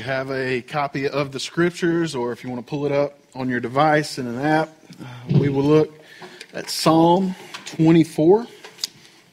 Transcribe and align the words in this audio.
you 0.00 0.06
have 0.06 0.30
a 0.30 0.62
copy 0.62 1.06
of 1.06 1.30
the 1.30 1.38
scriptures, 1.38 2.14
or 2.14 2.32
if 2.32 2.42
you 2.42 2.48
want 2.48 2.64
to 2.64 2.70
pull 2.70 2.86
it 2.86 2.92
up 2.92 3.18
on 3.34 3.50
your 3.50 3.60
device 3.60 4.18
in 4.18 4.26
an 4.26 4.40
app, 4.40 4.70
uh, 4.98 5.04
we 5.38 5.50
will 5.50 5.62
look 5.62 5.92
at 6.54 6.70
Psalm 6.70 7.34
24. 7.66 8.46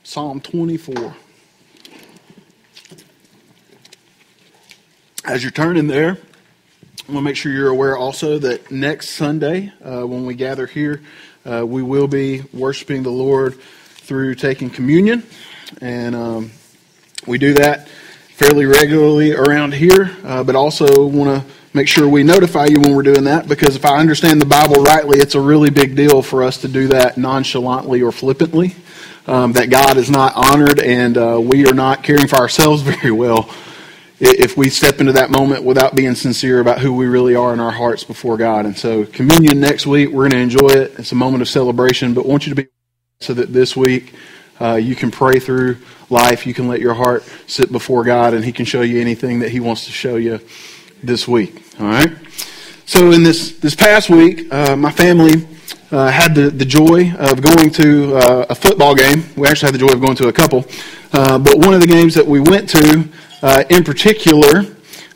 Psalm 0.04 0.42
24. 0.42 1.16
As 5.24 5.42
you're 5.42 5.54
turning 5.54 5.88
there, 5.88 6.18
I 7.08 7.12
want 7.14 7.20
to 7.20 7.22
make 7.22 7.38
sure 7.38 7.54
you're 7.54 7.70
aware 7.70 7.96
also 7.96 8.38
that 8.40 8.70
next 8.70 9.12
Sunday, 9.12 9.72
uh, 9.82 10.06
when 10.06 10.26
we 10.26 10.36
gather 10.36 10.66
here, 10.66 11.02
uh, 11.50 11.66
we 11.66 11.82
will 11.82 12.10
be 12.10 12.42
worshiping 12.52 13.04
the 13.04 13.10
Lord 13.10 13.58
through 13.58 14.36
taking 14.36 14.70
communion. 14.70 15.24
And 15.80 16.14
um, 16.14 16.52
we 17.26 17.38
do 17.38 17.54
that 17.54 17.88
fairly 18.38 18.66
regularly 18.68 19.34
around 19.34 19.74
here, 19.74 20.16
uh, 20.24 20.44
but 20.44 20.56
also 20.56 21.08
want 21.08 21.42
to 21.42 21.54
make 21.74 21.88
sure 21.88 22.08
we 22.08 22.22
notify 22.22 22.66
you 22.66 22.80
when 22.80 22.96
we're 22.96 23.02
doing 23.02 23.24
that 23.24 23.48
because 23.48 23.76
if 23.76 23.84
I 23.84 23.98
understand 23.98 24.40
the 24.40 24.46
Bible 24.46 24.76
rightly, 24.84 25.18
it's 25.18 25.34
a 25.34 25.42
really 25.42 25.72
big 25.72 25.96
deal 25.96 26.22
for 26.22 26.44
us 26.44 26.60
to 26.60 26.68
do 26.68 26.88
that 26.90 27.18
nonchalantly 27.18 28.04
or 28.04 28.12
flippantly. 28.12 28.76
Um, 29.26 29.54
that 29.54 29.72
God 29.72 29.98
is 29.98 30.12
not 30.12 30.34
honored 30.36 30.80
and 30.80 31.18
uh, 31.18 31.42
we 31.42 31.68
are 31.68 31.74
not 31.74 32.04
caring 32.04 32.28
for 32.28 32.36
ourselves 32.38 32.82
very 32.84 33.12
well 33.12 33.50
if 34.20 34.56
we 34.56 34.70
step 34.70 35.00
into 35.00 35.14
that 35.14 35.32
moment 35.32 35.64
without 35.64 35.96
being 35.96 36.14
sincere 36.14 36.60
about 36.60 36.80
who 36.80 36.94
we 36.94 37.08
really 37.08 37.36
are 37.36 37.54
in 37.54 37.60
our 37.60 37.72
hearts 37.72 38.04
before 38.04 38.38
God. 38.38 38.66
And 38.66 38.78
so, 38.78 39.04
communion 39.06 39.60
next 39.60 39.88
week, 39.88 40.10
we're 40.10 40.30
going 40.30 40.32
to 40.32 40.38
enjoy 40.38 40.70
it. 40.70 41.00
It's 41.00 41.12
a 41.12 41.16
moment 41.16 41.42
of 41.42 41.50
celebration, 41.50 42.14
but 42.14 42.26
I 42.26 42.28
want 42.28 42.46
you 42.46 42.56
to 42.56 42.62
be 42.64 42.70
so 43.20 43.34
that 43.34 43.52
this 43.52 43.76
week 43.76 44.14
uh, 44.62 44.76
you 44.76 44.96
can 44.96 45.12
pray 45.12 45.40
through 45.40 45.78
life. 46.10 46.48
You 46.48 46.54
can 46.54 46.68
let 46.68 46.80
your 46.80 46.94
heart 46.94 47.24
sit 47.48 47.72
before 47.72 48.04
God, 48.04 48.34
and 48.34 48.44
He 48.44 48.52
can 48.52 48.66
show 48.66 48.82
you 48.82 49.00
anything 49.00 49.40
that 49.40 49.50
He 49.50 49.60
wants 49.60 49.86
to 49.86 49.92
show 49.92 50.16
you 50.16 50.40
this 51.04 51.28
week. 51.28 51.64
All 51.80 51.88
right. 51.88 52.12
So 52.86 53.12
in 53.12 53.24
this 53.24 53.58
this 53.58 53.76
past 53.76 54.10
week, 54.10 54.52
uh, 54.52 54.76
my 54.76 54.92
family 54.92 55.48
uh, 55.92 56.10
had 56.10 56.36
the, 56.36 56.50
the 56.50 56.66
joy 56.66 57.14
of 57.14 57.42
going 57.42 57.70
to 57.72 58.16
uh, 58.18 58.46
a 58.50 58.56
football 58.56 58.96
game. 58.96 59.24
We 59.36 59.48
actually 59.48 59.68
had 59.68 59.76
the 59.76 59.86
joy 59.86 59.94
of 59.94 60.02
going 60.02 60.16
to 60.18 60.28
a 60.28 60.34
couple, 60.34 60.66
uh, 61.14 61.38
but 61.40 61.58
one 61.58 61.74
of 61.74 61.82
the 61.82 61.88
games 61.88 62.14
that 62.16 62.26
we 62.26 62.40
went 62.40 62.70
to 62.70 63.08
uh, 63.42 63.64
in 63.70 63.84
particular 63.84 64.64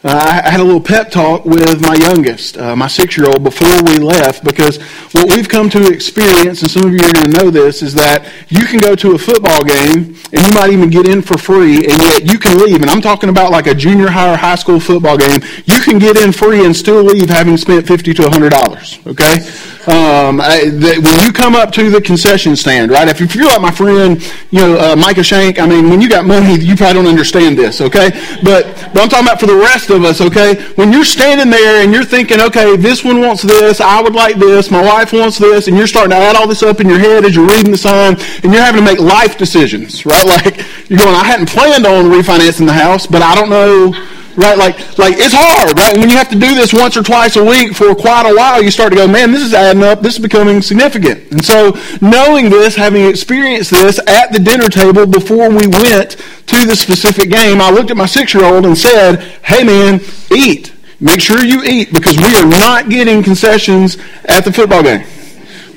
uh, 0.03 0.41
I 0.45 0.49
had 0.49 0.59
a 0.59 0.63
little 0.63 0.81
pep 0.81 1.11
talk 1.11 1.45
with 1.45 1.79
my 1.79 1.93
youngest, 1.93 2.57
uh, 2.57 2.75
my 2.75 2.87
six 2.87 3.17
year 3.17 3.27
old, 3.27 3.43
before 3.43 3.83
we 3.83 3.99
left 3.99 4.43
because 4.43 4.81
what 5.11 5.29
we've 5.29 5.47
come 5.47 5.69
to 5.69 5.93
experience, 5.93 6.63
and 6.63 6.71
some 6.71 6.85
of 6.85 6.91
you 6.91 6.97
are 6.97 7.13
going 7.13 7.31
to 7.31 7.37
know 7.37 7.51
this, 7.51 7.83
is 7.83 7.93
that 7.93 8.27
you 8.49 8.65
can 8.65 8.79
go 8.79 8.95
to 8.95 9.13
a 9.13 9.17
football 9.17 9.63
game 9.63 10.17
and 10.33 10.47
you 10.47 10.53
might 10.55 10.71
even 10.71 10.89
get 10.89 11.05
in 11.05 11.21
for 11.21 11.37
free, 11.37 11.85
and 11.85 12.01
yet 12.01 12.25
you 12.25 12.39
can 12.39 12.57
leave. 12.57 12.81
And 12.81 12.89
I'm 12.89 13.01
talking 13.01 13.29
about 13.29 13.51
like 13.51 13.67
a 13.67 13.75
junior 13.75 14.09
high 14.09 14.33
or 14.33 14.37
high 14.37 14.55
school 14.55 14.79
football 14.79 15.17
game. 15.17 15.39
You 15.65 15.79
can 15.81 15.99
get 15.99 16.17
in 16.17 16.31
free 16.31 16.65
and 16.65 16.75
still 16.75 17.03
leave 17.03 17.29
having 17.29 17.57
spent 17.57 17.85
50 17.85 18.13
to 18.15 18.23
$100, 18.23 19.07
okay? 19.07 19.70
Um, 19.87 20.39
I, 20.39 20.69
when 20.69 21.25
you 21.25 21.33
come 21.33 21.55
up 21.55 21.71
to 21.71 21.89
the 21.89 21.99
concession 21.99 22.55
stand, 22.55 22.91
right? 22.91 23.07
If, 23.07 23.19
if 23.19 23.35
you're 23.35 23.47
like 23.47 23.61
my 23.61 23.71
friend, 23.71 24.21
you 24.51 24.59
know, 24.59 24.77
uh, 24.77 24.95
Micah 24.95 25.23
Shank, 25.23 25.59
I 25.59 25.65
mean, 25.65 25.89
when 25.89 25.99
you 25.99 26.07
got 26.07 26.23
money, 26.23 26.59
you 26.59 26.75
probably 26.75 27.01
don't 27.01 27.07
understand 27.07 27.57
this, 27.57 27.81
okay? 27.81 28.11
But, 28.43 28.65
but 28.93 29.01
I'm 29.01 29.09
talking 29.09 29.25
about 29.25 29.39
for 29.39 29.47
the 29.47 29.55
rest 29.55 29.89
of 29.89 30.03
us, 30.03 30.21
okay? 30.21 30.61
When 30.75 30.93
you're 30.93 31.03
standing 31.03 31.49
there 31.49 31.83
and 31.83 31.91
you're 31.91 32.05
thinking, 32.05 32.39
okay, 32.41 32.77
this 32.77 33.03
one 33.03 33.21
wants 33.21 33.41
this, 33.41 33.81
I 33.81 34.03
would 34.03 34.13
like 34.13 34.35
this, 34.35 34.69
my 34.69 34.83
wife 34.83 35.13
wants 35.13 35.39
this, 35.39 35.67
and 35.67 35.75
you're 35.75 35.87
starting 35.87 36.11
to 36.11 36.17
add 36.17 36.35
all 36.35 36.47
this 36.47 36.61
up 36.61 36.79
in 36.79 36.87
your 36.87 36.99
head 36.99 37.25
as 37.25 37.35
you're 37.35 37.47
reading 37.47 37.71
the 37.71 37.77
sign, 37.77 38.17
and 38.43 38.53
you're 38.53 38.61
having 38.61 38.85
to 38.85 38.85
make 38.85 38.99
life 38.99 39.37
decisions, 39.37 40.05
right? 40.05 40.21
Like, 40.31 40.57
you're 40.89 40.99
going, 40.99 41.13
I 41.13 41.25
hadn't 41.25 41.49
planned 41.49 41.85
on 41.85 42.05
refinancing 42.05 42.65
the 42.65 42.73
house, 42.73 43.05
but 43.05 43.21
I 43.21 43.35
don't 43.35 43.49
know 43.49 43.91
right? 44.35 44.57
Like, 44.57 44.97
like 44.97 45.15
it's 45.17 45.33
hard, 45.35 45.77
right? 45.77 45.97
When 45.97 46.09
you 46.09 46.17
have 46.17 46.29
to 46.29 46.39
do 46.39 46.55
this 46.55 46.73
once 46.73 46.97
or 46.97 47.03
twice 47.03 47.35
a 47.35 47.43
week 47.43 47.73
for 47.73 47.93
quite 47.95 48.29
a 48.29 48.35
while, 48.35 48.61
you 48.61 48.71
start 48.71 48.91
to 48.91 48.95
go, 48.95 49.07
man, 49.07 49.31
this 49.31 49.41
is 49.41 49.53
adding 49.53 49.83
up. 49.83 50.01
This 50.01 50.15
is 50.15 50.19
becoming 50.19 50.61
significant. 50.61 51.31
And 51.31 51.43
so, 51.43 51.77
knowing 52.01 52.49
this, 52.49 52.75
having 52.75 53.05
experienced 53.05 53.71
this 53.71 53.99
at 54.07 54.31
the 54.31 54.39
dinner 54.39 54.69
table 54.69 55.05
before 55.05 55.49
we 55.49 55.67
went 55.67 56.11
to 56.47 56.65
the 56.65 56.75
specific 56.75 57.29
game, 57.29 57.61
I 57.61 57.69
looked 57.71 57.91
at 57.91 57.97
my 57.97 58.05
six-year-old 58.05 58.65
and 58.65 58.77
said, 58.77 59.21
hey, 59.43 59.63
man, 59.63 60.01
eat. 60.31 60.73
Make 60.99 61.19
sure 61.19 61.43
you 61.43 61.63
eat 61.63 61.91
because 61.93 62.17
we 62.17 62.35
are 62.35 62.45
not 62.45 62.89
getting 62.89 63.23
concessions 63.23 63.97
at 64.25 64.45
the 64.45 64.53
football 64.53 64.83
game. 64.83 65.03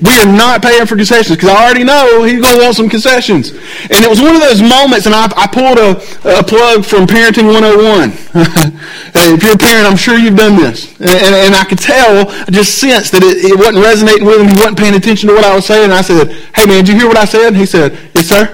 We 0.05 0.13
are 0.21 0.25
not 0.25 0.61
paying 0.61 0.85
for 0.85 0.95
concessions 0.95 1.35
because 1.35 1.49
I 1.49 1.65
already 1.65 1.83
know 1.83 2.23
he's 2.23 2.39
going 2.39 2.57
to 2.57 2.63
want 2.63 2.75
some 2.75 2.89
concessions. 2.89 3.49
And 3.89 4.05
it 4.05 4.09
was 4.09 4.21
one 4.21 4.35
of 4.35 4.41
those 4.41 4.61
moments, 4.61 5.07
and 5.07 5.15
I, 5.15 5.25
I 5.33 5.47
pulled 5.47 5.79
a, 5.81 5.97
a 6.37 6.43
plug 6.43 6.85
from 6.85 7.07
Parenting 7.07 7.49
101. 7.49 8.13
if 9.33 9.41
you're 9.41 9.55
a 9.55 9.57
parent, 9.57 9.87
I'm 9.89 9.97
sure 9.97 10.19
you've 10.19 10.37
done 10.37 10.57
this. 10.57 10.93
And, 10.99 11.09
and, 11.09 11.33
and 11.49 11.55
I 11.55 11.65
could 11.65 11.79
tell, 11.79 12.29
I 12.29 12.51
just 12.51 12.77
sensed 12.77 13.13
that 13.13 13.23
it, 13.23 13.49
it, 13.49 13.57
wasn't 13.57 13.81
resonating 13.81 14.25
with 14.25 14.41
him. 14.41 14.47
He 14.47 14.55
wasn't 14.55 14.77
paying 14.77 14.93
attention 14.93 15.29
to 15.29 15.33
what 15.33 15.43
I 15.43 15.55
was 15.55 15.65
saying. 15.65 15.85
And 15.85 15.93
I 15.93 16.01
said, 16.01 16.29
hey, 16.53 16.65
man, 16.67 16.85
did 16.85 16.93
you 16.93 16.99
hear 17.01 17.07
what 17.07 17.17
I 17.17 17.25
said? 17.25 17.47
And 17.47 17.57
he 17.57 17.65
said, 17.65 17.97
yes, 18.13 18.29
sir. 18.29 18.45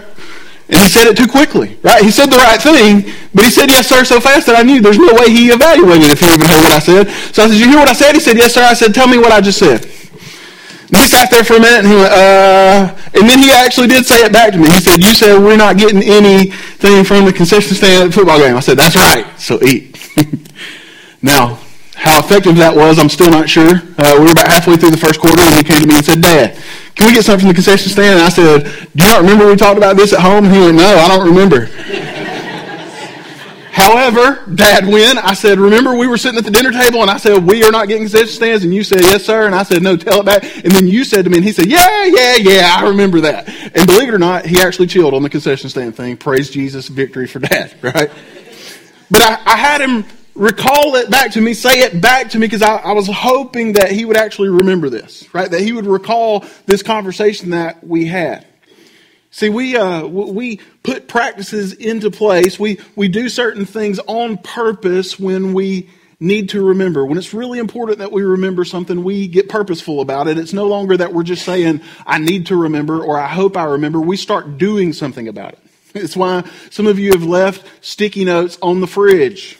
And 0.72 0.80
he 0.80 0.88
said 0.88 1.08
it 1.08 1.18
too 1.18 1.28
quickly, 1.28 1.78
right? 1.84 2.02
He 2.02 2.12
said 2.12 2.32
the 2.32 2.40
right 2.40 2.62
thing, 2.62 3.12
but 3.36 3.44
he 3.44 3.52
said 3.52 3.68
yes, 3.70 3.90
sir, 3.90 4.06
so 4.06 4.22
fast 4.22 4.48
that 4.48 4.56
I 4.56 4.64
knew 4.64 4.80
there's 4.80 4.98
no 4.98 5.12
way 5.20 5.28
he 5.28 5.52
evaluated 5.52 6.08
if 6.08 6.22
he 6.22 6.32
even 6.32 6.48
heard 6.48 6.64
what 6.64 6.72
I 6.72 6.80
said. 6.80 7.12
So 7.36 7.44
I 7.44 7.52
said, 7.52 7.60
you 7.60 7.68
hear 7.68 7.78
what 7.78 7.90
I 7.90 7.94
said? 7.94 8.16
He 8.16 8.22
said, 8.22 8.38
yes, 8.38 8.54
sir. 8.54 8.64
I 8.64 8.74
said, 8.74 8.96
tell 8.96 9.08
me 9.08 9.18
what 9.18 9.34
I 9.34 9.42
just 9.42 9.60
said. 9.60 9.84
And 10.92 11.00
he 11.00 11.08
sat 11.08 11.32
there 11.32 11.44
for 11.44 11.56
a 11.56 11.60
minute 11.60 11.80
and 11.80 11.88
he 11.88 11.96
went, 11.96 12.12
uh, 12.12 12.92
and 13.16 13.30
then 13.30 13.40
he 13.40 13.50
actually 13.50 13.88
did 13.88 14.06
say 14.06 14.26
it 14.26 14.34
back 14.34 14.52
to 14.52 14.60
me. 14.60 14.68
He 14.68 14.80
said, 14.82 15.02
you 15.02 15.14
said 15.14 15.40
we're 15.40 15.56
not 15.56 15.78
getting 15.78 16.04
anything 16.04 17.06
from 17.06 17.24
the 17.24 17.32
concession 17.32 17.76
stand 17.76 18.04
at 18.04 18.06
the 18.08 18.12
football 18.12 18.40
game. 18.40 18.58
I 18.58 18.60
said, 18.60 18.78
that's 18.78 18.96
right. 18.98 19.26
So 19.40 19.62
eat. 19.64 19.98
now, 21.22 21.60
how 21.96 22.20
effective 22.20 22.58
that 22.58 22.76
was, 22.76 23.00
I'm 23.00 23.08
still 23.08 23.32
not 23.32 23.50
sure. 23.50 23.80
Uh, 23.98 24.16
we 24.20 24.26
were 24.26 24.32
about 24.32 24.52
halfway 24.52 24.76
through 24.76 24.92
the 24.92 24.98
first 24.98 25.22
quarter 25.22 25.42
and 25.42 25.56
he 25.56 25.64
came 25.64 25.80
to 25.80 25.88
me 25.88 25.96
and 25.96 26.04
said, 26.04 26.22
Dad, 26.22 26.60
can 26.96 27.08
we 27.08 27.14
get 27.14 27.24
something 27.24 27.48
from 27.48 27.50
the 27.50 27.54
concession 27.54 27.90
stand? 27.90 28.20
And 28.20 28.24
I 28.24 28.30
said, 28.30 28.64
do 28.94 29.06
you 29.06 29.12
not 29.12 29.22
remember 29.22 29.48
we 29.48 29.56
talked 29.56 29.78
about 29.78 29.96
this 29.96 30.12
at 30.12 30.20
home? 30.20 30.44
And 30.44 30.54
he 30.54 30.60
went, 30.60 30.76
no, 30.76 30.92
I 30.98 31.08
don't 31.08 31.26
remember. 31.26 31.70
However, 33.72 34.44
Dad, 34.54 34.86
when 34.86 35.18
I 35.18 35.34
said, 35.34 35.58
remember 35.58 35.96
we 35.96 36.06
were 36.06 36.18
sitting 36.18 36.38
at 36.38 36.44
the 36.44 36.52
dinner 36.52 36.72
table 36.72 37.02
and 37.02 37.10
I 37.10 37.16
said, 37.16 37.46
we 37.46 37.64
are 37.64 37.72
not 37.72 37.88
getting 37.88 38.04
concession 38.04 38.28
stands. 38.28 38.66
And 38.66 38.74
you 38.74 38.84
said, 38.84 39.00
yes, 39.02 39.26
sir. 39.26 39.46
And 39.46 39.56
I 39.56 39.64
said, 39.64 39.82
no, 39.82 39.96
tell 39.96 40.20
it 40.20 40.26
back. 40.26 40.44
And 40.44 40.74
then 40.74 40.88
you 40.88 41.06
said 41.06 41.24
to 41.24 41.32
me, 41.32 41.38
and 41.38 41.46
he 41.46 41.54
said, 41.54 41.68
yeah, 41.68 42.04
yeah, 42.04 42.36
yeah, 42.36 42.76
I 42.78 42.90
remember 42.90 43.22
that. 43.22 43.48
And 43.48 43.88
believe 43.88 44.10
it 44.10 44.14
or 44.14 44.20
not, 44.20 44.46
he 44.46 44.60
actually 44.60 44.88
chilled 44.88 45.14
on 45.14 45.24
the 45.24 45.30
concession 45.30 45.70
stand 45.70 45.96
thing. 45.96 46.18
Praise 46.18 46.50
Jesus, 46.50 46.90
victory 46.90 47.28
for 47.28 47.40
Dad, 47.40 47.74
right? 47.82 48.12
But 49.10 49.22
I, 49.22 49.42
I 49.46 49.56
had 49.56 49.80
him 49.80 50.04
recall 50.36 50.96
it 50.96 51.10
back 51.10 51.32
to 51.32 51.42
me, 51.42 51.54
say 51.54 51.80
it 51.80 52.02
back 52.02 52.30
to 52.32 52.40
me, 52.40 52.48
because 52.48 52.62
I, 52.62 52.76
I 52.76 52.92
was 52.92 53.08
hoping 53.08 53.74
that 53.74 53.92
he 53.92 54.04
would 54.04 54.18
actually 54.18 54.50
remember 54.50 54.90
this, 54.90 55.34
right? 55.34 55.50
That 55.50 55.62
he 55.62 55.72
would 55.72 55.86
recall 55.86 56.46
this 56.66 56.84
conversation 56.84 57.52
that 57.52 57.86
we 57.86 58.06
had. 58.06 58.46
See, 59.32 59.48
we, 59.48 59.78
uh, 59.78 60.06
we 60.06 60.60
put 60.84 61.08
practices 61.08 61.74
into 61.74 62.12
place. 62.12 62.60
We, 62.60 62.80
we 62.98 63.08
do 63.08 63.30
certain 63.30 63.66
things 63.66 63.98
on 64.00 64.38
purpose 64.38 65.18
when 65.18 65.54
we 65.54 65.90
need 66.20 66.50
to 66.50 66.64
remember. 66.64 67.06
When 67.06 67.18
it's 67.18 67.34
really 67.34 67.58
important 67.58 68.00
that 68.00 68.12
we 68.12 68.24
remember 68.24 68.66
something, 68.66 69.04
we 69.04 69.28
get 69.28 69.48
purposeful 69.48 70.02
about 70.02 70.28
it. 70.28 70.38
It's 70.38 70.54
no 70.54 70.68
longer 70.68 70.98
that 70.98 71.14
we're 71.14 71.24
just 71.24 71.46
saying, 71.46 71.82
I 72.06 72.20
need 72.20 72.48
to 72.48 72.58
remember 72.58 73.02
or 73.02 73.18
I 73.18 73.28
hope 73.28 73.56
I 73.56 73.64
remember. 73.64 74.02
We 74.02 74.18
start 74.18 74.58
doing 74.58 74.94
something 74.94 75.28
about 75.28 75.54
it. 75.54 75.60
It's 75.94 76.16
why 76.16 76.50
some 76.70 76.88
of 76.88 77.00
you 77.00 77.12
have 77.12 77.26
left 77.26 77.66
sticky 77.84 78.24
notes 78.24 78.58
on 78.62 78.80
the 78.80 78.88
fridge 78.88 79.60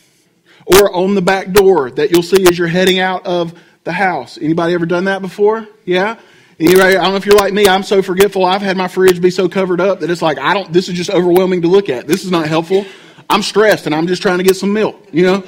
or 0.66 0.94
on 0.96 1.14
the 1.14 1.22
back 1.22 1.52
door 1.52 1.92
that 1.92 2.12
you'll 2.12 2.24
see 2.24 2.48
as 2.48 2.58
you're 2.58 2.70
heading 2.70 3.00
out 3.00 3.26
of 3.26 3.54
the 3.84 3.92
house. 3.92 4.38
Anybody 4.38 4.74
ever 4.74 4.86
done 4.86 5.06
that 5.06 5.22
before? 5.22 5.68
Yeah? 5.84 6.18
Anybody, 6.62 6.96
I 6.96 7.02
don't 7.02 7.14
know 7.14 7.16
if 7.16 7.26
you're 7.26 7.36
like 7.36 7.54
me. 7.54 7.68
I'm 7.68 7.82
so 7.82 8.04
forgetful. 8.04 8.46
I've 8.46 8.62
had 8.62 8.78
my 8.78 8.88
fridge 8.88 9.20
be 9.20 9.32
so 9.32 9.50
covered 9.50 9.82
up 9.82 10.02
that 10.02 10.12
it's 10.12 10.22
like 10.22 10.38
I 10.38 10.54
don't. 10.54 10.72
This 10.72 10.90
is 10.90 10.94
just 10.94 11.10
overwhelming 11.10 11.64
to 11.64 11.68
look 11.68 11.90
at. 11.90 12.06
This 12.06 12.24
is 12.24 12.30
not 12.30 12.48
helpful. 12.48 12.86
I'm 13.28 13.42
stressed 13.42 13.88
and 13.88 13.96
I'm 13.96 14.06
just 14.06 14.22
trying 14.22 14.38
to 14.38 14.44
get 14.44 14.56
some 14.56 14.72
milk. 14.72 15.08
You 15.12 15.24
know, 15.24 15.44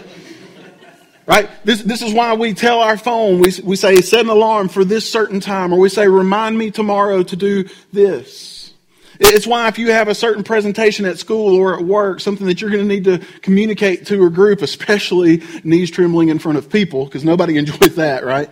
right? 1.28 1.52
This 1.64 1.84
this 1.84 2.02
is 2.02 2.16
why 2.16 2.34
we 2.34 2.56
tell 2.56 2.80
our 2.80 2.98
phone. 2.98 3.40
We 3.40 3.54
we 3.64 3.76
say 3.76 4.02
set 4.02 4.22
an 4.22 4.30
alarm 4.30 4.70
for 4.70 4.84
this 4.84 5.08
certain 5.08 5.40
time, 5.40 5.72
or 5.72 5.78
we 5.78 5.88
say 5.90 6.08
remind 6.08 6.58
me 6.58 6.72
tomorrow 6.72 7.22
to 7.22 7.36
do 7.36 7.70
this. 7.92 8.74
It's 9.20 9.46
why 9.46 9.68
if 9.68 9.78
you 9.78 9.92
have 9.92 10.08
a 10.08 10.16
certain 10.16 10.44
presentation 10.44 11.06
at 11.06 11.20
school 11.20 11.56
or 11.56 11.78
at 11.78 11.86
work, 11.86 12.22
something 12.22 12.48
that 12.48 12.60
you're 12.60 12.72
going 12.72 12.90
to 12.90 12.90
need 12.90 13.04
to 13.04 13.20
communicate 13.42 14.08
to 14.08 14.26
a 14.26 14.32
group, 14.32 14.64
especially 14.64 15.44
knees 15.64 15.92
trembling 15.92 16.30
in 16.30 16.40
front 16.40 16.58
of 16.58 16.72
people, 16.72 17.06
because 17.06 17.24
nobody 17.24 17.58
enjoys 17.60 17.96
that, 17.98 18.26
right? 18.26 18.50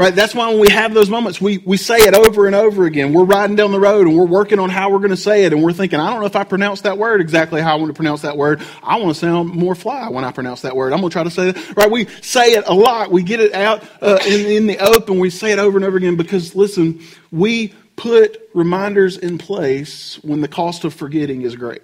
Right? 0.00 0.14
That's 0.14 0.34
why 0.34 0.48
when 0.48 0.60
we 0.60 0.70
have 0.70 0.94
those 0.94 1.10
moments, 1.10 1.42
we, 1.42 1.58
we 1.58 1.76
say 1.76 1.96
it 1.98 2.14
over 2.14 2.46
and 2.46 2.56
over 2.56 2.86
again. 2.86 3.12
We're 3.12 3.24
riding 3.24 3.54
down 3.54 3.70
the 3.70 3.78
road 3.78 4.06
and 4.06 4.16
we're 4.16 4.24
working 4.24 4.58
on 4.58 4.70
how 4.70 4.90
we're 4.90 5.00
going 5.00 5.10
to 5.10 5.16
say 5.18 5.44
it. 5.44 5.52
And 5.52 5.62
we're 5.62 5.74
thinking, 5.74 6.00
I 6.00 6.08
don't 6.08 6.20
know 6.20 6.26
if 6.26 6.36
I 6.36 6.44
pronounce 6.44 6.80
that 6.80 6.96
word 6.96 7.20
exactly 7.20 7.60
how 7.60 7.74
I 7.74 7.78
want 7.78 7.88
to 7.90 7.94
pronounce 7.94 8.22
that 8.22 8.38
word. 8.38 8.62
I 8.82 8.98
want 8.98 9.14
to 9.14 9.20
sound 9.20 9.50
more 9.50 9.74
fly 9.74 10.08
when 10.08 10.24
I 10.24 10.32
pronounce 10.32 10.62
that 10.62 10.74
word. 10.74 10.94
I'm 10.94 11.00
going 11.00 11.10
to 11.10 11.12
try 11.12 11.24
to 11.24 11.30
say 11.30 11.50
it. 11.50 11.76
Right? 11.76 11.90
We 11.90 12.06
say 12.22 12.54
it 12.54 12.64
a 12.66 12.72
lot. 12.72 13.10
We 13.10 13.22
get 13.22 13.40
it 13.40 13.52
out 13.52 13.84
uh, 14.00 14.18
in, 14.26 14.46
in 14.46 14.66
the 14.68 14.78
open. 14.78 15.18
We 15.18 15.28
say 15.28 15.52
it 15.52 15.58
over 15.58 15.76
and 15.76 15.84
over 15.84 15.98
again 15.98 16.16
because, 16.16 16.56
listen, 16.56 17.02
we 17.30 17.74
put 17.96 18.38
reminders 18.54 19.18
in 19.18 19.36
place 19.36 20.18
when 20.22 20.40
the 20.40 20.48
cost 20.48 20.84
of 20.84 20.94
forgetting 20.94 21.42
is 21.42 21.56
great 21.56 21.82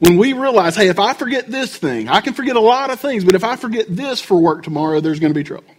When 0.00 0.18
we 0.18 0.32
realize, 0.32 0.76
hey, 0.76 0.88
if 0.88 0.98
I 0.98 1.14
forget 1.14 1.48
this 1.48 1.76
thing, 1.76 2.08
I 2.08 2.20
can 2.20 2.34
forget 2.34 2.56
a 2.56 2.60
lot 2.60 2.90
of 2.90 3.00
things, 3.00 3.24
but 3.24 3.36
if 3.36 3.44
I 3.44 3.56
forget 3.56 3.86
this 3.88 4.20
for 4.20 4.40
work 4.40 4.64
tomorrow, 4.64 5.00
there's 5.00 5.20
going 5.20 5.32
to 5.32 5.38
be 5.38 5.44
trouble. 5.44 5.73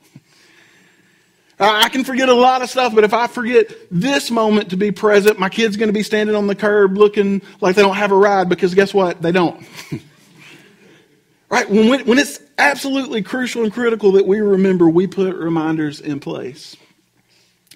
I 1.60 1.88
can 1.90 2.04
forget 2.04 2.28
a 2.28 2.34
lot 2.34 2.62
of 2.62 2.70
stuff, 2.70 2.94
but 2.94 3.06
if 3.06 3.14
I 3.14 3.28
forget 3.28 3.72
this 3.90 4.30
moment 4.30 4.72
to 4.72 4.78
be 4.78 4.92
present, 4.92 5.40
my 5.40 5.48
kid's 5.48 5.78
going 5.78 5.88
to 5.88 5.94
be 5.94 6.04
standing 6.04 6.36
on 6.36 6.48
the 6.48 6.56
curb 6.56 6.98
looking 6.98 7.42
like 7.62 7.76
they 7.76 7.82
don't 7.82 7.96
have 7.96 8.12
a 8.12 8.18
ride 8.18 8.50
because 8.50 8.76
guess 8.76 8.94
what? 8.94 9.22
They 9.22 9.32
don't. 9.32 9.66
right? 11.50 11.70
When, 11.70 12.06
when 12.06 12.20
it's 12.20 12.42
absolutely 12.58 13.22
crucial 13.22 13.64
and 13.64 13.72
critical 13.72 14.14
that 14.14 14.28
we 14.28 14.42
remember, 14.42 14.90
we 14.90 15.08
put 15.08 15.36
reminders 15.36 16.02
in 16.02 16.20
place. 16.20 16.76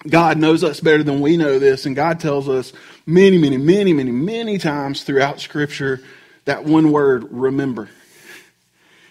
God 0.06 0.36
knows 0.38 0.62
us 0.62 0.80
better 0.80 1.02
than 1.02 1.20
we 1.20 1.38
know 1.38 1.58
this, 1.58 1.86
and 1.86 1.96
God 1.96 2.20
tells 2.20 2.48
us 2.48 2.72
many, 3.06 3.38
many, 3.38 3.56
many, 3.56 3.92
many, 3.94 4.12
many 4.12 4.58
times 4.58 5.04
throughout 5.04 5.40
Scripture 5.40 6.02
that 6.44 6.64
one 6.64 6.92
word, 6.92 7.26
remember 7.30 7.88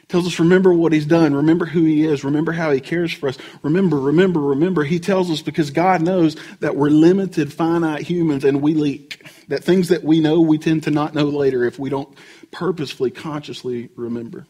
tells 0.09 0.25
us 0.25 0.39
remember 0.39 0.73
what 0.73 0.91
he's 0.91 1.05
done. 1.05 1.35
Remember 1.35 1.65
who 1.65 1.83
he 1.83 2.03
is. 2.03 2.23
Remember 2.23 2.51
how 2.51 2.71
he 2.71 2.81
cares 2.81 3.13
for 3.13 3.29
us. 3.29 3.37
Remember 3.61 3.99
remember 3.99 4.41
remember. 4.41 4.83
He 4.83 4.99
tells 4.99 5.29
us 5.31 5.41
because 5.41 5.69
god 5.71 6.01
knows 6.01 6.35
that 6.59 6.75
we're 6.75 6.89
limited 6.89 7.53
finite 7.53 8.01
humans 8.01 8.43
and 8.43 8.61
we 8.61 8.73
leak. 8.73 9.23
That 9.47 9.63
things 9.63 9.89
that 9.89 10.03
we 10.03 10.19
know 10.19 10.41
we 10.41 10.57
tend 10.57 10.83
to 10.83 10.91
not 10.91 11.13
know 11.13 11.25
later 11.25 11.63
if 11.63 11.79
we 11.79 11.89
don't 11.89 12.09
purposefully 12.51 13.11
consciously 13.11 13.89
remember. 13.95 14.47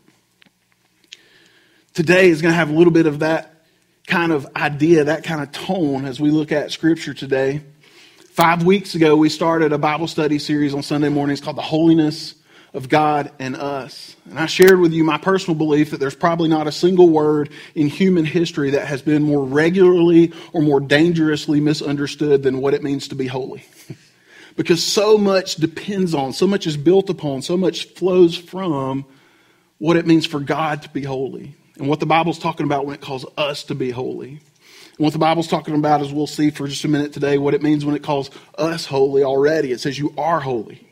Today 1.93 2.29
is 2.29 2.41
going 2.41 2.53
to 2.53 2.57
have 2.57 2.69
a 2.69 2.73
little 2.73 2.93
bit 2.93 3.05
of 3.05 3.19
that 3.19 3.65
kind 4.07 4.31
of 4.31 4.47
idea 4.55 5.03
that 5.03 5.23
kind 5.23 5.41
of 5.41 5.51
tone 5.51 6.05
as 6.05 6.19
we 6.19 6.31
look 6.31 6.51
at 6.51 6.71
scripture 6.71 7.13
today. 7.13 7.61
Five 8.31 8.63
weeks 8.63 8.95
ago 8.95 9.17
we 9.17 9.27
started 9.27 9.73
a 9.73 9.77
bible 9.77 10.07
study 10.07 10.39
series 10.39 10.73
on 10.73 10.81
sunday 10.81 11.09
mornings 11.09 11.41
called 11.41 11.57
the 11.57 11.61
holiness 11.61 12.35
of 12.73 12.89
God 12.89 13.31
and 13.39 13.55
us. 13.55 14.15
And 14.29 14.39
I 14.39 14.45
shared 14.45 14.79
with 14.79 14.93
you 14.93 15.03
my 15.03 15.17
personal 15.17 15.57
belief 15.57 15.91
that 15.91 15.99
there's 15.99 16.15
probably 16.15 16.49
not 16.49 16.67
a 16.67 16.71
single 16.71 17.09
word 17.09 17.49
in 17.75 17.87
human 17.87 18.25
history 18.25 18.71
that 18.71 18.87
has 18.87 19.01
been 19.01 19.23
more 19.23 19.43
regularly 19.43 20.33
or 20.53 20.61
more 20.61 20.79
dangerously 20.79 21.59
misunderstood 21.59 22.43
than 22.43 22.61
what 22.61 22.73
it 22.73 22.83
means 22.83 23.07
to 23.07 23.15
be 23.15 23.27
holy. 23.27 23.63
because 24.55 24.83
so 24.83 25.17
much 25.17 25.55
depends 25.55 26.13
on, 26.13 26.33
so 26.33 26.45
much 26.45 26.67
is 26.67 26.77
built 26.77 27.09
upon, 27.09 27.41
so 27.41 27.57
much 27.57 27.85
flows 27.85 28.37
from 28.37 29.05
what 29.79 29.97
it 29.97 30.05
means 30.05 30.25
for 30.25 30.39
God 30.39 30.83
to 30.83 30.89
be 30.89 31.03
holy 31.03 31.55
and 31.77 31.87
what 31.87 31.99
the 31.99 32.05
Bible's 32.05 32.37
talking 32.37 32.65
about 32.65 32.85
when 32.85 32.93
it 32.93 33.01
calls 33.01 33.25
us 33.37 33.63
to 33.63 33.75
be 33.75 33.89
holy. 33.89 34.41
What 34.97 35.13
the 35.13 35.19
Bible's 35.19 35.47
talking 35.47 35.75
about, 35.75 36.01
as 36.01 36.11
we'll 36.11 36.27
see 36.27 36.49
for 36.49 36.67
just 36.67 36.83
a 36.83 36.89
minute 36.89 37.13
today, 37.13 37.37
what 37.37 37.53
it 37.53 37.63
means 37.63 37.85
when 37.85 37.95
it 37.95 38.03
calls 38.03 38.29
us 38.57 38.85
holy 38.85 39.23
already. 39.23 39.71
It 39.71 39.79
says 39.79 39.97
you 39.97 40.13
are 40.17 40.41
holy. 40.41 40.88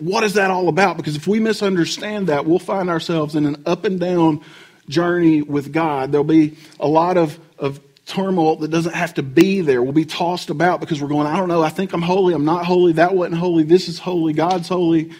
What 0.00 0.22
is 0.24 0.34
that 0.34 0.50
all 0.50 0.68
about? 0.68 0.96
Because 0.96 1.16
if 1.16 1.26
we 1.26 1.40
misunderstand 1.40 2.28
that, 2.28 2.44
we'll 2.44 2.58
find 2.58 2.90
ourselves 2.90 3.34
in 3.34 3.46
an 3.46 3.62
up 3.66 3.84
and 3.84 3.98
down 3.98 4.42
journey 4.88 5.42
with 5.42 5.72
God. 5.72 6.12
There'll 6.12 6.24
be 6.24 6.56
a 6.78 6.88
lot 6.88 7.16
of, 7.16 7.38
of 7.58 7.80
turmoil 8.06 8.56
that 8.56 8.70
doesn't 8.70 8.94
have 8.94 9.14
to 9.14 9.22
be 9.22 9.60
there. 9.60 9.82
We'll 9.82 9.92
be 9.92 10.04
tossed 10.04 10.50
about 10.50 10.80
because 10.80 11.00
we're 11.00 11.08
going, 11.08 11.26
I 11.26 11.36
don't 11.36 11.48
know, 11.48 11.62
I 11.62 11.68
think 11.68 11.92
I'm 11.92 12.02
holy, 12.02 12.34
I'm 12.34 12.44
not 12.44 12.64
holy, 12.64 12.92
that 12.94 13.14
wasn't 13.14 13.38
holy, 13.38 13.62
this 13.62 13.88
is 13.88 13.98
holy, 13.98 14.32
God's 14.32 14.68
holy. 14.68 15.12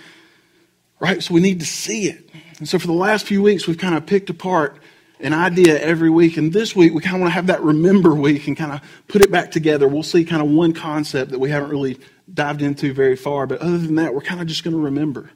Right? 1.01 1.23
So 1.23 1.35
we 1.35 1.41
need 1.41 1.61
to 1.61 1.67
see 1.67 2.09
it. 2.09 2.29
And 2.59 2.69
so 2.69 2.79
for 2.79 2.89
the 2.89 2.93
last 2.93 3.25
few 3.25 3.41
weeks, 3.41 3.67
we've 3.67 3.79
kind 3.79 3.95
of 3.95 4.05
picked 4.05 4.31
apart 4.31 4.79
an 5.21 5.33
idea 5.33 5.81
every 5.81 6.11
week. 6.11 6.37
And 6.37 6.53
this 6.53 6.77
week, 6.77 6.95
we 6.95 7.01
kind 7.01 7.17
of 7.17 7.21
want 7.21 7.31
to 7.31 7.35
have 7.35 7.49
that 7.49 7.63
remember 7.63 8.15
week 8.15 8.47
and 8.47 8.57
kind 8.57 8.73
of 8.73 8.81
put 9.09 9.23
it 9.23 9.31
back 9.31 9.51
together. 9.51 9.89
We'll 9.89 10.03
see 10.03 10.25
kind 10.25 10.43
of 10.43 10.49
one 10.49 10.73
concept 10.73 11.33
that 11.33 11.39
we 11.39 11.51
haven't 11.51 11.71
really 11.71 11.99
dived 12.33 12.63
into 12.63 12.93
very 12.93 13.17
far. 13.17 13.47
But 13.47 13.61
other 13.61 13.79
than 13.79 13.97
that, 13.97 14.15
we're 14.15 14.21
kind 14.21 14.41
of 14.41 14.47
just 14.47 14.65
going 14.65 14.77
to 14.77 14.83
remember. 14.83 15.31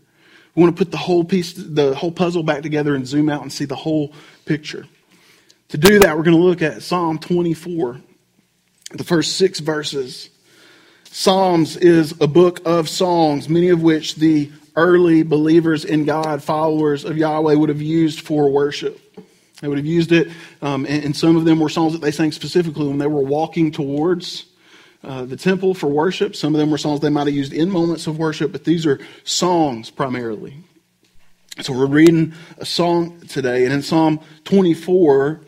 We 0.54 0.62
want 0.62 0.76
to 0.76 0.84
put 0.84 0.90
the 0.90 0.98
whole 0.98 1.24
piece, 1.24 1.54
the 1.54 1.94
whole 1.94 2.12
puzzle 2.12 2.42
back 2.42 2.62
together 2.62 2.94
and 2.94 3.06
zoom 3.06 3.28
out 3.28 3.42
and 3.42 3.52
see 3.52 3.64
the 3.64 3.76
whole 3.76 4.12
picture. 4.44 4.86
To 5.68 5.78
do 5.78 6.00
that, 6.00 6.16
we're 6.16 6.24
going 6.24 6.36
to 6.36 6.42
look 6.42 6.60
at 6.60 6.82
Psalm 6.82 7.18
24, 7.18 8.00
the 8.92 9.04
first 9.04 9.36
six 9.36 9.60
verses. 9.60 10.28
Psalms 11.04 11.76
is 11.78 12.12
a 12.20 12.26
book 12.26 12.60
of 12.66 12.88
songs, 12.88 13.48
many 13.48 13.70
of 13.70 13.82
which 13.82 14.16
the 14.16 14.52
early 14.76 15.22
believers 15.22 15.84
in 15.84 16.04
God, 16.04 16.42
followers 16.42 17.04
of 17.04 17.16
Yahweh, 17.16 17.54
would 17.54 17.70
have 17.70 17.82
used 17.82 18.20
for 18.20 18.50
worship. 18.50 19.00
They 19.62 19.68
would 19.68 19.78
have 19.78 19.86
used 19.86 20.10
it, 20.10 20.28
um, 20.60 20.86
and, 20.86 21.04
and, 21.04 21.16
some 21.16 21.36
of 21.36 21.44
them 21.44 21.60
were 21.60 21.68
songs 21.68 21.92
that 21.92 22.00
they 22.00 22.10
sang 22.10 22.32
specifically 22.32 22.88
when 22.88 22.98
they 22.98 23.06
were 23.06 23.22
walking 23.22 23.70
towards 23.70 24.46
uh, 25.04 25.24
the 25.24 25.36
temple 25.36 25.72
for 25.72 25.86
worship. 25.86 26.34
Some 26.34 26.52
of 26.52 26.58
them 26.58 26.72
were 26.72 26.78
songs 26.78 26.98
they 26.98 27.10
might 27.10 27.28
have 27.28 27.34
used 27.34 27.52
in 27.52 27.70
moments 27.70 28.08
of 28.08 28.18
worship, 28.18 28.50
but 28.50 28.64
these 28.64 28.86
are 28.86 28.98
songs 29.22 29.88
primarily. 29.88 30.56
So 31.60 31.72
we're 31.74 31.86
reading 31.86 32.34
a 32.58 32.66
song 32.66 33.20
today, 33.28 33.64
and 33.64 33.72
in 33.72 33.82
Psalm 33.82 34.18
24, 34.46 35.42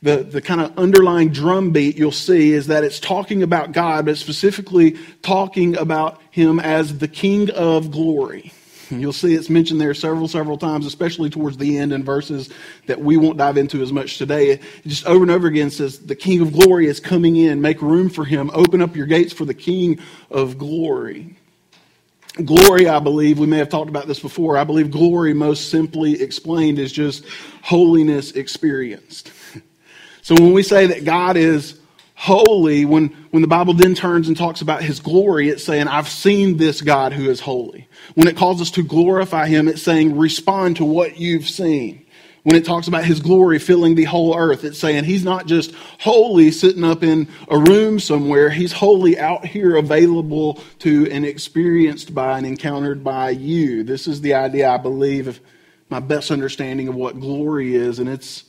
the, 0.00 0.22
the 0.22 0.40
kind 0.40 0.62
of 0.62 0.78
underlying 0.78 1.28
drum 1.28 1.72
beat 1.72 1.98
you'll 1.98 2.10
see 2.10 2.52
is 2.52 2.68
that 2.68 2.84
it's 2.84 3.00
talking 3.00 3.42
about 3.42 3.72
God, 3.72 4.06
but 4.06 4.16
specifically 4.16 4.96
talking 5.20 5.76
about 5.76 6.22
Him 6.30 6.58
as 6.58 6.96
the 6.96 7.08
King 7.08 7.50
of 7.50 7.90
glory. 7.90 8.50
You'll 9.00 9.12
see 9.12 9.34
it's 9.34 9.50
mentioned 9.50 9.80
there 9.80 9.94
several, 9.94 10.28
several 10.28 10.58
times, 10.58 10.86
especially 10.86 11.30
towards 11.30 11.56
the 11.58 11.78
end 11.78 11.92
in 11.92 12.04
verses 12.04 12.50
that 12.86 13.00
we 13.00 13.16
won't 13.16 13.38
dive 13.38 13.56
into 13.56 13.82
as 13.82 13.92
much 13.92 14.18
today. 14.18 14.50
It 14.50 14.62
just 14.86 15.06
over 15.06 15.22
and 15.22 15.30
over 15.30 15.46
again 15.48 15.70
says, 15.70 15.98
The 16.00 16.16
King 16.16 16.40
of 16.42 16.52
glory 16.52 16.86
is 16.86 17.00
coming 17.00 17.36
in. 17.36 17.60
Make 17.60 17.82
room 17.82 18.10
for 18.10 18.24
him. 18.24 18.50
Open 18.54 18.82
up 18.82 18.96
your 18.96 19.06
gates 19.06 19.32
for 19.32 19.44
the 19.44 19.54
King 19.54 20.00
of 20.30 20.58
glory. 20.58 21.36
Glory, 22.44 22.88
I 22.88 22.98
believe, 23.00 23.38
we 23.38 23.46
may 23.46 23.58
have 23.58 23.68
talked 23.70 23.90
about 23.90 24.08
this 24.08 24.20
before. 24.20 24.56
I 24.58 24.64
believe 24.64 24.90
glory, 24.90 25.34
most 25.34 25.70
simply 25.70 26.20
explained, 26.22 26.78
is 26.78 26.92
just 26.92 27.24
holiness 27.62 28.32
experienced. 28.32 29.32
So 30.22 30.36
when 30.36 30.52
we 30.52 30.62
say 30.62 30.86
that 30.86 31.04
God 31.04 31.36
is 31.36 31.80
holy, 32.14 32.84
when, 32.84 33.08
when 33.30 33.42
the 33.42 33.48
Bible 33.48 33.74
then 33.74 33.94
turns 33.94 34.28
and 34.28 34.36
talks 34.36 34.60
about 34.60 34.82
his 34.82 35.00
glory, 35.00 35.48
it's 35.48 35.64
saying, 35.64 35.88
I've 35.88 36.08
seen 36.08 36.56
this 36.56 36.80
God 36.80 37.12
who 37.12 37.30
is 37.30 37.40
holy. 37.40 37.88
When 38.14 38.28
it 38.28 38.36
calls 38.36 38.60
us 38.60 38.70
to 38.72 38.82
glorify 38.82 39.48
him, 39.48 39.68
it's 39.68 39.82
saying, 39.82 40.16
respond 40.16 40.76
to 40.76 40.84
what 40.84 41.18
you've 41.18 41.48
seen. 41.48 42.06
When 42.44 42.56
it 42.56 42.64
talks 42.64 42.88
about 42.88 43.04
his 43.04 43.20
glory 43.20 43.60
filling 43.60 43.94
the 43.94 44.04
whole 44.04 44.36
earth, 44.36 44.64
it's 44.64 44.78
saying 44.78 45.04
he's 45.04 45.22
not 45.22 45.46
just 45.46 45.72
holy 46.00 46.50
sitting 46.50 46.82
up 46.82 47.04
in 47.04 47.28
a 47.48 47.56
room 47.56 48.00
somewhere. 48.00 48.50
He's 48.50 48.72
holy 48.72 49.16
out 49.16 49.46
here 49.46 49.76
available 49.76 50.60
to 50.80 51.08
and 51.08 51.24
experienced 51.24 52.12
by 52.12 52.38
and 52.38 52.46
encountered 52.46 53.04
by 53.04 53.30
you. 53.30 53.84
This 53.84 54.08
is 54.08 54.20
the 54.20 54.34
idea, 54.34 54.70
I 54.70 54.76
believe, 54.76 55.28
of 55.28 55.38
my 55.88 56.00
best 56.00 56.32
understanding 56.32 56.88
of 56.88 56.96
what 56.96 57.20
glory 57.20 57.76
is. 57.76 58.00
And 58.00 58.08
it's 58.08 58.42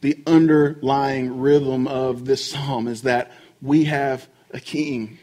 the 0.00 0.22
underlying 0.26 1.40
rhythm 1.40 1.86
of 1.88 2.24
this 2.24 2.50
psalm 2.50 2.88
is 2.88 3.02
that 3.02 3.32
we 3.62 3.84
have 3.84 4.28
a 4.50 4.60
king. 4.60 5.18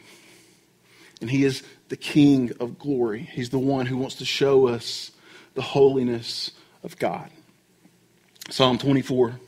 And 1.20 1.30
he 1.30 1.44
is 1.44 1.62
the 1.88 1.96
king 1.96 2.52
of 2.60 2.78
glory. 2.78 3.28
He's 3.32 3.50
the 3.50 3.58
one 3.58 3.86
who 3.86 3.96
wants 3.96 4.16
to 4.16 4.24
show 4.24 4.68
us 4.68 5.10
the 5.54 5.62
holiness 5.62 6.50
of 6.82 6.98
God. 6.98 7.30
Psalm 8.50 8.78
24, 8.78 9.38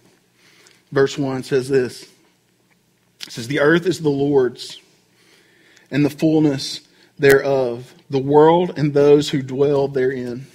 verse 0.93 1.19
1 1.19 1.43
says 1.43 1.69
this 1.69 2.03
It 2.03 3.33
says, 3.33 3.49
The 3.49 3.61
earth 3.61 3.87
is 3.87 4.01
the 4.01 4.09
Lord's, 4.09 4.81
and 5.91 6.05
the 6.05 6.11
fullness 6.11 6.81
thereof, 7.19 7.95
the 8.11 8.19
world 8.19 8.79
and 8.79 8.95
those 8.95 9.31
who 9.31 9.43
dwell 9.43 9.89
therein. 9.89 10.47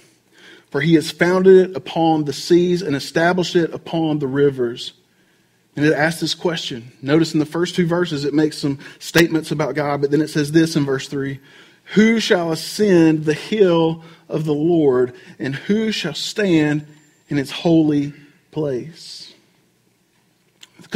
For 0.72 0.80
he 0.80 0.94
has 0.94 1.10
founded 1.10 1.70
it 1.70 1.76
upon 1.76 2.24
the 2.24 2.32
seas 2.32 2.80
and 2.80 2.96
established 2.96 3.56
it 3.56 3.74
upon 3.74 4.20
the 4.20 4.26
rivers. 4.26 4.94
And 5.76 5.84
it 5.84 5.92
asks 5.92 6.22
this 6.22 6.34
question. 6.34 6.92
Notice 7.02 7.34
in 7.34 7.40
the 7.40 7.46
first 7.46 7.74
two 7.74 7.86
verses, 7.86 8.24
it 8.24 8.32
makes 8.32 8.56
some 8.56 8.78
statements 8.98 9.50
about 9.50 9.74
God, 9.74 10.00
but 10.00 10.10
then 10.10 10.22
it 10.22 10.28
says 10.28 10.50
this 10.50 10.74
in 10.74 10.86
verse 10.86 11.08
3 11.08 11.40
Who 11.92 12.20
shall 12.20 12.52
ascend 12.52 13.26
the 13.26 13.34
hill 13.34 14.02
of 14.30 14.46
the 14.46 14.54
Lord, 14.54 15.14
and 15.38 15.54
who 15.54 15.92
shall 15.92 16.14
stand 16.14 16.86
in 17.28 17.36
its 17.36 17.50
holy 17.50 18.14
place? 18.50 19.31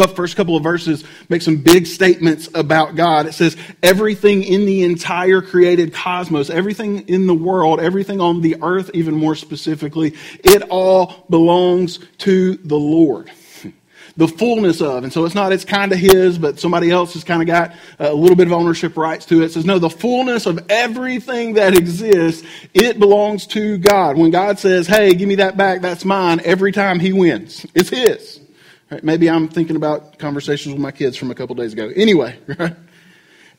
First 0.05 0.37
couple 0.37 0.57
of 0.57 0.63
verses 0.63 1.05
make 1.29 1.43
some 1.43 1.57
big 1.57 1.87
statements 1.87 2.49
about 2.55 2.95
God. 2.97 3.27
It 3.27 3.33
says, 3.33 3.57
everything 3.83 4.43
in 4.43 4.67
the 4.67 4.85
entire 4.85 5.41
created 5.41 5.93
cosmos, 5.95 6.51
everything 6.51 7.09
in 7.09 7.27
the 7.27 7.35
world, 7.35 7.81
everything 7.81 8.21
on 8.21 8.43
the 8.43 8.57
earth, 8.63 8.91
even 8.95 9.15
more 9.15 9.35
specifically, 9.35 10.15
it 10.45 10.63
all 10.71 11.27
belongs 11.31 11.99
to 12.19 12.57
the 12.59 12.77
Lord. 12.79 13.31
The 14.19 14.29
fullness 14.29 14.81
of. 14.81 15.05
And 15.05 15.13
so 15.13 15.27
it's 15.27 15.35
not, 15.35 15.53
it's 15.53 15.67
kind 15.67 15.93
of 15.93 15.99
his, 15.99 16.39
but 16.39 16.59
somebody 16.59 16.91
else 16.91 17.13
has 17.13 17.23
kind 17.23 17.43
of 17.43 17.47
got 17.47 17.75
a 17.99 18.15
little 18.15 18.35
bit 18.35 18.47
of 18.47 18.55
ownership 18.55 18.97
rights 18.97 19.27
to 19.27 19.43
it. 19.43 19.45
It 19.45 19.53
says, 19.53 19.67
no, 19.67 19.79
the 19.79 19.91
fullness 19.91 20.47
of 20.47 20.65
everything 20.71 21.53
that 21.55 21.77
exists, 21.77 22.43
it 22.73 22.99
belongs 22.99 23.47
to 23.49 23.77
God. 23.77 24.17
When 24.17 24.31
God 24.31 24.59
says, 24.59 24.87
hey, 24.87 25.15
give 25.15 25.29
me 25.29 25.35
that 25.35 25.59
back, 25.59 25.83
that's 25.83 26.07
mine, 26.07 26.41
every 26.47 26.73
time 26.73 26.99
he 26.99 27.13
wins. 27.13 27.67
It's 27.75 27.91
his. 27.91 28.41
Right, 28.91 29.03
maybe 29.03 29.29
I'm 29.29 29.49
thinking 29.49 29.77
about 29.77 30.19
conversations 30.19 30.73
with 30.73 30.81
my 30.81 30.93
kids 30.93 31.17
from 31.17 31.31
a 31.31 31.35
couple 31.35 31.57
days 31.57 31.73
ago. 31.73 31.91
Anyway, 31.97 32.39
right? 32.59 32.77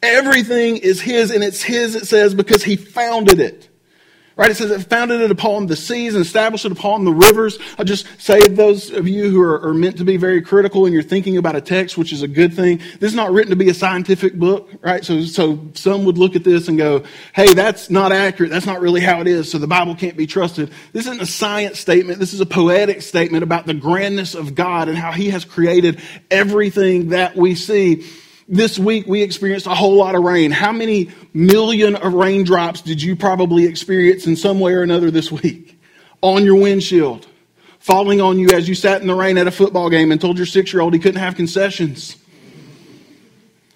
Everything 0.02 0.78
is 0.78 1.02
His, 1.02 1.32
and 1.32 1.44
it's 1.44 1.62
His, 1.62 1.96
it 1.96 2.06
says, 2.06 2.34
because 2.34 2.64
He 2.64 2.76
founded 2.76 3.40
it. 3.40 3.70
Right? 4.38 4.52
It 4.52 4.58
says 4.58 4.70
it 4.70 4.88
founded 4.88 5.22
it 5.22 5.32
upon 5.32 5.66
the 5.66 5.76
seas 5.76 6.14
and 6.14 6.24
established 6.24 6.64
it 6.64 6.72
upon 6.72 7.06
the 7.06 7.12
rivers. 7.12 7.58
I 7.80 7.84
just 7.84 8.06
say 8.22 8.40
those 8.40 8.92
of 8.92 9.08
you 9.08 9.32
who 9.32 9.42
are, 9.42 9.70
are, 9.70 9.74
meant 9.74 9.98
to 9.98 10.06
be 10.06 10.16
very 10.16 10.44
critical 10.44 10.86
and 10.86 10.94
you're 10.94 11.02
thinking 11.02 11.38
about 11.38 11.56
a 11.56 11.62
text, 11.62 11.98
which 11.98 12.14
is 12.14 12.22
a 12.22 12.28
good 12.28 12.54
thing. 12.54 12.78
This 13.00 13.10
is 13.10 13.16
not 13.16 13.32
written 13.32 13.50
to 13.50 13.56
be 13.56 13.70
a 13.70 13.74
scientific 13.74 14.36
book, 14.36 14.70
right? 14.82 15.04
So, 15.04 15.24
so 15.24 15.68
some 15.74 16.06
would 16.06 16.20
look 16.20 16.36
at 16.36 16.44
this 16.44 16.68
and 16.68 16.78
go, 16.78 17.04
hey, 17.34 17.56
that's 17.56 17.90
not 17.90 18.12
accurate. 18.12 18.52
That's 18.52 18.68
not 18.68 18.80
really 18.80 19.02
how 19.02 19.22
it 19.22 19.28
is. 19.28 19.50
So 19.50 19.58
the 19.58 19.66
Bible 19.66 19.96
can't 19.96 20.16
be 20.16 20.28
trusted. 20.28 20.72
This 20.94 21.08
isn't 21.08 21.22
a 21.22 21.26
science 21.26 21.80
statement. 21.80 22.20
This 22.20 22.36
is 22.36 22.40
a 22.40 22.46
poetic 22.46 23.02
statement 23.02 23.44
about 23.44 23.66
the 23.66 23.74
grandness 23.74 24.36
of 24.36 24.54
God 24.54 24.88
and 24.88 24.96
how 24.96 25.12
he 25.14 25.32
has 25.32 25.46
created 25.46 26.00
everything 26.30 27.10
that 27.10 27.36
we 27.36 27.56
see 27.56 28.06
this 28.48 28.80
week 28.80 29.08
we 29.08 29.22
experienced 29.22 29.68
a 29.68 29.76
whole 29.76 29.96
lot 29.96 30.16
of 30.16 30.24
rain. 30.24 30.52
How 30.52 30.72
many 30.72 31.10
million 31.34 31.96
of 31.96 32.14
raindrops 32.14 32.82
did 32.82 33.02
you 33.02 33.16
probably 33.16 33.66
experience 33.66 34.26
in 34.26 34.36
some 34.36 34.60
way 34.60 34.74
or 34.74 34.82
another 34.82 35.12
this 35.12 35.32
week? 35.32 35.80
On 36.22 36.44
your 36.44 36.56
windshield, 36.56 37.28
falling 37.80 38.22
on 38.22 38.40
you 38.40 38.50
as 38.50 38.68
you 38.68 38.76
sat 38.76 39.02
in 39.02 39.08
the 39.08 39.16
rain 39.16 39.38
at 39.38 39.48
a 39.48 39.52
football 39.52 39.90
game 39.90 40.12
and 40.12 40.20
told 40.20 40.38
your 40.38 40.46
six 40.46 40.74
year 40.74 40.82
old 40.82 40.94
he 40.94 41.00
couldn't 41.00 41.20
have 41.20 41.36
concessions. 41.36 42.16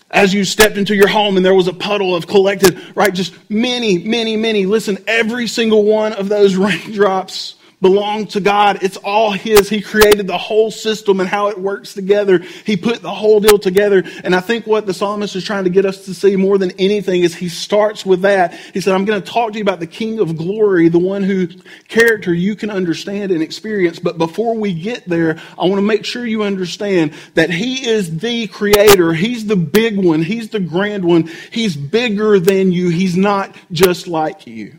As 0.09 0.33
you 0.33 0.43
stepped 0.43 0.77
into 0.77 0.95
your 0.95 1.07
home 1.07 1.37
and 1.37 1.45
there 1.45 1.53
was 1.53 1.67
a 1.67 1.73
puddle 1.73 2.15
of 2.15 2.27
collected, 2.27 2.81
right? 2.95 3.13
Just 3.13 3.33
many, 3.49 3.99
many, 3.99 4.35
many. 4.35 4.65
Listen, 4.65 4.97
every 5.07 5.47
single 5.47 5.83
one 5.83 6.13
of 6.13 6.27
those 6.29 6.55
raindrops 6.57 7.55
belong 7.81 8.27
to 8.27 8.39
God. 8.39 8.83
It's 8.83 8.97
all 8.97 9.31
His. 9.31 9.67
He 9.69 9.81
created 9.81 10.27
the 10.27 10.37
whole 10.37 10.71
system 10.71 11.19
and 11.19 11.27
how 11.27 11.47
it 11.47 11.59
works 11.59 11.93
together. 11.93 12.39
He 12.39 12.77
put 12.77 13.01
the 13.01 13.11
whole 13.11 13.39
deal 13.39 13.57
together. 13.57 14.03
And 14.23 14.35
I 14.35 14.39
think 14.39 14.67
what 14.67 14.85
the 14.85 14.93
psalmist 14.93 15.35
is 15.35 15.43
trying 15.43 15.63
to 15.63 15.69
get 15.69 15.85
us 15.85 16.05
to 16.05 16.13
see 16.13 16.35
more 16.35 16.57
than 16.57 16.71
anything 16.79 17.23
is 17.23 17.33
he 17.33 17.49
starts 17.49 18.05
with 18.05 18.21
that. 18.21 18.53
He 18.53 18.81
said, 18.81 18.93
I'm 18.93 19.05
going 19.05 19.21
to 19.21 19.31
talk 19.31 19.53
to 19.53 19.57
you 19.57 19.63
about 19.63 19.79
the 19.79 19.87
King 19.87 20.19
of 20.19 20.37
glory, 20.37 20.89
the 20.89 20.99
one 20.99 21.23
whose 21.23 21.61
character 21.87 22.33
you 22.33 22.55
can 22.55 22.69
understand 22.69 23.31
and 23.31 23.41
experience. 23.41 23.99
But 23.99 24.17
before 24.17 24.55
we 24.55 24.73
get 24.73 25.05
there, 25.05 25.39
I 25.57 25.65
want 25.65 25.75
to 25.75 25.81
make 25.81 26.05
sure 26.05 26.25
you 26.25 26.43
understand 26.43 27.13
that 27.33 27.49
He 27.49 27.87
is 27.87 28.19
the 28.19 28.47
creator. 28.47 29.13
He's 29.13 29.47
the 29.47 29.55
big 29.55 29.97
one. 29.97 30.21
He's 30.21 30.49
the 30.49 30.59
grand 30.59 31.03
one. 31.03 31.29
He's 31.51 31.75
bigger 31.75 32.39
than 32.39 32.71
you. 32.71 32.89
He's 32.89 33.17
not 33.17 33.55
just 33.71 34.07
like 34.07 34.45
you. 34.45 34.75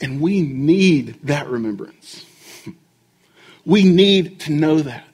And 0.00 0.20
we 0.20 0.40
need 0.42 1.18
that 1.24 1.48
remembrance. 1.48 2.24
We 3.64 3.84
need 3.84 4.40
to 4.40 4.52
know 4.52 4.80
that. 4.80 5.06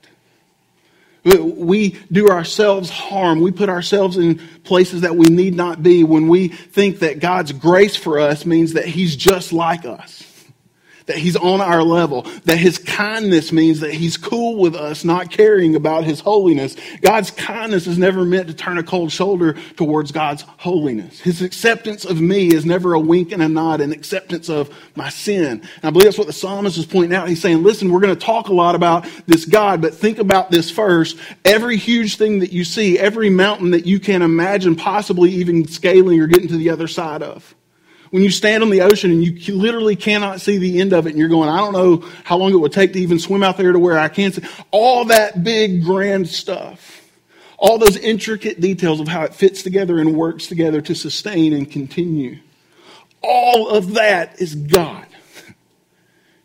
We 1.23 1.99
do 2.09 2.29
ourselves 2.29 2.89
harm. 2.89 3.41
We 3.41 3.51
put 3.51 3.67
ourselves 3.67 4.17
in 4.17 4.39
places 4.63 5.01
that 5.01 5.17
we 5.17 5.27
need 5.27 5.55
not 5.55 5.83
be 5.83 6.05
when 6.05 6.29
we 6.29 6.47
think 6.47 6.99
that 6.99 7.19
God's 7.19 7.51
grace 7.51 7.97
for 7.97 8.19
us 8.19 8.45
means 8.45 8.73
that 8.73 8.85
He's 8.85 9.15
just 9.15 9.51
like 9.51 9.85
us 9.85 10.26
that 11.07 11.17
he's 11.17 11.35
on 11.35 11.61
our 11.61 11.83
level, 11.83 12.23
that 12.45 12.57
his 12.57 12.77
kindness 12.77 13.51
means 13.51 13.79
that 13.79 13.93
he's 13.93 14.17
cool 14.17 14.57
with 14.57 14.75
us 14.75 15.03
not 15.03 15.31
caring 15.31 15.75
about 15.75 16.03
his 16.03 16.19
holiness. 16.19 16.75
God's 17.01 17.31
kindness 17.31 17.87
is 17.87 17.97
never 17.97 18.23
meant 18.23 18.47
to 18.47 18.53
turn 18.53 18.77
a 18.77 18.83
cold 18.83 19.11
shoulder 19.11 19.53
towards 19.75 20.11
God's 20.11 20.43
holiness. 20.57 21.19
His 21.19 21.41
acceptance 21.41 22.05
of 22.05 22.21
me 22.21 22.53
is 22.53 22.65
never 22.65 22.93
a 22.93 22.99
wink 22.99 23.31
and 23.31 23.41
a 23.41 23.49
nod, 23.49 23.81
an 23.81 23.91
acceptance 23.91 24.49
of 24.49 24.69
my 24.95 25.09
sin. 25.09 25.61
And 25.61 25.83
I 25.83 25.89
believe 25.89 26.05
that's 26.05 26.17
what 26.17 26.27
the 26.27 26.33
psalmist 26.33 26.77
is 26.77 26.85
pointing 26.85 27.15
out. 27.15 27.29
He's 27.29 27.41
saying, 27.41 27.63
listen, 27.63 27.91
we're 27.91 28.01
going 28.01 28.15
to 28.15 28.25
talk 28.25 28.49
a 28.49 28.53
lot 28.53 28.75
about 28.75 29.07
this 29.25 29.45
God, 29.45 29.81
but 29.81 29.95
think 29.95 30.19
about 30.19 30.51
this 30.51 30.69
first. 30.69 31.17
Every 31.45 31.77
huge 31.77 32.17
thing 32.17 32.39
that 32.39 32.51
you 32.51 32.63
see, 32.63 32.99
every 32.99 33.29
mountain 33.29 33.71
that 33.71 33.85
you 33.85 33.99
can 33.99 34.21
imagine 34.21 34.75
possibly 34.75 35.31
even 35.31 35.67
scaling 35.67 36.19
or 36.19 36.27
getting 36.27 36.49
to 36.49 36.57
the 36.57 36.69
other 36.69 36.87
side 36.87 37.23
of. 37.23 37.55
When 38.11 38.23
you 38.23 38.29
stand 38.29 38.63
on 38.63 38.69
the 38.69 38.81
ocean 38.81 39.11
and 39.11 39.23
you 39.23 39.55
literally 39.55 39.95
cannot 39.95 40.41
see 40.41 40.57
the 40.57 40.79
end 40.79 40.93
of 40.93 41.07
it 41.07 41.11
and 41.11 41.19
you're 41.19 41.29
going, 41.29 41.49
I 41.49 41.57
don't 41.57 41.73
know 41.73 42.09
how 42.23 42.37
long 42.37 42.53
it 42.53 42.57
would 42.57 42.71
take 42.71 42.93
to 42.93 42.99
even 42.99 43.19
swim 43.19 43.43
out 43.43 43.57
there 43.57 43.71
to 43.71 43.79
where 43.79 43.99
I 43.99 44.07
can 44.07 44.31
see. 44.31 44.43
All 44.71 45.05
that 45.05 45.43
big, 45.43 45.83
grand 45.83 46.27
stuff. 46.27 47.03
All 47.57 47.77
those 47.77 47.97
intricate 47.97 48.61
details 48.61 48.99
of 48.99 49.07
how 49.07 49.23
it 49.23 49.33
fits 49.33 49.63
together 49.63 49.99
and 49.99 50.15
works 50.15 50.47
together 50.47 50.79
to 50.81 50.95
sustain 50.95 51.53
and 51.53 51.69
continue. 51.69 52.39
All 53.21 53.69
of 53.69 53.95
that 53.95 54.39
is 54.39 54.55
God. 54.55 55.07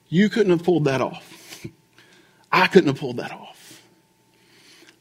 You 0.08 0.28
couldn't 0.28 0.50
have 0.50 0.62
pulled 0.62 0.84
that 0.84 1.00
off. 1.00 1.66
I 2.52 2.66
couldn't 2.66 2.88
have 2.88 2.98
pulled 2.98 3.18
that 3.18 3.32
off. 3.32 3.41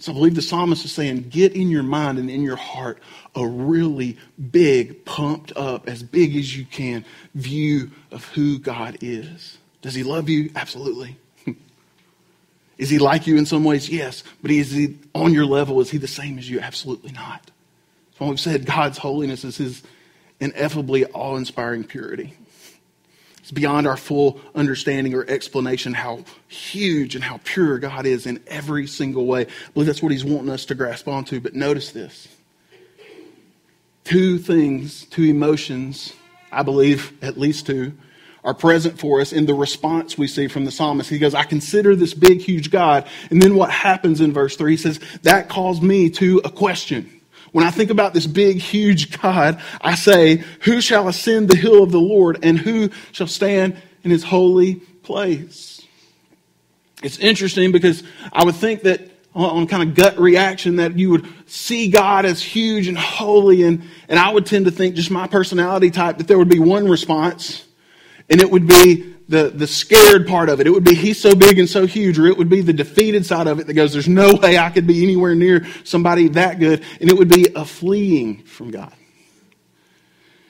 So 0.01 0.11
I 0.11 0.15
believe 0.15 0.33
the 0.33 0.41
psalmist 0.41 0.83
is 0.83 0.91
saying, 0.91 1.29
get 1.29 1.53
in 1.53 1.69
your 1.69 1.83
mind 1.83 2.17
and 2.17 2.27
in 2.27 2.41
your 2.41 2.55
heart 2.55 2.97
a 3.35 3.45
really 3.45 4.17
big, 4.49 5.05
pumped 5.05 5.55
up, 5.55 5.87
as 5.87 6.01
big 6.01 6.35
as 6.35 6.57
you 6.57 6.65
can 6.65 7.05
view 7.35 7.91
of 8.09 8.25
who 8.29 8.57
God 8.57 8.97
is. 9.01 9.59
Does 9.83 9.93
he 9.93 10.01
love 10.01 10.27
you? 10.27 10.49
Absolutely. 10.55 11.17
is 12.79 12.89
he 12.89 12.97
like 12.97 13.27
you 13.27 13.37
in 13.37 13.45
some 13.45 13.63
ways? 13.63 13.89
Yes. 13.89 14.23
But 14.41 14.49
is 14.49 14.71
he 14.71 14.97
on 15.13 15.35
your 15.35 15.45
level? 15.45 15.79
Is 15.81 15.91
he 15.91 15.99
the 15.99 16.07
same 16.07 16.39
as 16.39 16.49
you? 16.49 16.59
Absolutely 16.59 17.11
not. 17.11 17.51
So 18.17 18.25
we've 18.25 18.39
said 18.39 18.65
God's 18.65 18.97
holiness 18.97 19.43
is 19.43 19.57
his 19.57 19.83
ineffably 20.39 21.05
awe 21.05 21.35
inspiring 21.35 21.83
purity. 21.83 22.33
It's 23.41 23.51
beyond 23.51 23.87
our 23.87 23.97
full 23.97 24.39
understanding 24.55 25.13
or 25.13 25.25
explanation 25.27 25.93
how 25.93 26.23
huge 26.47 27.15
and 27.15 27.23
how 27.23 27.39
pure 27.43 27.79
God 27.79 28.05
is 28.05 28.25
in 28.25 28.41
every 28.47 28.87
single 28.87 29.25
way. 29.25 29.41
I 29.41 29.71
believe 29.73 29.87
that's 29.87 30.03
what 30.03 30.11
He's 30.11 30.23
wanting 30.23 30.49
us 30.49 30.65
to 30.65 30.75
grasp 30.75 31.07
onto. 31.07 31.39
But 31.39 31.55
notice 31.55 31.91
this 31.91 32.27
two 34.03 34.37
things, 34.37 35.05
two 35.05 35.23
emotions, 35.23 36.13
I 36.51 36.63
believe 36.63 37.13
at 37.23 37.37
least 37.37 37.65
two, 37.65 37.93
are 38.43 38.53
present 38.53 38.99
for 38.99 39.21
us 39.21 39.31
in 39.31 39.45
the 39.45 39.53
response 39.53 40.17
we 40.17 40.27
see 40.27 40.47
from 40.47 40.65
the 40.65 40.71
psalmist. 40.71 41.09
He 41.09 41.19
goes, 41.19 41.35
I 41.35 41.43
consider 41.43 41.95
this 41.95 42.13
big, 42.13 42.41
huge 42.41 42.71
God. 42.71 43.07
And 43.29 43.41
then 43.41 43.55
what 43.55 43.69
happens 43.69 44.19
in 44.19 44.33
verse 44.33 44.55
3? 44.55 44.71
He 44.71 44.77
says, 44.77 44.99
That 45.23 45.49
calls 45.49 45.81
me 45.81 46.09
to 46.11 46.41
a 46.43 46.49
question. 46.49 47.20
When 47.51 47.65
I 47.65 47.71
think 47.71 47.89
about 47.89 48.13
this 48.13 48.27
big, 48.27 48.59
huge 48.59 49.19
God, 49.19 49.61
I 49.81 49.95
say, 49.95 50.43
Who 50.61 50.81
shall 50.81 51.07
ascend 51.07 51.49
the 51.49 51.55
hill 51.55 51.83
of 51.83 51.91
the 51.91 51.99
Lord, 51.99 52.39
and 52.43 52.57
who 52.57 52.89
shall 53.11 53.27
stand 53.27 53.81
in 54.03 54.11
his 54.11 54.23
holy 54.23 54.75
place? 54.75 55.81
It's 57.03 57.17
interesting 57.17 57.71
because 57.71 58.03
I 58.31 58.43
would 58.43 58.55
think 58.55 58.83
that 58.83 59.11
on 59.33 59.65
kind 59.67 59.87
of 59.87 59.95
gut 59.95 60.19
reaction 60.19 60.75
that 60.77 60.97
you 60.97 61.09
would 61.09 61.25
see 61.49 61.89
God 61.89 62.25
as 62.25 62.41
huge 62.41 62.87
and 62.87 62.97
holy, 62.97 63.63
and, 63.63 63.83
and 64.09 64.19
I 64.19 64.31
would 64.31 64.45
tend 64.45 64.65
to 64.65 64.71
think, 64.71 64.95
just 64.95 65.09
my 65.09 65.27
personality 65.27 65.89
type, 65.89 66.17
that 66.17 66.27
there 66.27 66.37
would 66.37 66.49
be 66.49 66.59
one 66.59 66.87
response, 66.87 67.65
and 68.29 68.41
it 68.41 68.51
would 68.51 68.67
be 68.67 69.10
the, 69.31 69.49
the 69.49 69.65
scared 69.65 70.27
part 70.27 70.49
of 70.49 70.59
it. 70.59 70.67
It 70.67 70.71
would 70.71 70.83
be 70.83 70.93
he's 70.93 71.19
so 71.19 71.33
big 71.33 71.57
and 71.57 71.67
so 71.67 71.87
huge, 71.87 72.19
or 72.19 72.27
it 72.27 72.37
would 72.37 72.49
be 72.49 72.61
the 72.61 72.73
defeated 72.73 73.25
side 73.25 73.47
of 73.47 73.59
it 73.59 73.67
that 73.67 73.73
goes, 73.73 73.93
there's 73.93 74.07
no 74.07 74.35
way 74.35 74.57
I 74.57 74.69
could 74.69 74.85
be 74.85 75.01
anywhere 75.01 75.33
near 75.33 75.65
somebody 75.85 76.27
that 76.29 76.59
good. 76.59 76.83
And 76.99 77.09
it 77.09 77.17
would 77.17 77.29
be 77.29 77.47
a 77.55 77.65
fleeing 77.65 78.43
from 78.43 78.71
God. 78.71 78.93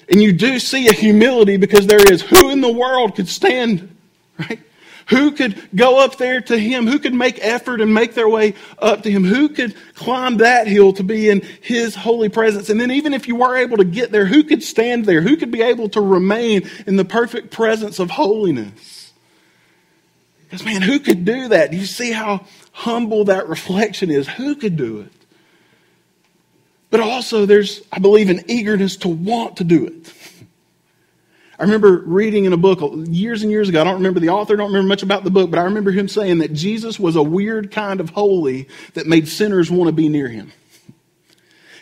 And 0.09 0.21
you 0.21 0.33
do 0.33 0.59
see 0.59 0.87
a 0.87 0.93
humility 0.93 1.57
because 1.57 1.87
there 1.87 2.11
is 2.11 2.21
who 2.21 2.49
in 2.49 2.59
the 2.59 2.71
world 2.71 3.15
could 3.15 3.29
stand, 3.29 3.95
right? 4.37 4.59
Who 5.09 5.31
could 5.31 5.69
go 5.75 6.03
up 6.03 6.17
there 6.17 6.41
to 6.41 6.57
him? 6.57 6.87
Who 6.87 6.99
could 6.99 7.13
make 7.13 7.39
effort 7.43 7.81
and 7.81 7.93
make 7.93 8.13
their 8.13 8.29
way 8.29 8.53
up 8.79 9.03
to 9.03 9.11
him? 9.11 9.23
Who 9.23 9.49
could 9.49 9.75
climb 9.95 10.37
that 10.37 10.67
hill 10.67 10.93
to 10.93 11.03
be 11.03 11.29
in 11.29 11.41
his 11.61 11.95
holy 11.95 12.29
presence? 12.29 12.69
And 12.69 12.79
then, 12.79 12.91
even 12.91 13.13
if 13.13 13.27
you 13.27 13.35
were 13.35 13.57
able 13.57 13.77
to 13.77 13.83
get 13.83 14.11
there, 14.11 14.25
who 14.25 14.43
could 14.43 14.63
stand 14.63 15.05
there? 15.05 15.21
Who 15.21 15.37
could 15.37 15.51
be 15.51 15.61
able 15.61 15.89
to 15.89 16.01
remain 16.01 16.69
in 16.87 16.95
the 16.95 17.05
perfect 17.05 17.51
presence 17.51 17.99
of 17.99 18.11
holiness? 18.11 19.13
Because, 20.43 20.65
man, 20.65 20.81
who 20.81 20.99
could 20.99 21.23
do 21.23 21.47
that? 21.49 21.71
Do 21.71 21.77
you 21.77 21.85
see 21.85 22.11
how 22.11 22.45
humble 22.73 23.25
that 23.25 23.47
reflection 23.47 24.11
is? 24.11 24.27
Who 24.27 24.55
could 24.55 24.75
do 24.75 24.99
it? 25.01 25.11
But 26.89 26.99
also, 26.99 27.45
there's, 27.45 27.81
I 27.91 27.99
believe, 27.99 28.29
an 28.29 28.43
eagerness 28.49 28.97
to 28.97 29.07
want 29.07 29.57
to 29.57 29.63
do 29.63 29.87
it. 29.87 30.13
I 31.61 31.63
remember 31.63 32.01
reading 32.07 32.45
in 32.45 32.53
a 32.53 32.57
book 32.57 32.79
years 33.07 33.43
and 33.43 33.51
years 33.51 33.69
ago. 33.69 33.81
I 33.81 33.83
don't 33.83 33.97
remember 33.97 34.19
the 34.19 34.29
author, 34.29 34.55
don't 34.55 34.69
remember 34.69 34.87
much 34.87 35.03
about 35.03 35.23
the 35.23 35.29
book, 35.29 35.51
but 35.51 35.59
I 35.59 35.63
remember 35.65 35.91
him 35.91 36.07
saying 36.07 36.39
that 36.39 36.53
Jesus 36.53 36.99
was 36.99 37.15
a 37.15 37.21
weird 37.21 37.69
kind 37.69 37.99
of 37.99 38.09
holy 38.09 38.67
that 38.95 39.05
made 39.05 39.27
sinners 39.27 39.69
want 39.69 39.87
to 39.87 39.91
be 39.91 40.09
near 40.09 40.27
him. 40.27 40.51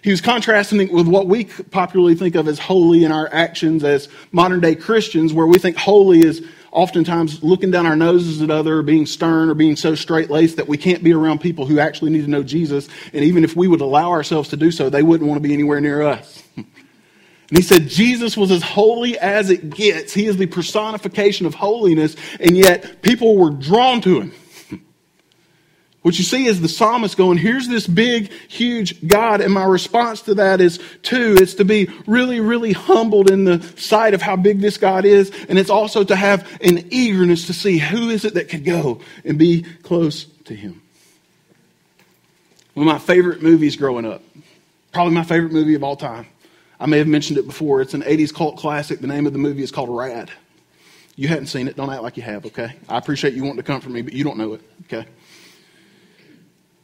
He 0.03 0.11
was 0.11 0.19
contrasting 0.19 0.81
it 0.81 0.91
with 0.91 1.07
what 1.07 1.27
we 1.27 1.45
popularly 1.45 2.15
think 2.15 2.35
of 2.35 2.49
as 2.49 2.59
holy 2.59 3.05
in 3.05 3.13
our 3.13 3.29
actions 3.31 3.85
as 3.85 4.09
modern 4.33 4.59
day 4.59 4.75
Christians, 4.75 5.31
where 5.31 5.47
we 5.47 5.57
think 5.57 5.77
holy 5.77 6.23
is 6.23 6.45
oftentimes 6.73 7.41
looking 7.41 7.71
down 7.71 7.85
our 7.85 7.95
noses 7.95 8.41
at 8.41 8.51
other, 8.51 8.79
or 8.79 8.83
being 8.83 9.05
stern, 9.05 9.49
or 9.49 9.53
being 9.53 9.77
so 9.77 9.95
straight 9.95 10.29
laced 10.29 10.57
that 10.57 10.67
we 10.67 10.77
can't 10.77 11.05
be 11.05 11.13
around 11.13 11.39
people 11.39 11.65
who 11.65 11.79
actually 11.79 12.11
need 12.11 12.25
to 12.25 12.29
know 12.29 12.43
Jesus. 12.43 12.89
And 13.13 13.23
even 13.23 13.45
if 13.45 13.55
we 13.55 13.69
would 13.69 13.79
allow 13.79 14.11
ourselves 14.11 14.49
to 14.49 14.57
do 14.57 14.71
so, 14.71 14.89
they 14.89 15.03
wouldn't 15.03 15.29
want 15.29 15.41
to 15.41 15.47
be 15.47 15.53
anywhere 15.53 15.79
near 15.79 16.01
us. 16.01 16.43
And 17.49 17.57
he 17.57 17.63
said 17.63 17.87
Jesus 17.87 18.37
was 18.37 18.51
as 18.51 18.61
holy 18.61 19.17
as 19.17 19.49
it 19.49 19.71
gets. 19.71 20.13
He 20.13 20.27
is 20.27 20.37
the 20.37 20.45
personification 20.45 21.47
of 21.47 21.55
holiness, 21.55 22.15
and 22.39 22.55
yet 22.55 23.01
people 23.01 23.37
were 23.37 23.49
drawn 23.49 24.01
to 24.01 24.21
him. 24.21 24.33
What 26.01 26.17
you 26.17 26.23
see 26.23 26.45
is 26.45 26.61
the 26.61 26.69
psalmist 26.69 27.17
going, 27.17 27.37
here's 27.37 27.67
this 27.67 27.85
big, 27.85 28.31
huge 28.47 29.05
God, 29.05 29.41
and 29.41 29.53
my 29.53 29.65
response 29.65 30.21
to 30.23 30.35
that 30.35 30.61
is 30.61 30.79
two, 31.01 31.35
it's 31.37 31.55
to 31.55 31.65
be 31.65 31.89
really, 32.07 32.39
really 32.39 32.71
humbled 32.71 33.29
in 33.29 33.43
the 33.43 33.61
sight 33.75 34.13
of 34.13 34.21
how 34.21 34.37
big 34.37 34.61
this 34.61 34.77
God 34.77 35.03
is, 35.03 35.29
and 35.49 35.59
it's 35.59 35.69
also 35.69 36.05
to 36.05 36.15
have 36.15 36.49
an 36.61 36.87
eagerness 36.89 37.47
to 37.47 37.53
see 37.53 37.79
who 37.79 38.09
is 38.09 38.23
it 38.23 38.35
that 38.35 38.47
could 38.47 38.63
go 38.63 39.01
and 39.25 39.37
be 39.37 39.63
close 39.83 40.23
to 40.45 40.55
him. 40.55 40.81
One 42.75 42.87
of 42.87 42.93
my 42.93 42.99
favorite 42.99 43.43
movies 43.43 43.75
growing 43.75 44.05
up, 44.05 44.23
probably 44.93 45.13
my 45.13 45.25
favorite 45.25 45.51
movie 45.51 45.75
of 45.75 45.83
all 45.83 45.97
time. 45.97 46.27
I 46.79 46.85
may 46.85 46.97
have 46.97 47.07
mentioned 47.07 47.37
it 47.37 47.45
before. 47.45 47.81
It's 47.81 47.93
an 47.93 48.03
80s 48.03 48.33
cult 48.33 48.57
classic. 48.57 49.01
The 49.01 49.07
name 49.07 49.27
of 49.27 49.33
the 49.33 49.39
movie 49.39 49.63
is 49.63 49.71
called 49.71 49.89
Rad. 49.89 50.31
You 51.15 51.27
hadn't 51.27 51.47
seen 51.47 51.67
it. 51.67 51.75
Don't 51.75 51.89
act 51.89 52.01
like 52.01 52.15
you 52.15 52.23
have, 52.23 52.45
okay? 52.45 52.73
I 52.87 52.97
appreciate 52.97 53.33
you 53.33 53.43
wanting 53.43 53.57
to 53.57 53.63
comfort 53.63 53.89
me, 53.89 54.01
but 54.01 54.13
you 54.13 54.23
don't 54.23 54.37
know 54.37 54.53
it, 54.53 54.61
okay? 54.85 55.05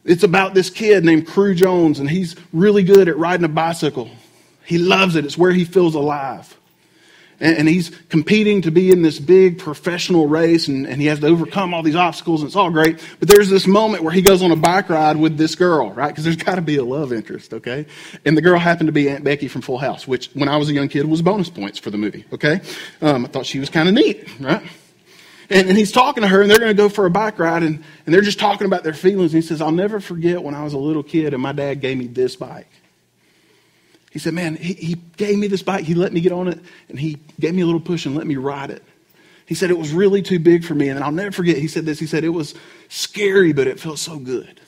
It's 0.03 0.23
about 0.23 0.53
this 0.53 0.69
kid 0.69 1.05
named 1.05 1.25
Cru 1.25 1.55
Jones, 1.55 1.99
and 1.99 2.09
he's 2.09 2.35
really 2.51 2.83
good 2.83 3.07
at 3.07 3.17
riding 3.17 3.45
a 3.45 3.49
bicycle. 3.49 4.09
He 4.65 4.77
loves 4.77 5.15
it, 5.15 5.23
it's 5.23 5.37
where 5.37 5.51
he 5.51 5.63
feels 5.63 5.95
alive. 5.95 6.55
And, 7.39 7.67
he's 7.67 7.89
competing 8.09 8.61
to 8.61 8.71
be 8.71 8.91
in 8.91 9.01
this 9.01 9.19
big 9.19 9.59
professional 9.59 10.27
race, 10.27 10.67
and, 10.67 10.87
and 10.87 11.01
he 11.01 11.07
has 11.07 11.19
to 11.19 11.27
overcome 11.27 11.73
all 11.73 11.83
these 11.83 11.95
obstacles, 11.95 12.41
and 12.41 12.47
it's 12.47 12.55
all 12.55 12.69
great. 12.69 13.03
But 13.19 13.27
there's 13.27 13.49
this 13.49 13.67
moment 13.67 14.03
where 14.03 14.13
he 14.13 14.21
goes 14.21 14.41
on 14.41 14.51
a 14.51 14.55
bike 14.55 14.89
ride 14.89 15.17
with 15.17 15.37
this 15.37 15.55
girl, 15.55 15.91
right? 15.91 16.07
Because 16.07 16.23
there's 16.23 16.37
got 16.37 16.55
to 16.55 16.61
be 16.61 16.77
a 16.77 16.83
love 16.83 17.11
interest, 17.11 17.53
okay? 17.53 17.85
And 18.23 18.37
the 18.37 18.41
girl 18.41 18.57
happened 18.57 18.87
to 18.87 18.93
be 18.93 19.09
Aunt 19.09 19.23
Becky 19.23 19.47
from 19.47 19.61
Full 19.61 19.77
House, 19.77 20.07
which, 20.07 20.29
when 20.33 20.47
I 20.47 20.57
was 20.57 20.69
a 20.69 20.73
young 20.73 20.87
kid, 20.87 21.05
was 21.05 21.21
bonus 21.21 21.49
points 21.49 21.77
for 21.77 21.89
the 21.89 21.97
movie, 21.97 22.25
okay? 22.31 22.61
Um, 23.01 23.25
I 23.25 23.27
thought 23.27 23.45
she 23.45 23.59
was 23.59 23.69
kind 23.69 23.89
of 23.89 23.95
neat, 23.95 24.29
right? 24.39 24.63
And, 25.49 25.69
and 25.69 25.77
he's 25.77 25.91
talking 25.91 26.21
to 26.21 26.27
her, 26.27 26.41
and 26.41 26.49
they're 26.49 26.59
going 26.59 26.75
to 26.75 26.81
go 26.81 26.89
for 26.89 27.05
a 27.05 27.11
bike 27.11 27.37
ride, 27.37 27.63
and, 27.63 27.83
and 28.05 28.15
they're 28.15 28.21
just 28.21 28.39
talking 28.39 28.65
about 28.65 28.83
their 28.83 28.93
feelings. 28.93 29.33
And 29.33 29.43
he 29.43 29.47
says, 29.47 29.61
I'll 29.61 29.71
never 29.71 29.99
forget 29.99 30.41
when 30.41 30.55
I 30.55 30.63
was 30.63 30.73
a 30.73 30.77
little 30.77 31.03
kid 31.03 31.33
and 31.33 31.41
my 31.41 31.51
dad 31.51 31.81
gave 31.81 31.97
me 31.97 32.07
this 32.07 32.35
bike. 32.35 32.67
He 34.15 34.19
said, 34.19 34.33
Man, 34.33 34.55
he, 34.55 34.75
he 34.75 34.95
gave 35.17 35.37
me 35.37 35.47
this 35.47 35.61
bike. 35.61 35.83
He 35.83 35.93
let 35.93 36.13
me 36.13 36.21
get 36.21 36.31
on 36.31 36.47
it, 36.47 36.57
and 36.87 36.97
he 36.97 37.17
gave 37.37 37.53
me 37.53 37.63
a 37.63 37.65
little 37.65 37.81
push 37.81 38.05
and 38.05 38.15
let 38.15 38.25
me 38.25 38.37
ride 38.37 38.71
it. 38.71 38.81
He 39.45 39.55
said, 39.55 39.71
It 39.71 39.77
was 39.77 39.91
really 39.91 40.21
too 40.21 40.39
big 40.39 40.63
for 40.63 40.73
me. 40.73 40.87
And 40.87 41.03
I'll 41.03 41.11
never 41.11 41.33
forget, 41.33 41.57
he 41.57 41.67
said 41.67 41.85
this. 41.85 41.99
He 41.99 42.05
said, 42.05 42.23
It 42.23 42.29
was 42.29 42.55
scary, 42.87 43.51
but 43.51 43.67
it 43.67 43.77
felt 43.77 43.99
so 43.99 44.17
good. 44.17 44.61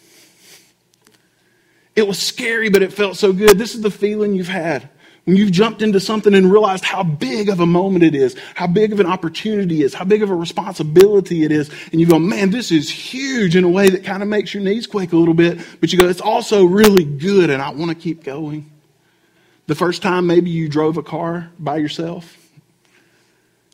It 1.96 2.06
was 2.06 2.20
scary, 2.20 2.68
but 2.68 2.82
it 2.82 2.92
felt 2.92 3.16
so 3.16 3.32
good. 3.32 3.58
This 3.58 3.74
is 3.74 3.80
the 3.80 3.90
feeling 3.90 4.34
you've 4.34 4.50
had 4.50 4.90
when 5.24 5.38
you've 5.38 5.54
jumped 5.54 5.82
into 5.82 6.02
something 6.02 6.34
and 6.34 6.52
realized 6.52 6.84
how 6.84 7.04
big 7.04 7.48
of 7.48 7.62
a 7.62 7.66
moment 7.66 8.04
it 8.04 8.16
is, 8.16 8.36
how 8.54 8.68
big 8.68 8.92
of 8.92 9.00
an 9.00 9.06
opportunity 9.06 9.82
it 9.82 9.86
is, 9.86 9.94
how 9.94 10.04
big 10.04 10.24
of 10.24 10.30
a 10.30 10.36
responsibility 10.36 11.46
it 11.46 11.54
is, 11.54 11.72
and 11.94 12.02
you 12.02 12.08
go, 12.08 12.20
man, 12.20 12.50
this 12.50 12.70
is 12.70 12.90
huge 12.90 13.56
in 13.56 13.64
a 13.64 13.70
way 13.70 13.90
that 13.90 14.04
kind 14.04 14.22
of 14.22 14.28
makes 14.28 14.54
your 14.54 14.62
knees 14.62 14.88
quake 14.88 15.14
a 15.14 15.18
little 15.18 15.34
bit, 15.34 15.60
but 15.80 15.94
you 15.94 15.98
go, 15.98 16.10
it's 16.10 16.20
also 16.20 16.66
really 16.66 17.06
good 17.06 17.50
and 17.50 17.62
I 17.62 17.70
want 17.70 17.92
to 17.92 17.96
keep 17.96 18.26
going. 18.26 18.70
The 19.68 19.76
first 19.76 20.02
time 20.02 20.28
maybe 20.28 20.50
you 20.50 20.70
drove 20.70 20.98
a 20.98 21.04
car 21.04 21.52
by 21.60 21.78
yourself, 21.78 22.38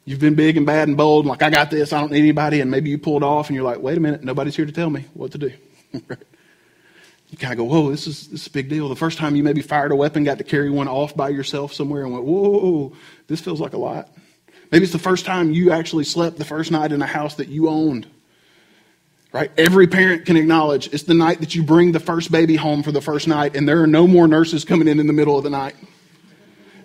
you've 0.06 0.20
been 0.20 0.34
big 0.34 0.58
and 0.58 0.66
bad 0.66 0.88
and 0.88 0.98
bold, 0.98 1.26
and 1.26 1.30
like, 1.30 1.44
I 1.44 1.52
got 1.52 1.70
this, 1.70 1.94
I 1.94 2.00
don't 2.00 2.12
need 2.12 2.20
anybody, 2.20 2.62
and 2.62 2.72
maybe 2.72 2.90
you 2.90 2.98
pulled 2.98 3.24
off 3.24 3.48
and 3.48 3.56
you're 3.56 3.64
like, 3.64 3.80
wait 3.80 3.98
a 3.98 4.02
minute, 4.02 4.24
nobody's 4.24 4.56
here 4.56 4.66
to 4.66 4.72
tell 4.72 4.90
me 4.90 5.06
what 5.14 5.32
to 5.34 5.38
do. 5.38 5.52
you 5.94 7.38
kind 7.38 7.54
of 7.54 7.58
go, 7.58 7.64
whoa, 7.64 7.92
this 7.92 8.08
is, 8.08 8.28
this 8.28 8.42
is 8.42 8.48
a 8.48 8.52
big 8.52 8.70
deal. 8.70 8.90
The 8.90 8.96
first 8.96 9.20
time 9.20 9.36
you 9.36 9.44
maybe 9.44 9.62
fired 9.62 9.92
a 9.92 9.96
weapon, 9.96 10.24
got 10.24 10.40
to 10.40 10.44
carry 10.44 10.72
one 10.72 10.88
off 10.88 11.16
by 11.16 11.30
yourself 11.30 11.74
somewhere 11.74 12.04
and 12.04 12.12
went, 12.12 12.26
whoa, 12.26 12.94
this 13.28 13.40
feels 13.40 13.62
like 13.62 13.74
a 13.74 13.78
lot. 13.78 14.10
Maybe 14.72 14.86
it's 14.86 14.94
the 14.94 15.00
first 15.00 15.26
time 15.26 15.52
you 15.52 15.72
actually 15.72 16.06
slept 16.06 16.40
the 16.40 16.46
first 16.46 16.72
night 16.72 16.92
in 16.92 17.04
a 17.04 17.08
house 17.08 17.36
that 17.36 17.50
you 17.50 17.70
owned. 17.70 18.08
Right? 19.34 19.52
Every 19.58 19.88
parent 19.88 20.28
can 20.28 20.38
acknowledge 20.38 20.94
it's 20.94 21.04
the 21.04 21.16
night 21.16 21.40
that 21.40 21.56
you 21.56 21.64
bring 21.64 21.92
the 21.92 22.00
first 22.00 22.32
baby 22.32 22.56
home 22.56 22.84
for 22.84 22.92
the 22.92 23.02
first 23.02 23.28
night, 23.28 23.56
and 23.56 23.68
there 23.68 23.82
are 23.82 23.88
no 23.88 24.06
more 24.06 24.28
nurses 24.28 24.64
coming 24.64 24.88
in 24.88 25.00
in 25.00 25.08
the 25.08 25.14
middle 25.14 25.36
of 25.36 25.44
the 25.44 25.50
night. 25.50 25.76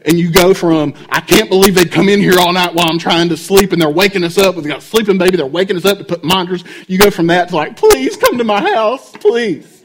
And 0.06 0.18
you 0.18 0.32
go 0.32 0.54
from, 0.54 0.94
I 1.10 1.20
can't 1.20 1.50
believe 1.50 1.74
they 1.74 1.84
come 1.84 2.08
in 2.08 2.20
here 2.20 2.38
all 2.38 2.54
night 2.54 2.72
while 2.72 2.88
I'm 2.88 2.98
trying 2.98 3.28
to 3.28 3.36
sleep 3.36 3.72
and 3.72 3.82
they're 3.82 3.90
waking 3.90 4.24
us 4.24 4.38
up. 4.38 4.56
We've 4.56 4.66
got 4.66 4.78
a 4.78 4.80
sleeping 4.80 5.18
baby, 5.18 5.36
they're 5.36 5.46
waking 5.46 5.76
us 5.76 5.84
up 5.84 5.98
to 5.98 6.04
put 6.04 6.24
monitors. 6.24 6.64
You 6.86 6.98
go 6.98 7.10
from 7.10 7.26
that 7.26 7.50
to 7.50 7.56
like, 7.56 7.76
please 7.76 8.16
come 8.16 8.38
to 8.38 8.44
my 8.44 8.62
house, 8.74 9.12
please. 9.12 9.84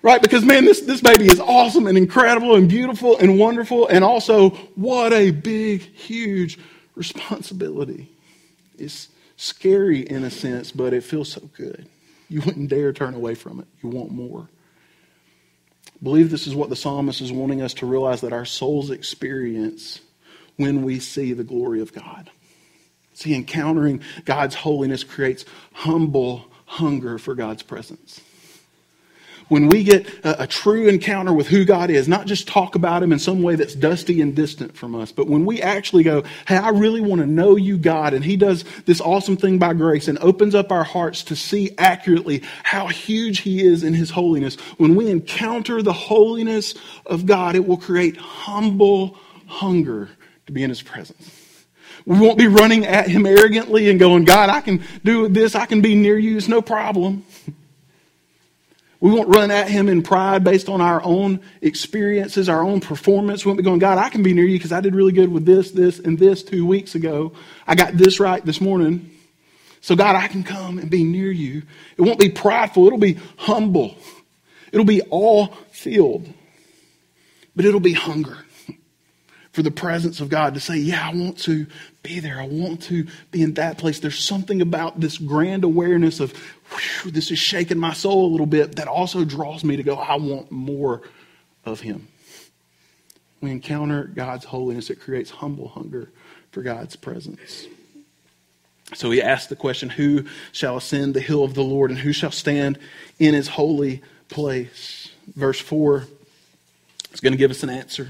Right? 0.00 0.22
Because, 0.22 0.44
man, 0.44 0.64
this, 0.64 0.82
this 0.82 1.00
baby 1.00 1.26
is 1.26 1.40
awesome 1.40 1.88
and 1.88 1.98
incredible 1.98 2.54
and 2.54 2.68
beautiful 2.68 3.18
and 3.18 3.36
wonderful. 3.36 3.88
And 3.88 4.04
also, 4.04 4.50
what 4.76 5.12
a 5.12 5.32
big, 5.32 5.80
huge 5.80 6.60
responsibility. 6.94 8.12
It's 8.78 9.08
scary 9.42 10.00
in 10.00 10.24
a 10.24 10.30
sense, 10.30 10.70
but 10.70 10.94
it 10.94 11.02
feels 11.02 11.32
so 11.32 11.40
good. 11.56 11.88
You 12.28 12.40
wouldn't 12.42 12.70
dare 12.70 12.92
turn 12.92 13.14
away 13.14 13.34
from 13.34 13.60
it. 13.60 13.66
You 13.82 13.88
want 13.90 14.12
more. 14.12 14.48
I 15.88 15.98
believe 16.02 16.30
this 16.30 16.46
is 16.46 16.54
what 16.54 16.70
the 16.70 16.76
psalmist 16.76 17.20
is 17.20 17.32
wanting 17.32 17.60
us 17.60 17.74
to 17.74 17.86
realize 17.86 18.20
that 18.20 18.32
our 18.32 18.44
souls 18.44 18.90
experience 18.90 20.00
when 20.56 20.82
we 20.82 21.00
see 21.00 21.32
the 21.32 21.44
glory 21.44 21.80
of 21.80 21.92
God. 21.92 22.30
See, 23.14 23.34
encountering 23.34 24.02
God's 24.24 24.54
holiness 24.54 25.04
creates 25.04 25.44
humble 25.72 26.46
hunger 26.64 27.18
for 27.18 27.34
God's 27.34 27.62
presence 27.62 28.20
when 29.52 29.68
we 29.68 29.84
get 29.84 30.08
a, 30.24 30.44
a, 30.44 30.46
true 30.46 30.88
encounter 30.88 31.30
with 31.30 31.46
who 31.46 31.66
God 31.66 31.90
is, 31.90 32.08
not 32.08 32.26
just 32.26 32.48
talk 32.48 32.74
about 32.74 33.02
Him 33.02 33.12
in 33.12 33.18
some 33.18 33.42
way 33.42 33.54
that's 33.54 33.74
dusty 33.74 34.22
and 34.22 34.34
distant 34.34 34.74
from 34.74 34.94
us, 34.94 35.12
but 35.12 35.26
when 35.26 35.44
we 35.44 35.60
actually 35.60 36.04
go, 36.04 36.22
hey, 36.48 36.56
I 36.56 36.70
really 36.70 37.02
want 37.02 37.20
to 37.20 37.26
know 37.26 37.56
you, 37.56 37.76
God, 37.76 38.14
and 38.14 38.24
He 38.24 38.38
does 38.38 38.64
this 38.86 39.02
awesome 39.02 39.36
thing 39.36 39.58
by 39.58 39.74
grace 39.74 40.08
and 40.08 40.18
opens 40.20 40.54
up 40.54 40.72
our 40.72 40.84
hearts 40.84 41.22
to 41.24 41.36
see 41.36 41.70
accurately 41.76 42.42
how 42.62 42.86
huge 42.86 43.40
He 43.40 43.62
is 43.62 43.84
in 43.84 43.92
His 43.92 44.08
holiness, 44.08 44.54
when 44.78 44.94
we 44.94 45.10
encounter 45.10 45.82
the 45.82 45.92
holiness 45.92 46.74
of 47.04 47.26
God, 47.26 47.54
it 47.54 47.66
will 47.66 47.76
create 47.76 48.16
humble 48.16 49.18
hunger 49.46 50.08
to 50.46 50.52
be 50.52 50.62
in 50.62 50.70
His 50.70 50.80
presence. 50.80 51.66
We 52.06 52.18
won't 52.18 52.38
be 52.38 52.46
running 52.46 52.86
at 52.86 53.06
Him 53.06 53.26
arrogantly 53.26 53.90
and 53.90 54.00
going, 54.00 54.24
God, 54.24 54.48
I 54.48 54.62
can 54.62 54.82
do 55.04 55.28
this, 55.28 55.54
I 55.54 55.66
can 55.66 55.82
be 55.82 55.94
near 55.94 56.16
you, 56.16 56.38
it's 56.38 56.48
no 56.48 56.62
problem. 56.62 57.26
We 59.02 59.10
won't 59.10 59.34
run 59.34 59.50
at 59.50 59.68
him 59.68 59.88
in 59.88 60.04
pride 60.04 60.44
based 60.44 60.68
on 60.68 60.80
our 60.80 61.02
own 61.02 61.40
experiences, 61.60 62.48
our 62.48 62.62
own 62.62 62.78
performance. 62.78 63.44
We 63.44 63.48
won't 63.48 63.56
be 63.56 63.64
going, 63.64 63.80
God, 63.80 63.98
I 63.98 64.08
can 64.08 64.22
be 64.22 64.32
near 64.32 64.44
you 64.44 64.56
because 64.56 64.70
I 64.70 64.80
did 64.80 64.94
really 64.94 65.10
good 65.10 65.32
with 65.32 65.44
this, 65.44 65.72
this, 65.72 65.98
and 65.98 66.16
this 66.16 66.44
two 66.44 66.64
weeks 66.64 66.94
ago. 66.94 67.32
I 67.66 67.74
got 67.74 67.94
this 67.94 68.20
right 68.20 68.44
this 68.46 68.60
morning. 68.60 69.10
So, 69.80 69.96
God, 69.96 70.14
I 70.14 70.28
can 70.28 70.44
come 70.44 70.78
and 70.78 70.88
be 70.88 71.02
near 71.02 71.32
you. 71.32 71.64
It 71.96 72.02
won't 72.02 72.20
be 72.20 72.28
prideful, 72.28 72.86
it'll 72.86 72.96
be 72.96 73.18
humble. 73.38 73.96
It'll 74.70 74.86
be 74.86 75.02
all 75.10 75.48
filled, 75.72 76.32
but 77.56 77.64
it'll 77.64 77.80
be 77.80 77.94
hunger 77.94 78.38
for 79.50 79.62
the 79.62 79.72
presence 79.72 80.20
of 80.20 80.28
God 80.28 80.54
to 80.54 80.60
say, 80.60 80.76
Yeah, 80.76 81.08
I 81.08 81.12
want 81.12 81.38
to 81.40 81.66
be 82.02 82.20
there. 82.20 82.40
I 82.40 82.46
want 82.46 82.82
to 82.84 83.06
be 83.30 83.42
in 83.42 83.54
that 83.54 83.78
place. 83.78 83.98
There's 84.00 84.18
something 84.18 84.62
about 84.62 85.00
this 85.00 85.18
grand 85.18 85.64
awareness 85.64 86.20
of 86.20 86.32
whew, 86.72 87.10
this 87.10 87.30
is 87.30 87.38
shaking 87.38 87.78
my 87.78 87.92
soul 87.92 88.26
a 88.26 88.30
little 88.30 88.46
bit 88.46 88.76
that 88.76 88.88
also 88.88 89.24
draws 89.24 89.64
me 89.64 89.76
to 89.76 89.82
go, 89.82 89.96
I 89.96 90.16
want 90.16 90.50
more 90.50 91.02
of 91.64 91.80
Him. 91.80 92.08
We 93.40 93.50
encounter 93.50 94.04
God's 94.04 94.44
holiness, 94.44 94.90
it 94.90 95.00
creates 95.00 95.30
humble 95.30 95.68
hunger 95.68 96.10
for 96.50 96.62
God's 96.62 96.96
presence. 96.96 97.66
So 98.94 99.10
he 99.10 99.22
asked 99.22 99.48
the 99.48 99.56
question 99.56 99.88
Who 99.88 100.26
shall 100.52 100.76
ascend 100.76 101.14
the 101.14 101.20
hill 101.20 101.44
of 101.44 101.54
the 101.54 101.64
Lord, 101.64 101.90
and 101.90 101.98
who 101.98 102.12
shall 102.12 102.30
stand 102.30 102.78
in 103.18 103.34
his 103.34 103.48
holy 103.48 104.02
place? 104.28 105.10
Verse 105.34 105.58
4 105.58 106.06
is 107.12 107.20
going 107.20 107.32
to 107.32 107.38
give 107.38 107.50
us 107.50 107.62
an 107.62 107.70
answer. 107.70 108.08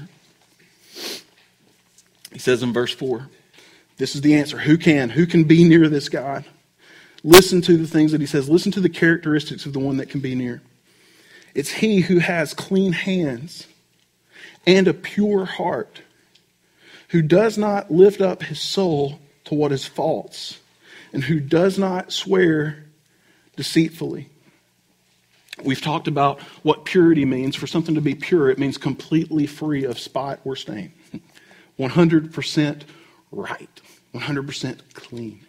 He 2.31 2.39
says 2.39 2.63
in 2.63 2.73
verse 2.73 2.93
4, 2.93 3.29
this 3.97 4.15
is 4.15 4.21
the 4.21 4.35
answer. 4.35 4.57
Who 4.57 4.77
can? 4.77 5.09
Who 5.09 5.25
can 5.25 5.43
be 5.43 5.63
near 5.63 5.87
this 5.87 6.09
God? 6.09 6.45
Listen 7.23 7.61
to 7.61 7.77
the 7.77 7.87
things 7.87 8.11
that 8.11 8.21
he 8.21 8.27
says. 8.27 8.49
Listen 8.49 8.71
to 8.73 8.81
the 8.81 8.89
characteristics 8.89 9.65
of 9.65 9.73
the 9.73 9.79
one 9.79 9.97
that 9.97 10.09
can 10.09 10.19
be 10.19 10.35
near. 10.35 10.61
It's 11.55 11.71
he 11.71 12.01
who 12.01 12.19
has 12.19 12.53
clean 12.53 12.93
hands 12.93 13.67
and 14.65 14.87
a 14.87 14.93
pure 14.93 15.45
heart, 15.45 16.01
who 17.09 17.21
does 17.21 17.57
not 17.57 17.91
lift 17.91 18.21
up 18.21 18.43
his 18.43 18.59
soul 18.59 19.19
to 19.45 19.53
what 19.53 19.71
is 19.71 19.85
false, 19.85 20.59
and 21.11 21.23
who 21.23 21.39
does 21.39 21.77
not 21.77 22.11
swear 22.11 22.85
deceitfully. 23.55 24.29
We've 25.63 25.81
talked 25.81 26.07
about 26.07 26.41
what 26.63 26.85
purity 26.85 27.25
means. 27.25 27.55
For 27.55 27.67
something 27.67 27.95
to 27.95 28.01
be 28.01 28.15
pure, 28.15 28.49
it 28.49 28.57
means 28.57 28.77
completely 28.77 29.45
free 29.45 29.83
of 29.85 29.99
spot 29.99 30.39
or 30.43 30.55
stain. 30.55 30.91
100% 31.79 32.81
right, 33.31 33.81
100% 34.13 34.79
clean. 34.93 35.45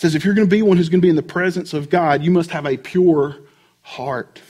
Says 0.00 0.14
if 0.14 0.24
you're 0.24 0.32
going 0.32 0.48
to 0.48 0.50
be 0.50 0.62
one 0.62 0.78
who's 0.78 0.88
going 0.88 1.02
to 1.02 1.04
be 1.04 1.10
in 1.10 1.16
the 1.16 1.22
presence 1.22 1.74
of 1.74 1.90
God, 1.90 2.22
you 2.22 2.30
must 2.30 2.52
have 2.52 2.64
a 2.64 2.78
pure 2.78 3.36
heart. 3.82 4.40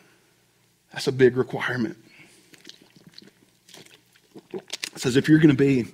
That's 0.90 1.06
a 1.06 1.12
big 1.12 1.36
requirement. 1.36 1.98
It 4.54 4.62
says 4.96 5.16
if 5.16 5.28
you're 5.28 5.36
going 5.38 5.54
to 5.54 5.54
be 5.54 5.88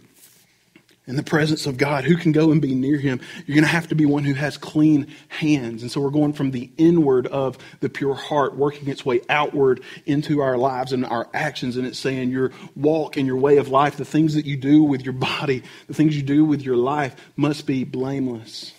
in 1.10 1.16
the 1.16 1.24
presence 1.24 1.66
of 1.66 1.76
God, 1.76 2.04
who 2.04 2.16
can 2.16 2.30
go 2.30 2.52
and 2.52 2.62
be 2.62 2.72
near 2.72 2.96
him? 2.96 3.20
You're 3.44 3.56
going 3.56 3.64
to 3.64 3.70
have 3.70 3.88
to 3.88 3.96
be 3.96 4.06
one 4.06 4.22
who 4.22 4.34
has 4.34 4.56
clean 4.56 5.08
hands. 5.26 5.82
And 5.82 5.90
so 5.90 6.00
we're 6.00 6.10
going 6.10 6.34
from 6.34 6.52
the 6.52 6.70
inward 6.78 7.26
of 7.26 7.58
the 7.80 7.88
pure 7.88 8.14
heart, 8.14 8.54
working 8.54 8.88
its 8.88 9.04
way 9.04 9.20
outward 9.28 9.82
into 10.06 10.40
our 10.40 10.56
lives 10.56 10.92
and 10.92 11.04
our 11.04 11.28
actions. 11.34 11.76
And 11.76 11.84
it's 11.84 11.98
saying 11.98 12.30
your 12.30 12.52
walk 12.76 13.16
and 13.16 13.26
your 13.26 13.38
way 13.38 13.56
of 13.56 13.66
life, 13.66 13.96
the 13.96 14.04
things 14.04 14.34
that 14.34 14.46
you 14.46 14.56
do 14.56 14.84
with 14.84 15.02
your 15.02 15.12
body, 15.12 15.64
the 15.88 15.94
things 15.94 16.16
you 16.16 16.22
do 16.22 16.44
with 16.44 16.62
your 16.62 16.76
life 16.76 17.16
must 17.34 17.66
be 17.66 17.82
blameless, 17.82 18.72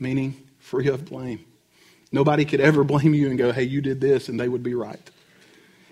meaning 0.00 0.34
free 0.58 0.88
of 0.88 1.04
blame. 1.04 1.44
Nobody 2.10 2.44
could 2.44 2.60
ever 2.60 2.82
blame 2.82 3.14
you 3.14 3.28
and 3.28 3.38
go, 3.38 3.52
hey, 3.52 3.62
you 3.62 3.80
did 3.80 4.00
this, 4.00 4.28
and 4.28 4.40
they 4.40 4.48
would 4.48 4.64
be 4.64 4.74
right. 4.74 5.10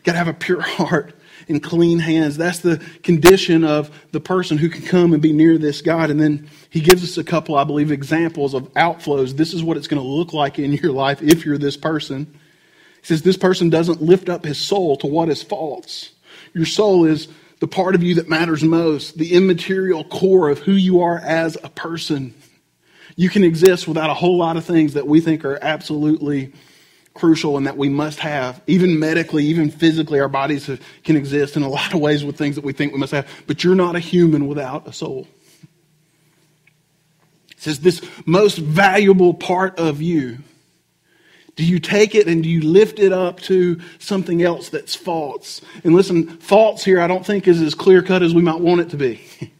Got 0.02 0.12
to 0.12 0.18
have 0.18 0.26
a 0.26 0.35
pure 0.35 0.61
heart 0.61 1.14
and 1.48 1.62
clean 1.62 1.98
hands. 1.98 2.36
That's 2.36 2.60
the 2.60 2.82
condition 3.02 3.64
of 3.64 3.90
the 4.12 4.20
person 4.20 4.58
who 4.58 4.68
can 4.68 4.82
come 4.82 5.12
and 5.12 5.22
be 5.22 5.32
near 5.32 5.58
this 5.58 5.82
God. 5.82 6.10
And 6.10 6.20
then 6.20 6.48
he 6.70 6.80
gives 6.80 7.02
us 7.02 7.18
a 7.18 7.24
couple, 7.24 7.56
I 7.56 7.64
believe, 7.64 7.90
examples 7.90 8.54
of 8.54 8.72
outflows. 8.74 9.36
This 9.36 9.52
is 9.52 9.62
what 9.62 9.76
it's 9.76 9.86
going 9.86 10.02
to 10.02 10.08
look 10.08 10.32
like 10.32 10.58
in 10.58 10.72
your 10.72 10.92
life 10.92 11.22
if 11.22 11.44
you're 11.44 11.58
this 11.58 11.76
person. 11.76 12.26
He 13.00 13.06
says, 13.06 13.22
This 13.22 13.36
person 13.36 13.70
doesn't 13.70 14.02
lift 14.02 14.28
up 14.28 14.44
his 14.44 14.58
soul 14.58 14.96
to 14.98 15.06
what 15.06 15.28
is 15.28 15.42
false. 15.42 16.10
Your 16.54 16.66
soul 16.66 17.04
is 17.04 17.28
the 17.60 17.68
part 17.68 17.94
of 17.94 18.02
you 18.02 18.16
that 18.16 18.28
matters 18.28 18.62
most, 18.62 19.16
the 19.16 19.34
immaterial 19.34 20.04
core 20.04 20.48
of 20.48 20.58
who 20.60 20.72
you 20.72 21.00
are 21.02 21.18
as 21.18 21.56
a 21.62 21.68
person. 21.68 22.34
You 23.16 23.28
can 23.28 23.44
exist 23.44 23.86
without 23.86 24.10
a 24.10 24.14
whole 24.14 24.36
lot 24.36 24.56
of 24.56 24.64
things 24.64 24.94
that 24.94 25.06
we 25.06 25.20
think 25.20 25.44
are 25.44 25.58
absolutely 25.62 26.52
crucial 27.14 27.57
and 27.57 27.66
that 27.66 27.77
we 27.77 27.88
must 27.88 28.18
have. 28.18 28.61
Even 28.66 28.98
medically, 28.98 29.44
even 29.46 29.70
physically, 29.70 30.20
our 30.20 30.29
bodies 30.29 30.68
can 31.05 31.16
exist 31.16 31.57
in 31.57 31.62
a 31.62 31.68
lot 31.68 31.94
of 31.94 32.00
ways 32.00 32.24
with 32.24 32.37
things 32.37 32.57
that 32.57 32.64
we 32.64 32.72
think 32.72 32.92
we 32.92 32.98
must 32.98 33.12
have. 33.12 33.29
But 33.46 33.64
you're 33.64 33.77
not 33.77 33.96
a 33.96 34.00
human 34.00 34.48
without 34.48 34.87
a 34.87 34.92
soul. 34.92 35.29
It 37.53 37.61
says 37.61 37.81
this 37.81 38.05
most 38.27 38.59
valuable 38.59 39.33
part 39.33 39.79
of 39.79 40.03
you. 40.03 40.38
Do 41.57 41.64
you 41.64 41.79
take 41.79 42.16
it 42.16 42.27
and 42.27 42.42
do 42.42 42.48
you 42.48 42.62
lift 42.62 42.98
it 42.98 43.12
up 43.12 43.38
to 43.42 43.81
something 44.00 44.42
else 44.42 44.70
that's 44.70 44.96
false? 44.96 45.61
And 45.85 45.94
listen, 45.94 46.38
false 46.38 46.85
here 46.85 47.00
I 47.00 47.07
don't 47.07 47.24
think 47.24 47.46
is 47.46 47.62
as 47.62 47.77
clear 47.77 48.03
cut 48.03 48.24
as 48.24 48.35
we 48.35 48.42
might 48.42 48.61
want 48.61 48.81
it 48.81 48.90
to 48.90 48.96
be. 48.96 49.24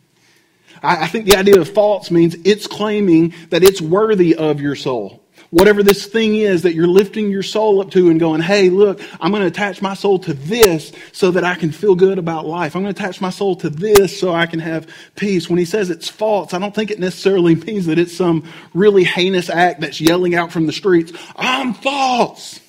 I 0.83 1.07
think 1.07 1.25
the 1.25 1.37
idea 1.37 1.59
of 1.61 1.69
false 1.71 2.11
means 2.11 2.37
it's 2.45 2.67
claiming 2.67 3.33
that 3.49 3.63
it's 3.63 3.81
worthy 3.81 4.35
of 4.35 4.61
your 4.61 4.75
soul 4.75 5.24
whatever 5.51 5.83
this 5.83 6.07
thing 6.07 6.37
is 6.37 6.63
that 6.63 6.75
you're 6.75 6.87
lifting 6.87 7.31
your 7.31 7.43
soul 7.43 7.81
up 7.81 7.91
to 7.93 8.11
and 8.11 8.19
going, 8.19 8.41
hey, 8.41 8.71
look, 8.71 9.01
I'm 9.21 9.31
going 9.31 9.43
to 9.43 9.49
attach 9.49 9.81
my 9.83 9.95
soul 9.95 10.19
to 10.21 10.35
this 10.35 10.93
so 11.13 11.31
that 11.31 11.45
I 11.45 11.55
can 11.55 11.71
feel 11.71 11.95
good 11.95 12.19
about 12.19 12.47
life. 12.47 12.75
I'm 12.75 12.83
going 12.83 12.95
to 12.95 13.01
attach 13.01 13.21
my 13.21 13.31
soul 13.31 13.57
to 13.57 13.71
this 13.71 14.19
so 14.19 14.33
I 14.33 14.47
can 14.47 14.61
have 14.61 14.89
peace. 15.17 15.49
When 15.49 15.59
he 15.59 15.65
says 15.65 15.91
it's 15.91 16.09
false, 16.09 16.55
I 16.55 16.59
don't 16.59 16.75
think 16.75 16.91
it 16.91 16.99
necessarily 16.99 17.55
means 17.67 17.87
that 17.87 17.99
it's 17.99 18.17
some 18.17 18.45
really 18.73 19.05
heinous 19.05 19.51
act 19.51 19.81
that's 19.81 20.01
yelling 20.01 20.35
out 20.35 20.53
from 20.53 20.67
the 20.67 20.73
streets, 20.73 21.13
I'm 21.37 21.75
false. 21.75 22.61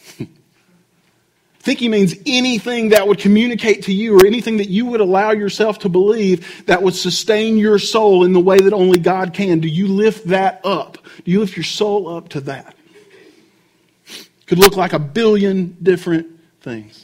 Think 1.65 1.79
he 1.79 1.89
means 1.89 2.13
anything 2.27 2.89
that 2.89 3.07
would 3.07 3.17
communicate 3.17 3.85
to 3.85 3.91
you 3.91 4.19
or 4.19 4.27
anything 4.27 4.57
that 4.57 4.69
you 4.69 4.85
would 4.85 5.01
allow 5.01 5.31
yourself 5.31 5.79
to 5.79 5.89
believe 5.89 6.63
that 6.67 6.83
would 6.83 6.93
sustain 6.93 7.57
your 7.57 7.79
soul 7.79 8.23
in 8.23 8.33
the 8.33 8.39
way 8.39 8.59
that 8.59 8.71
only 8.71 8.99
God 8.99 9.33
can. 9.33 9.61
Do 9.61 9.67
you 9.67 9.87
lift 9.87 10.27
that 10.27 10.63
up? 10.63 10.99
Do 11.23 11.31
you 11.31 11.39
lift 11.39 11.57
your 11.57 11.63
soul 11.63 12.07
up 12.07 12.29
to 12.29 12.41
that? 12.41 12.75
Could 14.45 14.59
look 14.59 14.75
like 14.77 14.93
a 14.93 14.99
billion 14.99 15.75
different 15.81 16.27
things. 16.61 17.03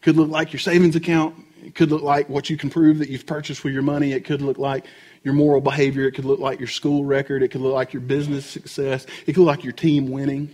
Could 0.00 0.16
look 0.16 0.28
like 0.28 0.52
your 0.52 0.58
savings 0.58 0.96
account. 0.96 1.36
It 1.62 1.76
could 1.76 1.92
look 1.92 2.02
like 2.02 2.28
what 2.28 2.50
you 2.50 2.56
can 2.56 2.70
prove 2.70 2.98
that 2.98 3.08
you've 3.08 3.24
purchased 3.24 3.62
with 3.62 3.72
your 3.72 3.84
money. 3.84 4.14
It 4.14 4.24
could 4.24 4.42
look 4.42 4.58
like 4.58 4.84
your 5.22 5.34
moral 5.34 5.60
behavior. 5.60 6.08
It 6.08 6.16
could 6.16 6.24
look 6.24 6.40
like 6.40 6.58
your 6.58 6.66
school 6.66 7.04
record. 7.04 7.44
It 7.44 7.52
could 7.52 7.60
look 7.60 7.74
like 7.74 7.92
your 7.92 8.02
business 8.02 8.44
success. 8.44 9.06
It 9.28 9.34
could 9.34 9.44
look 9.44 9.58
like 9.58 9.62
your 9.62 9.74
team 9.74 10.10
winning, 10.10 10.52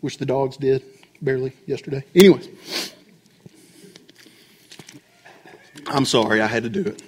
which 0.00 0.18
the 0.18 0.26
dogs 0.26 0.56
did 0.56 0.84
barely 1.22 1.52
yesterday. 1.66 2.04
Anyways, 2.14 2.94
I'm 5.86 6.04
sorry 6.04 6.40
I 6.40 6.46
had 6.46 6.62
to 6.64 6.68
do 6.68 6.82
it. 6.82 7.02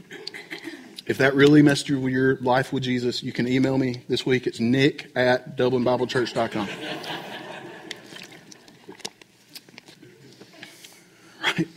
If 1.07 1.19
that 1.19 1.35
really 1.35 1.63
messed 1.63 1.89
with 1.89 2.13
your 2.13 2.37
life 2.37 2.71
with 2.71 2.83
Jesus, 2.83 3.23
you 3.23 3.33
can 3.33 3.49
email 3.49 3.79
me 3.79 4.03
this 4.09 4.27
week. 4.27 4.47
It's 4.47 4.61
nick 4.61 5.11
at 5.17 5.57
dublinbiblechurch.com. 5.57 6.69
Right? 11.43 11.69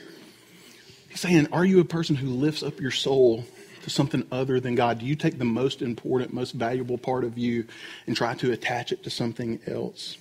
He's 1.08 1.20
saying, 1.22 1.48
Are 1.54 1.64
you 1.64 1.80
a 1.80 1.86
person 1.86 2.18
who 2.18 2.28
lifts 2.28 2.62
up 2.62 2.82
your 2.82 2.92
soul 2.92 3.46
to 3.84 3.90
something 3.90 4.28
other 4.34 4.60
than 4.60 4.76
God? 4.76 5.00
Do 5.00 5.06
you 5.06 5.16
take 5.16 5.38
the 5.38 5.46
most 5.46 5.82
important, 5.82 6.34
most 6.34 6.52
valuable 6.52 6.98
part 6.98 7.24
of 7.24 7.38
you 7.38 7.66
and 8.08 8.18
try 8.18 8.34
to 8.36 8.52
attach 8.52 8.92
it 8.92 9.02
to 9.04 9.10
something 9.10 9.62
else? 9.66 10.18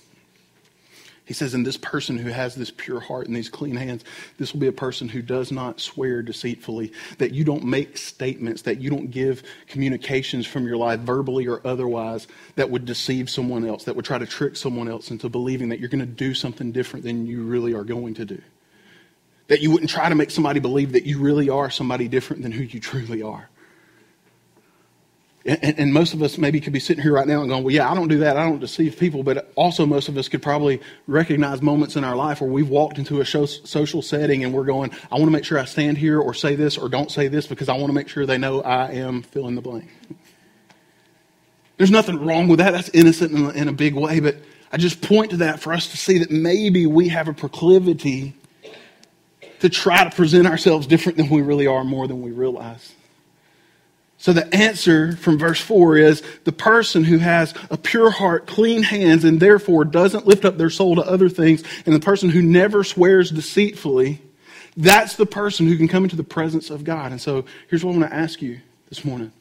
He 1.31 1.33
says, 1.33 1.53
in 1.53 1.63
this 1.63 1.77
person 1.77 2.17
who 2.17 2.29
has 2.29 2.55
this 2.55 2.71
pure 2.71 2.99
heart 2.99 3.27
and 3.27 3.33
these 3.33 3.47
clean 3.47 3.77
hands, 3.77 4.03
this 4.37 4.51
will 4.51 4.59
be 4.59 4.67
a 4.67 4.73
person 4.73 5.07
who 5.07 5.21
does 5.21 5.49
not 5.49 5.79
swear 5.79 6.21
deceitfully, 6.21 6.91
that 7.19 7.31
you 7.31 7.45
don't 7.45 7.63
make 7.63 7.95
statements, 7.95 8.63
that 8.63 8.81
you 8.81 8.89
don't 8.89 9.11
give 9.11 9.41
communications 9.67 10.45
from 10.45 10.67
your 10.67 10.75
life, 10.75 10.99
verbally 10.99 11.47
or 11.47 11.65
otherwise, 11.65 12.27
that 12.57 12.69
would 12.69 12.83
deceive 12.83 13.29
someone 13.29 13.65
else, 13.65 13.85
that 13.85 13.95
would 13.95 14.03
try 14.03 14.17
to 14.17 14.25
trick 14.25 14.57
someone 14.57 14.89
else 14.89 15.09
into 15.09 15.29
believing 15.29 15.69
that 15.69 15.79
you're 15.79 15.87
going 15.87 15.99
to 16.01 16.05
do 16.05 16.33
something 16.33 16.73
different 16.73 17.05
than 17.05 17.25
you 17.25 17.43
really 17.43 17.73
are 17.73 17.85
going 17.85 18.13
to 18.15 18.25
do. 18.25 18.41
That 19.47 19.61
you 19.61 19.71
wouldn't 19.71 19.89
try 19.89 20.09
to 20.09 20.15
make 20.15 20.31
somebody 20.31 20.59
believe 20.59 20.91
that 20.91 21.05
you 21.05 21.17
really 21.17 21.49
are 21.49 21.69
somebody 21.69 22.09
different 22.09 22.43
than 22.43 22.51
who 22.51 22.63
you 22.63 22.81
truly 22.81 23.21
are. 23.21 23.49
And, 25.43 25.79
and, 25.79 25.93
most 25.93 26.13
of 26.13 26.21
us 26.21 26.37
maybe 26.37 26.59
could 26.59 26.71
be 26.71 26.79
sitting 26.79 27.01
here 27.01 27.13
right 27.13 27.27
now 27.27 27.41
and 27.41 27.49
going, 27.49 27.63
well, 27.63 27.73
yeah, 27.73 27.91
I 27.91 27.95
don't 27.95 28.09
do 28.09 28.19
that. 28.19 28.37
I 28.37 28.43
don't 28.43 28.59
deceive 28.59 28.99
people. 28.99 29.23
But 29.23 29.51
also, 29.55 29.87
most 29.87 30.07
of 30.07 30.15
us 30.15 30.29
could 30.29 30.43
probably 30.43 30.81
recognize 31.07 31.63
moments 31.63 31.95
in 31.95 32.03
our 32.03 32.15
life 32.15 32.41
where 32.41 32.49
we've 32.49 32.69
walked 32.69 32.99
into 32.99 33.21
a 33.21 33.25
social 33.25 34.03
setting 34.03 34.43
and 34.43 34.53
we're 34.53 34.65
going, 34.65 34.91
I 35.11 35.15
want 35.15 35.25
to 35.25 35.31
make 35.31 35.43
sure 35.43 35.57
I 35.57 35.65
stand 35.65 35.97
here 35.97 36.19
or 36.19 36.35
say 36.35 36.55
this 36.55 36.77
or 36.77 36.89
don't 36.89 37.09
say 37.09 37.27
this 37.27 37.47
because 37.47 37.69
I 37.69 37.73
want 37.73 37.87
to 37.87 37.93
make 37.93 38.07
sure 38.07 38.27
they 38.27 38.37
know 38.37 38.61
I 38.61 38.91
am 38.91 39.23
fill 39.23 39.47
in 39.47 39.55
the 39.55 39.61
blank. 39.61 39.89
There's 41.77 41.91
nothing 41.91 42.23
wrong 42.23 42.47
with 42.47 42.59
that. 42.59 42.71
That's 42.71 42.89
innocent 42.89 43.31
in 43.31 43.49
in 43.55 43.67
a 43.67 43.73
big 43.73 43.95
way. 43.95 44.19
But 44.19 44.35
I 44.71 44.77
just 44.77 45.01
point 45.01 45.31
to 45.31 45.37
that 45.37 45.59
for 45.59 45.73
us 45.73 45.87
to 45.87 45.97
see 45.97 46.19
that 46.19 46.29
maybe 46.29 46.85
we 46.85 47.09
have 47.09 47.27
a 47.27 47.33
proclivity 47.33 48.35
to 49.61 49.69
try 49.69 50.03
to 50.03 50.15
present 50.15 50.45
ourselves 50.45 50.85
different 50.85 51.17
than 51.17 51.29
we 51.29 51.41
really 51.41 51.65
are 51.65 51.83
more 51.83 52.07
than 52.07 52.21
we 52.21 52.29
realize. 52.29 52.93
So 54.21 54.33
the 54.33 54.53
answer 54.53 55.15
from 55.17 55.39
verse 55.39 55.59
4 55.59 55.97
is 55.97 56.21
the 56.43 56.51
person 56.51 57.03
who 57.03 57.17
has 57.17 57.55
a 57.71 57.77
pure 57.77 58.11
heart, 58.11 58.45
clean 58.45 58.83
hands, 58.83 59.23
and 59.23 59.39
therefore 59.39 59.83
doesn't 59.83 60.27
lift 60.27 60.45
up 60.45 60.59
their 60.59 60.69
soul 60.69 60.95
to 60.97 61.01
other 61.01 61.27
things, 61.27 61.63
and 61.87 61.95
the 61.95 61.99
person 61.99 62.29
who 62.29 62.43
never 62.43 62.83
swears 62.83 63.31
deceitfully, 63.31 64.21
that's 64.77 65.15
the 65.15 65.25
person 65.25 65.65
who 65.65 65.75
can 65.75 65.87
come 65.87 66.03
into 66.03 66.15
the 66.15 66.23
presence 66.23 66.69
of 66.69 66.83
God. 66.83 67.11
And 67.11 67.19
so 67.19 67.45
here's 67.67 67.83
what 67.83 67.95
I 67.95 67.97
want 67.97 68.11
to 68.11 68.15
ask 68.15 68.43
you 68.43 68.59
this 68.89 69.03
morning 69.03 69.31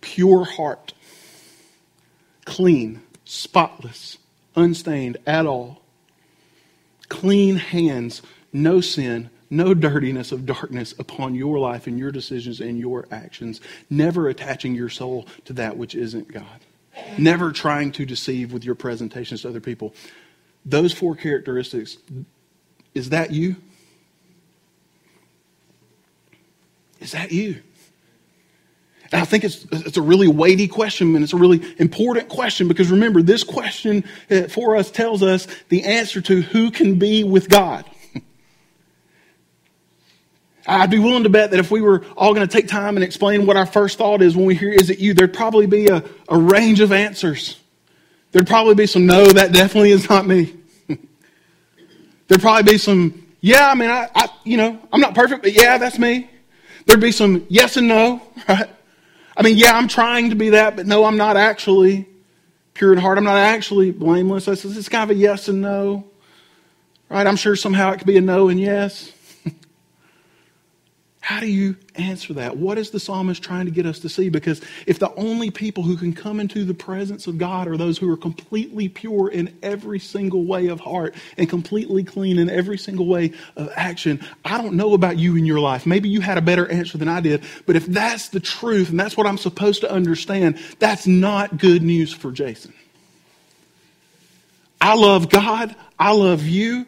pure 0.00 0.46
heart, 0.46 0.94
clean, 2.46 3.02
spotless, 3.26 4.16
unstained 4.56 5.18
at 5.26 5.44
all 5.44 5.82
clean 7.10 7.56
hands, 7.56 8.22
no 8.54 8.80
sin, 8.80 9.28
no 9.50 9.74
dirtiness 9.74 10.30
of 10.30 10.46
darkness 10.46 10.94
upon 10.98 11.34
your 11.34 11.58
life 11.58 11.86
and 11.86 11.98
your 11.98 12.12
decisions 12.12 12.60
and 12.60 12.78
your 12.78 13.06
actions, 13.10 13.60
never 13.90 14.28
attaching 14.28 14.74
your 14.74 14.88
soul 14.88 15.26
to 15.44 15.52
that 15.52 15.76
which 15.76 15.94
isn't 15.94 16.32
God, 16.32 16.60
never 17.18 17.50
trying 17.50 17.90
to 17.92 18.06
deceive 18.06 18.52
with 18.52 18.64
your 18.64 18.76
presentations 18.76 19.42
to 19.42 19.48
other 19.48 19.60
people. 19.60 19.92
Those 20.64 20.92
four 20.92 21.16
characteristics, 21.16 21.98
is 22.94 23.10
that 23.10 23.32
you? 23.32 23.56
Is 27.00 27.12
that 27.12 27.32
you? 27.32 27.62
And 29.12 29.20
I 29.20 29.24
think 29.24 29.42
it's, 29.42 29.66
it's 29.72 29.96
a 29.96 30.02
really 30.02 30.28
weighty 30.28 30.68
question 30.68 31.14
and 31.16 31.24
it's 31.24 31.32
a 31.32 31.36
really 31.36 31.60
important 31.78 32.28
question 32.28 32.68
because 32.68 32.90
remember, 32.90 33.22
this 33.22 33.42
question 33.42 34.04
uh, 34.30 34.42
for 34.42 34.76
us 34.76 34.90
tells 34.90 35.22
us 35.22 35.48
the 35.68 35.82
answer 35.82 36.20
to 36.20 36.42
who 36.42 36.70
can 36.70 36.96
be 36.96 37.24
with 37.24 37.48
God. 37.48 37.89
I'd 40.66 40.90
be 40.90 40.98
willing 40.98 41.22
to 41.22 41.30
bet 41.30 41.50
that 41.52 41.60
if 41.60 41.70
we 41.70 41.80
were 41.80 42.04
all 42.16 42.34
going 42.34 42.46
to 42.46 42.52
take 42.52 42.68
time 42.68 42.96
and 42.96 43.04
explain 43.04 43.46
what 43.46 43.56
our 43.56 43.66
first 43.66 43.98
thought 43.98 44.22
is 44.22 44.36
when 44.36 44.46
we 44.46 44.54
hear, 44.54 44.70
is 44.70 44.90
it 44.90 44.98
you, 44.98 45.14
there'd 45.14 45.32
probably 45.32 45.66
be 45.66 45.86
a, 45.88 46.04
a 46.28 46.38
range 46.38 46.80
of 46.80 46.92
answers. 46.92 47.58
There'd 48.32 48.46
probably 48.46 48.74
be 48.74 48.86
some, 48.86 49.06
no, 49.06 49.26
that 49.26 49.52
definitely 49.52 49.90
is 49.90 50.08
not 50.08 50.26
me. 50.26 50.54
There'd 52.28 52.40
probably 52.40 52.72
be 52.72 52.78
some, 52.78 53.26
yeah, 53.40 53.70
I 53.70 53.74
mean, 53.74 53.90
I, 53.90 54.08
I, 54.14 54.28
you 54.44 54.56
know, 54.56 54.78
I'm 54.92 55.00
not 55.00 55.14
perfect, 55.14 55.42
but 55.42 55.52
yeah, 55.52 55.78
that's 55.78 55.98
me. 55.98 56.30
There'd 56.86 57.00
be 57.00 57.12
some 57.12 57.46
yes 57.48 57.76
and 57.76 57.88
no, 57.88 58.22
right? 58.48 58.70
I 59.36 59.42
mean, 59.42 59.56
yeah, 59.56 59.76
I'm 59.76 59.88
trying 59.88 60.30
to 60.30 60.36
be 60.36 60.50
that, 60.50 60.76
but 60.76 60.86
no, 60.86 61.04
I'm 61.04 61.16
not 61.16 61.36
actually 61.36 62.06
pure 62.74 62.92
in 62.92 62.98
heart. 62.98 63.18
I'm 63.18 63.24
not 63.24 63.36
actually 63.36 63.90
blameless. 63.90 64.46
It's 64.48 64.88
kind 64.88 65.10
of 65.10 65.16
a 65.16 65.18
yes 65.18 65.48
and 65.48 65.60
no. 65.60 66.04
Right? 67.08 67.26
I'm 67.26 67.36
sure 67.36 67.56
somehow 67.56 67.90
it 67.92 67.98
could 67.98 68.06
be 68.06 68.16
a 68.16 68.20
no 68.20 68.48
and 68.48 68.60
yes. 68.60 69.10
How 71.30 71.38
do 71.38 71.46
you 71.46 71.76
answer 71.94 72.34
that? 72.34 72.56
What 72.56 72.76
is 72.76 72.90
the 72.90 72.98
psalmist 72.98 73.40
trying 73.40 73.66
to 73.66 73.70
get 73.70 73.86
us 73.86 74.00
to 74.00 74.08
see? 74.08 74.30
Because 74.30 74.60
if 74.84 74.98
the 74.98 75.14
only 75.14 75.52
people 75.52 75.84
who 75.84 75.96
can 75.96 76.12
come 76.12 76.40
into 76.40 76.64
the 76.64 76.74
presence 76.74 77.28
of 77.28 77.38
God 77.38 77.68
are 77.68 77.76
those 77.76 77.98
who 77.98 78.10
are 78.10 78.16
completely 78.16 78.88
pure 78.88 79.30
in 79.30 79.56
every 79.62 80.00
single 80.00 80.44
way 80.44 80.66
of 80.66 80.80
heart 80.80 81.14
and 81.38 81.48
completely 81.48 82.02
clean 82.02 82.36
in 82.36 82.50
every 82.50 82.76
single 82.76 83.06
way 83.06 83.30
of 83.54 83.70
action, 83.76 84.18
I 84.44 84.60
don't 84.60 84.74
know 84.74 84.92
about 84.92 85.20
you 85.20 85.36
in 85.36 85.46
your 85.46 85.60
life. 85.60 85.86
Maybe 85.86 86.08
you 86.08 86.20
had 86.20 86.36
a 86.36 86.42
better 86.42 86.68
answer 86.68 86.98
than 86.98 87.06
I 87.06 87.20
did, 87.20 87.44
but 87.64 87.76
if 87.76 87.86
that's 87.86 88.30
the 88.30 88.40
truth 88.40 88.90
and 88.90 88.98
that's 88.98 89.16
what 89.16 89.28
I'm 89.28 89.38
supposed 89.38 89.82
to 89.82 89.92
understand, 89.92 90.58
that's 90.80 91.06
not 91.06 91.58
good 91.58 91.84
news 91.84 92.12
for 92.12 92.32
Jason. 92.32 92.74
I 94.80 94.96
love 94.96 95.28
God. 95.28 95.76
I 95.96 96.10
love 96.10 96.42
you. 96.42 96.86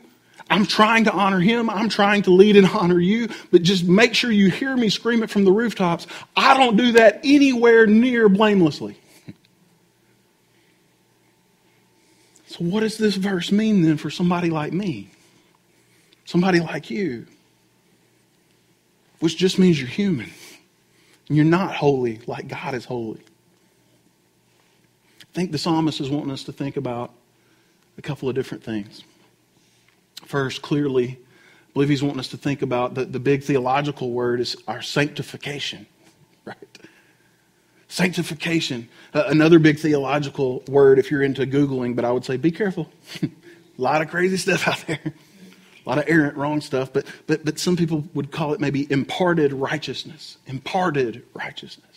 I'm 0.52 0.66
trying 0.66 1.04
to 1.04 1.12
honor 1.12 1.40
him. 1.40 1.70
I'm 1.70 1.88
trying 1.88 2.24
to 2.24 2.30
lead 2.30 2.58
and 2.58 2.66
honor 2.66 3.00
you. 3.00 3.30
But 3.50 3.62
just 3.62 3.84
make 3.84 4.12
sure 4.14 4.30
you 4.30 4.50
hear 4.50 4.76
me 4.76 4.90
scream 4.90 5.22
it 5.22 5.30
from 5.30 5.46
the 5.46 5.50
rooftops. 5.50 6.06
I 6.36 6.58
don't 6.58 6.76
do 6.76 6.92
that 6.92 7.20
anywhere 7.24 7.86
near 7.86 8.28
blamelessly. 8.28 8.98
So, 12.48 12.58
what 12.58 12.80
does 12.80 12.98
this 12.98 13.14
verse 13.14 13.50
mean 13.50 13.80
then 13.80 13.96
for 13.96 14.10
somebody 14.10 14.50
like 14.50 14.74
me? 14.74 15.08
Somebody 16.26 16.60
like 16.60 16.90
you? 16.90 17.26
Which 19.20 19.38
just 19.38 19.58
means 19.58 19.80
you're 19.80 19.88
human. 19.88 20.30
And 21.28 21.36
you're 21.38 21.46
not 21.46 21.74
holy 21.74 22.20
like 22.26 22.48
God 22.48 22.74
is 22.74 22.84
holy. 22.84 23.22
I 25.22 25.32
think 25.32 25.50
the 25.50 25.56
psalmist 25.56 25.98
is 26.02 26.10
wanting 26.10 26.30
us 26.30 26.44
to 26.44 26.52
think 26.52 26.76
about 26.76 27.10
a 27.96 28.02
couple 28.02 28.28
of 28.28 28.34
different 28.34 28.62
things. 28.62 29.02
First, 30.26 30.62
clearly, 30.62 31.18
I 31.18 31.72
believe 31.74 31.88
he's 31.88 32.02
wanting 32.02 32.20
us 32.20 32.28
to 32.28 32.36
think 32.36 32.62
about 32.62 32.94
the, 32.94 33.04
the 33.04 33.20
big 33.20 33.42
theological 33.42 34.10
word 34.10 34.40
is 34.40 34.56
our 34.68 34.82
sanctification, 34.82 35.86
right? 36.44 36.56
Sanctification. 37.88 38.88
Uh, 39.12 39.24
another 39.26 39.58
big 39.58 39.78
theological 39.78 40.62
word, 40.68 40.98
if 40.98 41.10
you're 41.10 41.22
into 41.22 41.46
Googling, 41.46 41.94
but 41.94 42.04
I 42.04 42.12
would 42.12 42.24
say 42.24 42.36
be 42.36 42.50
careful. 42.50 42.90
a 43.22 43.28
lot 43.76 44.02
of 44.02 44.08
crazy 44.08 44.36
stuff 44.36 44.66
out 44.68 44.84
there. 44.86 45.00
A 45.84 45.88
lot 45.88 45.98
of 45.98 46.04
errant, 46.06 46.36
wrong 46.36 46.60
stuff, 46.60 46.92
but, 46.92 47.06
but, 47.26 47.44
but 47.44 47.58
some 47.58 47.76
people 47.76 48.04
would 48.14 48.30
call 48.30 48.54
it 48.54 48.60
maybe 48.60 48.90
imparted 48.90 49.52
righteousness. 49.52 50.38
Imparted 50.46 51.24
righteousness. 51.34 51.91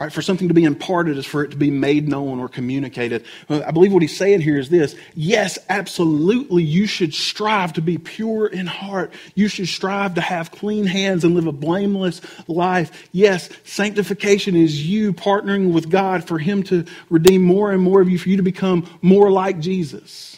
Right? 0.00 0.12
For 0.12 0.22
something 0.22 0.48
to 0.48 0.54
be 0.54 0.64
imparted 0.64 1.16
is 1.16 1.26
for 1.26 1.44
it 1.44 1.52
to 1.52 1.56
be 1.56 1.70
made 1.70 2.08
known 2.08 2.40
or 2.40 2.48
communicated. 2.48 3.24
Uh, 3.48 3.62
I 3.64 3.70
believe 3.70 3.92
what 3.92 4.02
he's 4.02 4.16
saying 4.16 4.40
here 4.40 4.58
is 4.58 4.68
this. 4.68 4.96
Yes, 5.14 5.58
absolutely, 5.68 6.64
you 6.64 6.86
should 6.86 7.14
strive 7.14 7.74
to 7.74 7.82
be 7.82 7.98
pure 7.98 8.48
in 8.48 8.66
heart. 8.66 9.12
You 9.36 9.46
should 9.46 9.68
strive 9.68 10.14
to 10.14 10.20
have 10.20 10.50
clean 10.50 10.86
hands 10.86 11.22
and 11.22 11.36
live 11.36 11.46
a 11.46 11.52
blameless 11.52 12.20
life. 12.48 13.08
Yes, 13.12 13.48
sanctification 13.62 14.56
is 14.56 14.84
you 14.84 15.12
partnering 15.12 15.72
with 15.72 15.88
God 15.88 16.26
for 16.26 16.38
him 16.38 16.64
to 16.64 16.84
redeem 17.08 17.42
more 17.42 17.70
and 17.70 17.80
more 17.80 18.00
of 18.00 18.08
you, 18.08 18.18
for 18.18 18.28
you 18.28 18.38
to 18.38 18.42
become 18.42 18.88
more 19.02 19.30
like 19.30 19.60
Jesus 19.60 20.32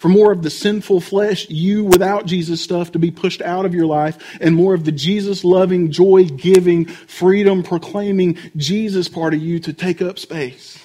for 0.00 0.08
more 0.08 0.32
of 0.32 0.42
the 0.42 0.48
sinful 0.48 1.02
flesh, 1.02 1.46
you 1.50 1.84
without 1.84 2.24
Jesus 2.24 2.62
stuff 2.62 2.92
to 2.92 2.98
be 2.98 3.10
pushed 3.10 3.42
out 3.42 3.66
of 3.66 3.74
your 3.74 3.84
life, 3.84 4.16
and 4.40 4.56
more 4.56 4.72
of 4.72 4.86
the 4.86 4.92
Jesus 4.92 5.44
loving, 5.44 5.90
joy 5.90 6.24
giving, 6.24 6.86
freedom 6.86 7.62
proclaiming 7.62 8.38
Jesus 8.56 9.10
part 9.10 9.34
of 9.34 9.42
you 9.42 9.58
to 9.58 9.74
take 9.74 10.00
up 10.00 10.18
space. 10.18 10.82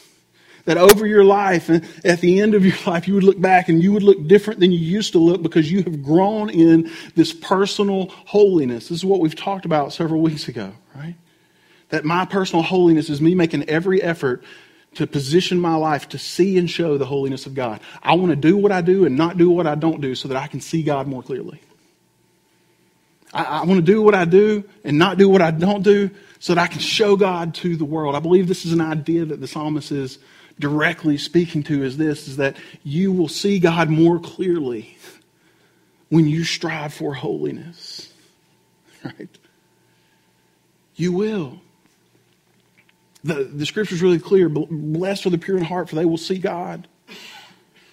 That 0.65 0.75
over 0.75 1.05
your 1.05 1.23
life, 1.23 1.69
and 1.69 1.87
at 2.03 2.19
the 2.19 2.41
end 2.41 2.55
of 2.55 2.65
your 2.65 2.75
life, 2.85 3.07
you 3.07 3.13
would 3.13 3.23
look 3.23 3.39
back 3.39 3.69
and 3.69 3.81
you 3.81 3.93
would 3.93 4.03
look 4.03 4.27
different 4.27 4.59
than 4.59 4.73
you 4.73 4.79
used 4.79 5.13
to 5.13 5.19
look 5.19 5.41
because 5.41 5.71
you 5.71 5.81
have 5.83 6.03
grown 6.03 6.49
in 6.49 6.91
this 7.15 7.31
personal 7.31 8.09
holiness. 8.09 8.89
This 8.89 8.97
is 8.97 9.05
what 9.05 9.21
we've 9.21 9.33
talked 9.33 9.63
about 9.63 9.93
several 9.93 10.19
weeks 10.19 10.49
ago, 10.49 10.73
right? 10.93 11.15
That 11.87 12.03
my 12.03 12.25
personal 12.25 12.63
holiness 12.63 13.09
is 13.09 13.21
me 13.21 13.33
making 13.33 13.69
every 13.69 14.03
effort 14.03 14.43
to 14.95 15.05
position 15.05 15.59
my 15.59 15.75
life 15.75 16.09
to 16.09 16.17
see 16.17 16.57
and 16.57 16.69
show 16.69 16.97
the 16.97 17.05
holiness 17.05 17.45
of 17.45 17.53
God. 17.53 17.81
I 18.01 18.15
want 18.15 18.29
to 18.29 18.35
do 18.35 18.57
what 18.57 18.71
I 18.71 18.81
do 18.81 19.05
and 19.05 19.17
not 19.17 19.37
do 19.37 19.49
what 19.49 19.67
I 19.67 19.75
don't 19.75 20.01
do 20.01 20.15
so 20.15 20.27
that 20.29 20.37
I 20.37 20.47
can 20.47 20.61
see 20.61 20.83
God 20.83 21.07
more 21.07 21.21
clearly. 21.21 21.61
I, 23.33 23.43
I, 23.43 23.65
want 23.65 23.85
to 23.85 23.91
do 23.91 24.01
what 24.01 24.15
I 24.15 24.25
do 24.25 24.63
and 24.83 24.97
not 24.97 25.17
do 25.17 25.27
what 25.27 25.41
I 25.41 25.51
don't 25.51 25.83
do 25.83 26.09
so 26.39 26.55
that 26.55 26.61
I 26.61 26.67
can 26.67 26.79
show 26.79 27.17
God 27.17 27.53
to 27.55 27.75
the 27.75 27.85
world. 27.85 28.15
I 28.15 28.19
believe 28.19 28.47
this 28.47 28.65
is 28.65 28.71
an 28.71 28.81
idea 28.81 29.25
that 29.25 29.41
the 29.41 29.47
psalmist 29.47 29.91
is 29.91 30.17
directly 30.57 31.17
speaking 31.17 31.63
to 31.63 31.83
is 31.83 31.97
this 31.97 32.29
is 32.29 32.37
that 32.37 32.55
you 32.83 33.11
will 33.11 33.27
see 33.27 33.59
God 33.59 33.89
more 33.89 34.19
clearly 34.19 34.97
when 36.07 36.27
you 36.27 36.43
strive 36.43 36.93
for 36.93 37.13
holiness. 37.13 38.11
Right? 39.03 39.29
You 40.95 41.11
will. 41.11 41.61
The, 43.25 43.45
the 43.45 43.65
scripture 43.65 43.95
is 43.95 44.03
really 44.03 44.19
clear. 44.19 44.49
Blessed 44.49 45.25
are 45.25 45.31
the 45.31 45.39
pure 45.39 45.57
in 45.57 45.63
heart, 45.63 45.89
for 45.89 45.95
they 45.95 46.05
will 46.05 46.15
see 46.15 46.37
God. 46.37 46.87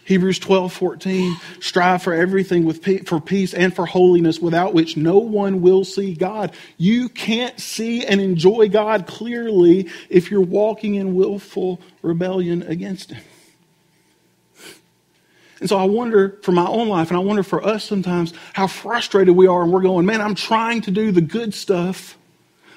Hebrews 0.04 0.38
12, 0.40 0.70
14, 0.74 1.36
strive 1.58 2.02
for 2.02 2.12
everything 2.12 2.64
with 2.64 2.84
for 3.08 3.18
peace 3.18 3.54
and 3.54 3.74
for 3.74 3.86
holiness, 3.86 4.40
without 4.40 4.74
which 4.74 4.98
no 4.98 5.16
one 5.16 5.62
will 5.62 5.86
see 5.86 6.12
God. 6.12 6.54
You 6.76 7.08
can't 7.08 7.58
see 7.58 8.04
and 8.04 8.20
enjoy 8.20 8.68
God 8.68 9.06
clearly 9.06 9.88
if 10.10 10.30
you're 10.30 10.42
walking 10.42 10.96
in 10.96 11.14
willful 11.14 11.80
rebellion 12.02 12.62
against 12.64 13.12
Him. 13.12 13.24
And 15.60 15.68
so 15.68 15.78
I 15.78 15.84
wonder 15.84 16.40
for 16.42 16.52
my 16.52 16.66
own 16.66 16.88
life, 16.88 17.08
and 17.08 17.16
I 17.16 17.20
wonder 17.20 17.42
for 17.42 17.64
us 17.64 17.84
sometimes, 17.84 18.34
how 18.52 18.66
frustrated 18.66 19.34
we 19.34 19.46
are, 19.46 19.62
and 19.62 19.72
we're 19.72 19.80
going, 19.80 20.04
man, 20.04 20.20
I'm 20.20 20.34
trying 20.34 20.82
to 20.82 20.90
do 20.90 21.10
the 21.10 21.22
good 21.22 21.54
stuff 21.54 22.18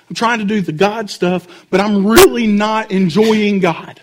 I'm 0.10 0.16
trying 0.16 0.40
to 0.40 0.46
do 0.46 0.62
the 0.62 0.72
God 0.72 1.10
stuff, 1.10 1.66
but 1.70 1.80
I'm 1.80 2.06
really 2.06 2.48
not 2.48 2.92
enjoying 2.92 3.60
God. 3.60 4.02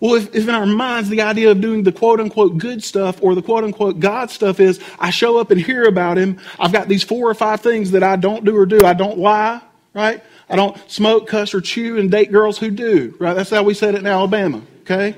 Well, 0.00 0.14
if, 0.14 0.34
if, 0.34 0.48
in 0.48 0.54
our 0.54 0.64
minds 0.64 1.10
the 1.10 1.20
idea 1.20 1.50
of 1.50 1.60
doing 1.60 1.82
the 1.82 1.92
quote 1.92 2.20
unquote 2.20 2.56
good 2.56 2.82
stuff 2.82 3.22
or 3.22 3.34
the 3.34 3.42
quote 3.42 3.64
unquote 3.64 4.00
God 4.00 4.30
stuff 4.30 4.58
is 4.58 4.80
I 4.98 5.10
show 5.10 5.38
up 5.38 5.50
and 5.50 5.60
hear 5.60 5.84
about 5.84 6.16
Him, 6.16 6.38
I've 6.58 6.72
got 6.72 6.88
these 6.88 7.02
four 7.02 7.28
or 7.28 7.34
five 7.34 7.60
things 7.60 7.90
that 7.90 8.02
I 8.02 8.16
don't 8.16 8.44
do 8.44 8.56
or 8.56 8.64
do. 8.64 8.84
I 8.84 8.94
don't 8.94 9.18
lie, 9.18 9.60
right? 9.92 10.22
I 10.48 10.56
don't 10.56 10.76
smoke, 10.90 11.28
cuss, 11.28 11.54
or 11.54 11.60
chew 11.60 11.98
and 11.98 12.10
date 12.10 12.32
girls 12.32 12.58
who 12.58 12.70
do, 12.70 13.14
right? 13.20 13.34
That's 13.34 13.50
how 13.50 13.62
we 13.62 13.74
said 13.74 13.94
it 13.94 13.98
in 13.98 14.06
Alabama, 14.06 14.62
okay? 14.80 15.16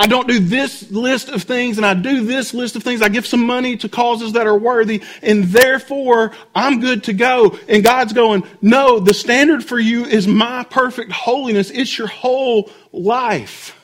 I, 0.00 0.06
don't 0.06 0.28
do 0.28 0.38
this 0.38 0.90
list 0.90 1.28
of 1.28 1.42
things 1.42 1.76
and 1.76 1.86
I 1.86 1.94
do 1.94 2.24
this 2.24 2.54
list 2.54 2.76
of 2.76 2.82
things. 2.82 3.02
I 3.02 3.08
give 3.08 3.26
some 3.26 3.46
money 3.46 3.76
to 3.78 3.88
causes 3.88 4.32
that 4.32 4.46
are 4.46 4.56
worthy 4.56 5.02
and 5.22 5.44
therefore 5.44 6.32
I'm 6.54 6.80
good 6.80 7.04
to 7.04 7.12
go. 7.12 7.58
And 7.68 7.84
God's 7.84 8.12
going, 8.12 8.44
no, 8.60 8.98
the 8.98 9.14
standard 9.14 9.64
for 9.64 9.78
you 9.78 10.04
is 10.04 10.26
my 10.26 10.64
perfect 10.64 11.12
holiness. 11.12 11.70
It's 11.70 11.96
your 11.96 12.08
whole 12.08 12.70
life. 12.92 13.76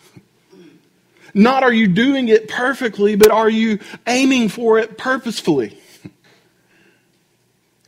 Not 1.34 1.62
are 1.62 1.72
you 1.72 1.88
doing 1.88 2.28
it 2.28 2.48
perfectly, 2.48 3.14
but 3.14 3.30
are 3.30 3.50
you 3.50 3.78
aiming 4.06 4.48
for 4.48 4.78
it 4.78 4.96
purposefully? 4.96 5.78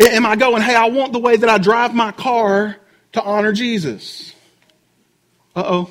Am 0.01 0.27
I 0.27 0.37
going, 0.37 0.63
hey, 0.63 0.75
I 0.75 0.91
want 0.91 1.13
the 1.13 1.19
way 1.19 1.37
that 1.37 1.49
I 1.49 1.59
drive 1.59 1.95
my 1.95 2.13
car 2.13 2.77
to 3.13 3.23
honor 3.23 3.53
Jesus? 3.53 4.35
Uh 5.57 5.65
oh 5.67 5.91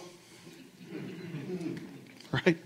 right? 2.45 2.57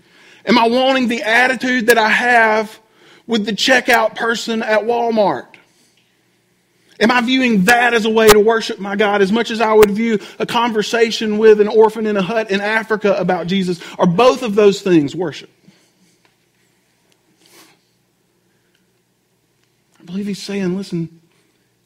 Am 0.44 0.58
I 0.58 0.68
wanting 0.68 1.08
the 1.08 1.22
attitude 1.22 1.86
that 1.86 1.98
I 1.98 2.08
have 2.08 2.78
with 3.26 3.46
the 3.46 3.52
checkout 3.52 4.16
person 4.16 4.62
at 4.62 4.80
Walmart? 4.80 5.46
Am 7.00 7.10
I 7.10 7.20
viewing 7.20 7.64
that 7.64 7.94
as 7.94 8.04
a 8.04 8.10
way 8.10 8.28
to 8.28 8.38
worship 8.38 8.78
my 8.78 8.94
God 8.94 9.22
as 9.22 9.32
much 9.32 9.50
as 9.50 9.60
I 9.60 9.72
would 9.72 9.90
view 9.90 10.20
a 10.38 10.46
conversation 10.46 11.38
with 11.38 11.60
an 11.60 11.68
orphan 11.68 12.06
in 12.06 12.16
a 12.16 12.22
hut 12.22 12.50
in 12.50 12.60
Africa 12.60 13.14
about 13.14 13.48
Jesus? 13.48 13.80
Are 13.98 14.06
both 14.06 14.42
of 14.42 14.54
those 14.54 14.82
things 14.82 15.14
worship? 15.14 15.50
I 19.98 20.04
believe 20.04 20.26
he's 20.26 20.42
saying, 20.42 20.76
listen, 20.76 21.20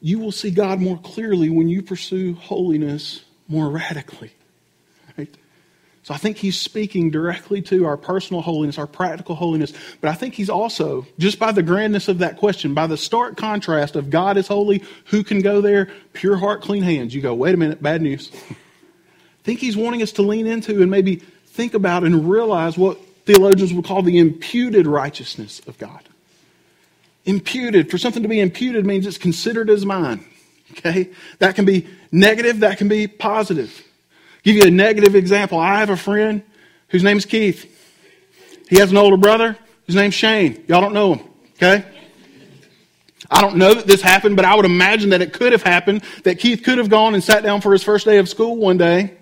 you 0.00 0.18
will 0.18 0.32
see 0.32 0.50
God 0.50 0.80
more 0.80 0.98
clearly 0.98 1.48
when 1.48 1.68
you 1.68 1.82
pursue 1.82 2.34
holiness 2.34 3.24
more 3.48 3.70
radically. 3.70 4.32
So 6.06 6.14
I 6.14 6.18
think 6.18 6.36
he's 6.36 6.56
speaking 6.56 7.10
directly 7.10 7.60
to 7.62 7.84
our 7.84 7.96
personal 7.96 8.40
holiness, 8.40 8.78
our 8.78 8.86
practical 8.86 9.34
holiness. 9.34 9.72
But 10.00 10.08
I 10.08 10.14
think 10.14 10.34
he's 10.34 10.48
also, 10.48 11.04
just 11.18 11.40
by 11.40 11.50
the 11.50 11.64
grandness 11.64 12.06
of 12.06 12.18
that 12.18 12.36
question, 12.36 12.74
by 12.74 12.86
the 12.86 12.96
stark 12.96 13.36
contrast 13.36 13.96
of 13.96 14.08
God 14.08 14.36
is 14.36 14.46
holy, 14.46 14.84
who 15.06 15.24
can 15.24 15.40
go 15.40 15.60
there? 15.60 15.88
Pure 16.12 16.36
heart, 16.36 16.62
clean 16.62 16.84
hands. 16.84 17.12
You 17.12 17.22
go, 17.22 17.34
wait 17.34 17.54
a 17.54 17.56
minute, 17.56 17.82
bad 17.82 18.02
news. 18.02 18.30
I 18.32 18.54
think 19.42 19.58
he's 19.58 19.76
wanting 19.76 20.00
us 20.00 20.12
to 20.12 20.22
lean 20.22 20.46
into 20.46 20.80
and 20.80 20.92
maybe 20.92 21.16
think 21.46 21.74
about 21.74 22.04
and 22.04 22.30
realize 22.30 22.78
what 22.78 23.00
theologians 23.24 23.72
would 23.72 23.84
call 23.84 24.02
the 24.02 24.18
imputed 24.18 24.86
righteousness 24.86 25.60
of 25.66 25.76
God. 25.76 26.08
Imputed. 27.24 27.90
For 27.90 27.98
something 27.98 28.22
to 28.22 28.28
be 28.28 28.38
imputed 28.38 28.86
means 28.86 29.08
it's 29.08 29.18
considered 29.18 29.68
as 29.68 29.84
mine. 29.84 30.24
Okay? 30.70 31.10
That 31.40 31.56
can 31.56 31.64
be 31.64 31.88
negative, 32.12 32.60
that 32.60 32.78
can 32.78 32.86
be 32.86 33.08
positive. 33.08 33.82
Give 34.46 34.54
you 34.54 34.62
a 34.62 34.70
negative 34.70 35.16
example. 35.16 35.58
I 35.58 35.80
have 35.80 35.90
a 35.90 35.96
friend 35.96 36.40
whose 36.90 37.02
name 37.02 37.16
is 37.16 37.26
Keith. 37.26 37.66
He 38.70 38.78
has 38.78 38.92
an 38.92 38.96
older 38.96 39.16
brother 39.16 39.58
whose 39.86 39.96
name's 39.96 40.14
Shane. 40.14 40.64
Y'all 40.68 40.80
don't 40.80 40.94
know 40.94 41.14
him, 41.14 41.28
okay? 41.54 41.84
I 43.28 43.40
don't 43.40 43.56
know 43.56 43.74
that 43.74 43.88
this 43.88 44.00
happened, 44.00 44.36
but 44.36 44.44
I 44.44 44.54
would 44.54 44.64
imagine 44.64 45.10
that 45.10 45.20
it 45.20 45.32
could 45.32 45.50
have 45.50 45.64
happened, 45.64 46.04
that 46.22 46.38
Keith 46.38 46.62
could 46.62 46.78
have 46.78 46.88
gone 46.88 47.14
and 47.14 47.24
sat 47.24 47.42
down 47.42 47.60
for 47.60 47.72
his 47.72 47.82
first 47.82 48.04
day 48.04 48.18
of 48.18 48.28
school 48.28 48.56
one 48.56 48.78
day, 48.78 49.16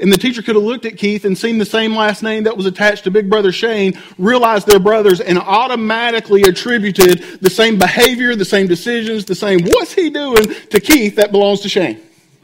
and 0.00 0.10
the 0.10 0.16
teacher 0.16 0.40
could 0.40 0.54
have 0.54 0.64
looked 0.64 0.86
at 0.86 0.96
Keith 0.96 1.26
and 1.26 1.36
seen 1.36 1.58
the 1.58 1.66
same 1.66 1.94
last 1.94 2.22
name 2.22 2.44
that 2.44 2.56
was 2.56 2.64
attached 2.64 3.04
to 3.04 3.10
big 3.10 3.28
brother 3.28 3.52
Shane, 3.52 4.00
realized 4.16 4.66
they're 4.66 4.78
brothers, 4.78 5.20
and 5.20 5.38
automatically 5.38 6.44
attributed 6.44 7.42
the 7.42 7.50
same 7.50 7.78
behavior, 7.78 8.34
the 8.34 8.46
same 8.46 8.68
decisions, 8.68 9.26
the 9.26 9.34
same 9.34 9.60
what's 9.64 9.92
he 9.92 10.08
doing 10.08 10.46
to 10.70 10.80
Keith 10.80 11.16
that 11.16 11.30
belongs 11.30 11.60
to 11.60 11.68
Shane. 11.68 12.00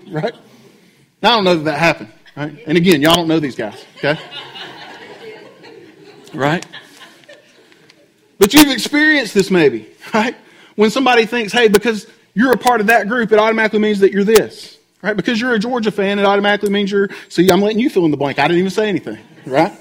Right? 0.07 0.35
Now, 1.23 1.33
I 1.33 1.35
don't 1.37 1.45
know 1.45 1.55
that 1.55 1.65
that 1.65 1.79
happened. 1.79 2.13
Right? 2.39 2.57
And 2.69 2.79
again, 2.79 3.03
y'all 3.03 3.17
don't 3.17 3.27
know 3.27 3.41
these 3.41 3.57
guys. 3.57 3.85
Okay? 3.97 4.17
Right? 6.33 6.65
But 8.39 8.55
you've 8.55 8.71
experienced 8.71 9.35
this 9.35 9.51
maybe, 9.51 9.89
right? 10.15 10.37
When 10.77 10.91
somebody 10.91 11.27
thinks, 11.27 11.53
hey, 11.53 11.67
because 11.67 12.07
you're 12.35 12.53
a 12.53 12.57
part 12.57 12.81
of 12.81 12.87
that 12.87 13.09
group, 13.09 13.33
it 13.33 13.41
automatically 13.41 13.81
means 13.81 13.99
that 13.99 14.13
you're 14.13 14.23
this, 14.23 14.79
right? 15.03 15.17
Because 15.17 15.41
you're 15.41 15.55
a 15.55 15.59
Georgia 15.59 15.91
fan, 15.91 16.21
it 16.21 16.25
automatically 16.25 16.71
means 16.71 16.93
you're, 16.93 17.09
see, 17.29 17.51
I'm 17.51 17.61
letting 17.61 17.81
you 17.81 17.91
fill 17.91 18.05
in 18.05 18.13
the 18.13 18.17
blank. 18.17 18.39
I 18.39 18.47
didn't 18.47 18.61
even 18.61 18.71
say 18.71 18.89
anything, 18.89 19.19
right? 19.45 19.73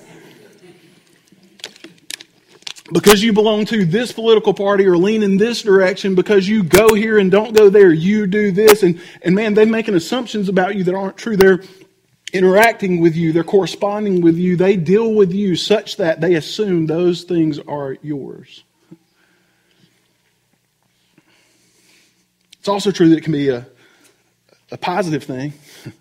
Because 2.92 3.22
you 3.22 3.34
belong 3.34 3.66
to 3.66 3.86
this 3.86 4.12
political 4.14 4.56
party 4.56 4.88
or 4.88 4.98
lean 4.98 5.22
in 5.22 5.38
this 5.38 5.62
direction, 5.62 6.16
because 6.16 6.48
you 6.48 6.64
go 6.64 6.96
here 6.96 7.20
and 7.20 7.30
don't 7.30 7.54
go 7.54 7.70
there, 7.70 7.92
you 7.92 8.26
do 8.26 8.50
this. 8.50 8.82
And, 8.82 9.00
and 9.22 9.36
man, 9.36 9.54
they're 9.54 9.68
making 9.68 9.94
assumptions 9.94 10.50
about 10.50 10.76
you 10.76 10.84
that 10.86 10.96
aren't 10.96 11.18
true. 11.18 11.38
They're 11.38 11.62
interacting 12.34 13.00
with 13.00 13.16
you, 13.16 13.32
they're 13.32 13.44
corresponding 13.44 14.22
with 14.22 14.38
you, 14.38 14.56
they 14.56 14.76
deal 14.76 15.14
with 15.14 15.32
you 15.32 15.56
such 15.56 15.98
that 15.98 16.22
they 16.22 16.36
assume 16.36 16.86
those 16.86 17.24
things 17.24 17.60
are 17.60 17.98
yours. 18.02 18.64
It's 22.60 22.68
also 22.68 22.92
true 22.92 23.10
that 23.10 23.18
it 23.18 23.24
can 23.24 23.32
be 23.32 23.50
a, 23.50 23.66
a 24.72 24.78
positive 24.78 25.24
thing. 25.24 25.54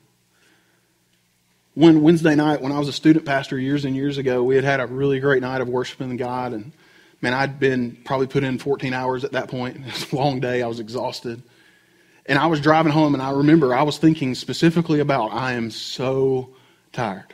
When 1.74 2.00
Wednesday 2.00 2.34
night, 2.34 2.62
when 2.62 2.72
I 2.72 2.78
was 2.78 2.88
a 2.88 2.92
student 2.92 3.26
pastor 3.26 3.58
years 3.58 3.84
and 3.84 3.94
years 3.94 4.16
ago, 4.16 4.42
we 4.42 4.54
had 4.54 4.64
had 4.64 4.80
a 4.80 4.86
really 4.86 5.20
great 5.20 5.42
night 5.42 5.60
of 5.60 5.68
worshiping 5.68 6.16
God. 6.16 6.54
And 6.54 6.72
man, 7.20 7.34
I'd 7.34 7.60
been 7.60 7.98
probably 8.02 8.28
put 8.28 8.44
in 8.44 8.58
14 8.58 8.94
hours 8.94 9.24
at 9.24 9.32
that 9.32 9.48
point. 9.48 9.76
It 9.86 9.92
was 9.92 10.10
a 10.10 10.16
long 10.16 10.40
day. 10.40 10.62
I 10.62 10.68
was 10.68 10.80
exhausted. 10.80 11.42
And 12.28 12.38
I 12.38 12.46
was 12.46 12.60
driving 12.60 12.92
home, 12.92 13.14
and 13.14 13.22
I 13.22 13.30
remember 13.30 13.74
I 13.74 13.82
was 13.82 13.98
thinking 13.98 14.34
specifically 14.34 15.00
about 15.00 15.32
I 15.32 15.52
am 15.52 15.70
so 15.70 16.50
tired. 16.92 17.32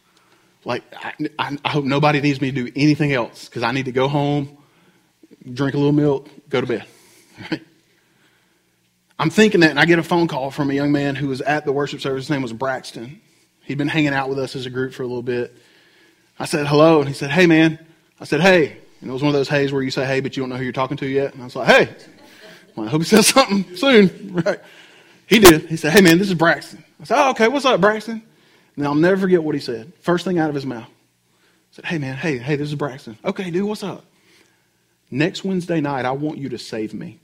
like, 0.64 0.84
I, 0.94 1.58
I, 1.64 1.68
hope 1.68 1.84
nobody 1.84 2.20
needs 2.20 2.40
me 2.40 2.52
to 2.52 2.64
do 2.64 2.72
anything 2.76 3.12
else 3.12 3.48
because 3.48 3.62
I 3.62 3.72
need 3.72 3.86
to 3.86 3.92
go 3.92 4.06
home, 4.06 4.56
drink 5.52 5.74
a 5.74 5.76
little 5.76 5.92
milk, 5.92 6.28
go 6.48 6.60
to 6.60 6.66
bed. 6.66 6.84
I'm 9.18 9.30
thinking 9.30 9.60
that, 9.60 9.70
and 9.70 9.80
I 9.80 9.86
get 9.86 9.98
a 9.98 10.02
phone 10.04 10.28
call 10.28 10.50
from 10.50 10.70
a 10.70 10.74
young 10.74 10.92
man 10.92 11.16
who 11.16 11.28
was 11.28 11.40
at 11.40 11.64
the 11.64 11.72
worship 11.72 12.00
service. 12.00 12.24
His 12.24 12.30
name 12.30 12.42
was 12.42 12.52
Braxton. 12.52 13.20
He'd 13.64 13.78
been 13.78 13.88
hanging 13.88 14.14
out 14.14 14.28
with 14.28 14.38
us 14.38 14.54
as 14.56 14.66
a 14.66 14.70
group 14.70 14.92
for 14.92 15.02
a 15.02 15.06
little 15.06 15.22
bit. 15.22 15.56
I 16.38 16.44
said, 16.44 16.66
hello, 16.66 17.00
and 17.00 17.08
he 17.08 17.14
said, 17.14 17.30
hey, 17.30 17.46
man. 17.46 17.78
I 18.20 18.24
said, 18.24 18.40
hey. 18.40 18.78
And 19.00 19.10
it 19.10 19.12
was 19.12 19.22
one 19.22 19.30
of 19.30 19.34
those 19.34 19.48
hays 19.48 19.72
where 19.72 19.82
you 19.82 19.90
say 19.90 20.06
hey, 20.06 20.20
but 20.20 20.36
you 20.36 20.44
don't 20.44 20.50
know 20.50 20.56
who 20.56 20.62
you're 20.62 20.72
talking 20.72 20.96
to 20.98 21.06
yet. 21.06 21.34
And 21.34 21.42
I 21.42 21.44
was 21.44 21.56
like, 21.56 21.68
hey. 21.68 21.96
Well, 22.76 22.86
I 22.86 22.90
hope 22.90 23.02
he 23.02 23.06
says 23.08 23.26
something 23.28 23.76
soon. 23.76 24.34
Right. 24.34 24.60
He 25.26 25.38
did. 25.38 25.66
He 25.66 25.76
said, 25.76 25.92
Hey, 25.92 26.00
man, 26.00 26.18
this 26.18 26.28
is 26.28 26.34
Braxton. 26.34 26.84
I 27.00 27.04
said, 27.04 27.24
Oh, 27.24 27.30
okay. 27.30 27.48
What's 27.48 27.64
up, 27.64 27.80
Braxton? 27.80 28.22
And 28.76 28.86
I'll 28.86 28.94
never 28.94 29.18
forget 29.18 29.42
what 29.42 29.54
he 29.54 29.60
said. 29.60 29.92
First 30.00 30.24
thing 30.24 30.38
out 30.38 30.48
of 30.48 30.54
his 30.54 30.66
mouth. 30.66 30.88
I 30.88 30.88
said, 31.72 31.84
Hey, 31.86 31.98
man, 31.98 32.16
hey, 32.16 32.38
hey, 32.38 32.56
this 32.56 32.68
is 32.68 32.74
Braxton. 32.74 33.18
Okay, 33.24 33.50
dude, 33.50 33.64
what's 33.64 33.82
up? 33.82 34.04
Next 35.10 35.44
Wednesday 35.44 35.80
night, 35.80 36.04
I 36.06 36.12
want 36.12 36.38
you 36.38 36.48
to 36.50 36.58
save 36.58 36.94
me. 36.94 37.18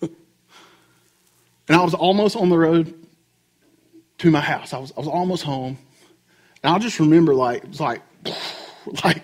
and 0.02 0.10
I 1.68 1.82
was 1.82 1.94
almost 1.94 2.36
on 2.36 2.50
the 2.50 2.58
road 2.58 2.94
to 4.18 4.30
my 4.30 4.40
house. 4.40 4.74
I 4.74 4.78
was, 4.78 4.92
I 4.96 5.00
was 5.00 5.08
almost 5.08 5.42
home. 5.42 5.78
And 6.62 6.72
I'll 6.72 6.78
just 6.78 7.00
remember, 7.00 7.34
like, 7.34 7.64
it 7.64 7.68
was 7.70 7.80
like, 7.80 8.02
like, 9.04 9.22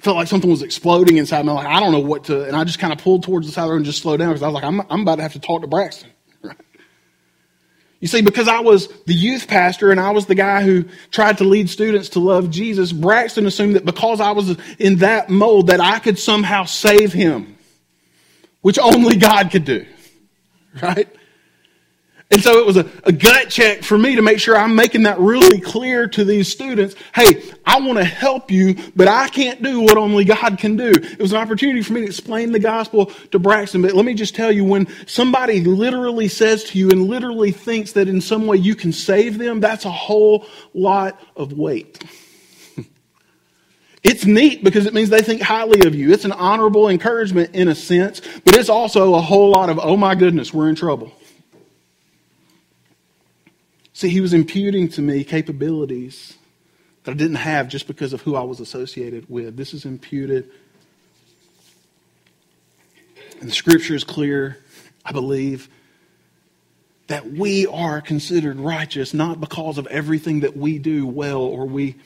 felt 0.00 0.16
like 0.16 0.28
something 0.28 0.50
was 0.50 0.62
exploding 0.62 1.16
inside 1.16 1.44
me. 1.44 1.52
Like, 1.52 1.66
I 1.66 1.80
don't 1.80 1.92
know 1.92 1.98
what 1.98 2.24
to, 2.24 2.44
and 2.44 2.56
I 2.56 2.64
just 2.64 2.78
kind 2.78 2.92
of 2.92 2.98
pulled 2.98 3.22
towards 3.22 3.46
the 3.46 3.52
side 3.52 3.62
of 3.62 3.68
the 3.68 3.72
road 3.72 3.76
and 3.78 3.86
just 3.86 4.02
slowed 4.02 4.20
down 4.20 4.28
because 4.28 4.42
I 4.42 4.46
was 4.46 4.54
like, 4.54 4.64
I'm, 4.64 4.80
I'm 4.90 5.00
about 5.02 5.16
to 5.16 5.22
have 5.22 5.32
to 5.34 5.40
talk 5.40 5.62
to 5.62 5.66
Braxton. 5.66 6.10
You 8.00 8.06
see, 8.06 8.22
because 8.22 8.46
I 8.46 8.60
was 8.60 8.86
the 9.06 9.12
youth 9.12 9.48
pastor 9.48 9.90
and 9.90 9.98
I 9.98 10.12
was 10.12 10.26
the 10.26 10.36
guy 10.36 10.62
who 10.62 10.84
tried 11.10 11.38
to 11.38 11.44
lead 11.44 11.68
students 11.68 12.10
to 12.10 12.20
love 12.20 12.48
Jesus, 12.48 12.92
Braxton 12.92 13.44
assumed 13.44 13.74
that 13.74 13.84
because 13.84 14.20
I 14.20 14.30
was 14.30 14.56
in 14.78 14.98
that 14.98 15.30
mold 15.30 15.66
that 15.66 15.80
I 15.80 15.98
could 15.98 16.16
somehow 16.16 16.62
save 16.62 17.12
him, 17.12 17.58
which 18.60 18.78
only 18.78 19.16
God 19.16 19.50
could 19.50 19.64
do. 19.64 19.84
Right? 20.80 21.08
And 22.30 22.42
so 22.42 22.58
it 22.58 22.66
was 22.66 22.76
a, 22.76 22.86
a, 23.04 23.12
gut 23.12 23.48
check 23.48 23.82
for 23.82 23.96
me 23.96 24.16
to 24.16 24.20
make 24.20 24.38
sure 24.38 24.54
I'm 24.54 24.74
making 24.74 25.04
that 25.04 25.18
really 25.18 25.62
clear 25.62 26.06
to 26.08 26.24
these 26.26 26.52
students. 26.52 26.94
Hey, 27.14 27.42
I 27.64 27.80
want 27.80 27.96
to 27.96 28.04
help 28.04 28.50
you, 28.50 28.76
but 28.94 29.08
I 29.08 29.28
can't 29.28 29.62
do 29.62 29.80
what 29.80 29.96
only 29.96 30.26
God 30.26 30.58
can 30.58 30.76
do. 30.76 30.90
It 30.90 31.18
was 31.18 31.32
an 31.32 31.38
opportunity 31.38 31.80
for 31.80 31.94
me 31.94 32.02
to 32.02 32.06
explain 32.06 32.52
the 32.52 32.58
gospel 32.58 33.06
to 33.30 33.38
Braxton. 33.38 33.80
But 33.80 33.94
let 33.94 34.04
me 34.04 34.12
just 34.12 34.34
tell 34.34 34.52
you, 34.52 34.62
when 34.62 34.88
somebody 35.06 35.62
literally 35.62 36.28
says 36.28 36.64
to 36.64 36.78
you 36.78 36.90
and 36.90 37.04
literally 37.04 37.50
thinks 37.50 37.92
that 37.92 38.08
in 38.08 38.20
some 38.20 38.46
way 38.46 38.58
you 38.58 38.74
can 38.74 38.92
save 38.92 39.38
them, 39.38 39.60
that's 39.60 39.86
a 39.86 39.90
whole 39.90 40.44
lot 40.74 41.18
of 41.34 41.54
weight. 41.54 42.04
It's 44.04 44.24
neat 44.24 44.62
because 44.62 44.86
it 44.86 44.94
means 44.94 45.10
they 45.10 45.22
think 45.22 45.42
highly 45.42 45.86
of 45.86 45.94
you. 45.94 46.12
It's 46.12 46.24
an 46.24 46.32
honorable 46.32 46.88
encouragement 46.88 47.54
in 47.54 47.66
a 47.66 47.74
sense, 47.74 48.22
but 48.44 48.56
it's 48.56 48.68
also 48.68 49.16
a 49.16 49.20
whole 49.20 49.50
lot 49.50 49.70
of, 49.70 49.80
oh 49.80 49.96
my 49.96 50.14
goodness, 50.14 50.54
we're 50.54 50.68
in 50.68 50.76
trouble. 50.76 51.12
See, 53.98 54.10
he 54.10 54.20
was 54.20 54.32
imputing 54.32 54.86
to 54.90 55.02
me 55.02 55.24
capabilities 55.24 56.38
that 57.02 57.10
I 57.10 57.14
didn't 57.14 57.34
have 57.34 57.66
just 57.66 57.88
because 57.88 58.12
of 58.12 58.22
who 58.22 58.36
I 58.36 58.42
was 58.42 58.60
associated 58.60 59.28
with. 59.28 59.56
This 59.56 59.74
is 59.74 59.84
imputed. 59.84 60.48
And 63.40 63.50
the 63.50 63.52
scripture 63.52 63.96
is 63.96 64.04
clear, 64.04 64.56
I 65.04 65.10
believe, 65.10 65.68
that 67.08 67.28
we 67.28 67.66
are 67.66 68.00
considered 68.00 68.60
righteous 68.60 69.14
not 69.14 69.40
because 69.40 69.78
of 69.78 69.88
everything 69.88 70.40
that 70.40 70.56
we 70.56 70.78
do 70.78 71.04
well 71.04 71.40
or 71.40 71.66
we 71.66 71.96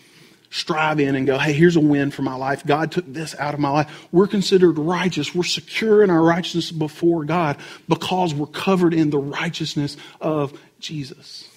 strive 0.49 0.99
in 0.99 1.15
and 1.15 1.27
go, 1.27 1.37
hey, 1.37 1.53
here's 1.53 1.77
a 1.77 1.81
win 1.81 2.11
for 2.11 2.23
my 2.23 2.37
life. 2.37 2.65
God 2.65 2.91
took 2.91 3.05
this 3.07 3.35
out 3.39 3.53
of 3.53 3.61
my 3.61 3.69
life. 3.69 4.09
We're 4.11 4.29
considered 4.29 4.79
righteous. 4.79 5.35
We're 5.35 5.43
secure 5.43 6.03
in 6.03 6.09
our 6.09 6.23
righteousness 6.23 6.73
before 6.73 7.27
God 7.27 7.59
because 7.87 8.33
we're 8.33 8.47
covered 8.47 8.95
in 8.95 9.11
the 9.11 9.19
righteousness 9.19 9.99
of 10.23 10.59
Jesus. 10.81 11.51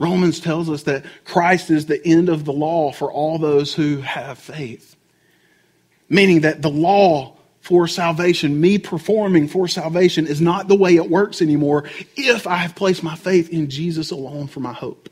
Romans 0.00 0.40
tells 0.40 0.70
us 0.70 0.84
that 0.84 1.04
Christ 1.24 1.70
is 1.70 1.84
the 1.84 2.04
end 2.04 2.30
of 2.30 2.46
the 2.46 2.54
law 2.54 2.90
for 2.90 3.12
all 3.12 3.38
those 3.38 3.74
who 3.74 3.98
have 3.98 4.38
faith. 4.38 4.96
Meaning 6.08 6.40
that 6.40 6.62
the 6.62 6.70
law 6.70 7.36
for 7.60 7.86
salvation, 7.86 8.58
me 8.58 8.78
performing 8.78 9.46
for 9.46 9.68
salvation, 9.68 10.26
is 10.26 10.40
not 10.40 10.68
the 10.68 10.74
way 10.74 10.96
it 10.96 11.10
works 11.10 11.42
anymore 11.42 11.84
if 12.16 12.46
I 12.46 12.56
have 12.56 12.74
placed 12.74 13.02
my 13.02 13.14
faith 13.14 13.50
in 13.50 13.68
Jesus 13.68 14.10
alone 14.10 14.46
for 14.46 14.60
my 14.60 14.72
hope. 14.72 15.09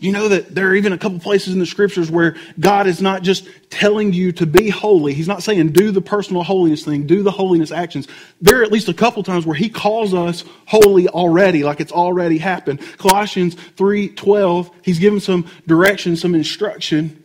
You 0.00 0.12
know 0.12 0.28
that 0.28 0.54
there 0.54 0.66
are 0.68 0.74
even 0.74 0.94
a 0.94 0.98
couple 0.98 1.20
places 1.20 1.52
in 1.52 1.58
the 1.58 1.66
scriptures 1.66 2.10
where 2.10 2.34
God 2.58 2.86
is 2.86 3.02
not 3.02 3.22
just 3.22 3.46
telling 3.68 4.14
you 4.14 4.32
to 4.32 4.46
be 4.46 4.70
holy. 4.70 5.12
He's 5.12 5.28
not 5.28 5.42
saying 5.42 5.72
do 5.72 5.90
the 5.90 6.00
personal 6.00 6.42
holiness 6.42 6.82
thing, 6.82 7.06
do 7.06 7.22
the 7.22 7.30
holiness 7.30 7.70
actions. 7.70 8.08
There 8.40 8.60
are 8.60 8.62
at 8.62 8.72
least 8.72 8.88
a 8.88 8.94
couple 8.94 9.22
times 9.22 9.44
where 9.44 9.54
he 9.54 9.68
calls 9.68 10.14
us 10.14 10.42
holy 10.66 11.06
already, 11.06 11.64
like 11.64 11.80
it's 11.80 11.92
already 11.92 12.38
happened. 12.38 12.80
Colossians 12.96 13.56
3:12, 13.76 14.70
he's 14.80 14.98
given 14.98 15.20
some 15.20 15.44
direction, 15.66 16.16
some 16.16 16.34
instruction. 16.34 17.22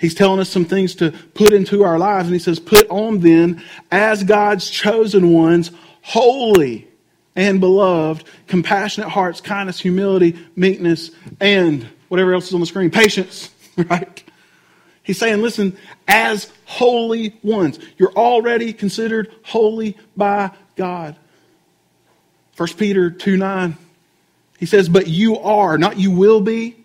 He's 0.00 0.14
telling 0.14 0.40
us 0.40 0.48
some 0.48 0.64
things 0.64 0.96
to 0.96 1.12
put 1.34 1.52
into 1.52 1.84
our 1.84 2.00
lives 2.00 2.26
and 2.26 2.34
he 2.34 2.40
says, 2.40 2.58
"Put 2.58 2.88
on 2.90 3.20
then 3.20 3.62
as 3.92 4.24
God's 4.24 4.68
chosen 4.68 5.32
ones, 5.32 5.70
holy 6.02 6.88
and 7.36 7.60
beloved, 7.60 8.24
compassionate 8.48 9.10
hearts, 9.10 9.40
kindness, 9.40 9.78
humility, 9.78 10.36
meekness, 10.56 11.12
and 11.38 11.86
whatever 12.08 12.34
else 12.34 12.48
is 12.48 12.54
on 12.54 12.60
the 12.60 12.66
screen, 12.66 12.90
patience, 12.90 13.50
right? 13.76 14.22
He's 15.02 15.18
saying, 15.18 15.40
listen, 15.40 15.76
as 16.06 16.52
holy 16.66 17.34
ones, 17.42 17.78
you're 17.96 18.12
already 18.12 18.74
considered 18.74 19.34
holy 19.42 19.96
by 20.16 20.50
God. 20.76 21.16
1 22.58 22.68
Peter 22.76 23.10
2 23.10 23.38
9, 23.38 23.76
he 24.58 24.66
says, 24.66 24.88
but 24.88 25.06
you 25.06 25.38
are, 25.38 25.78
not 25.78 25.96
you 25.96 26.10
will 26.10 26.42
be, 26.42 26.76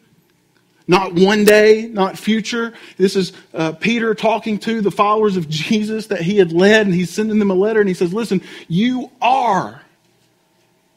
not 0.87 1.15
one 1.15 1.43
day, 1.43 1.87
not 1.87 2.17
future. 2.17 2.73
This 2.97 3.15
is 3.17 3.33
uh, 3.53 3.73
Peter 3.73 4.13
talking 4.15 4.57
to 4.59 4.79
the 4.79 4.91
followers 4.91 5.35
of 5.35 5.49
Jesus 5.49 6.07
that 6.07 6.21
he 6.21 6.37
had 6.37 6.53
led, 6.53 6.85
and 6.85 6.95
he's 6.95 7.09
sending 7.09 7.39
them 7.39 7.51
a 7.51 7.55
letter, 7.55 7.81
and 7.81 7.89
he 7.89 7.95
says, 7.95 8.13
listen, 8.13 8.41
you 8.69 9.11
are 9.21 9.81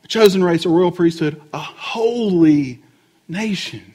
a 0.05 0.07
chosen 0.07 0.45
race, 0.45 0.65
a 0.65 0.69
royal 0.69 0.93
priesthood, 0.93 1.43
a 1.53 1.59
holy 1.59 2.83
nation 3.27 3.95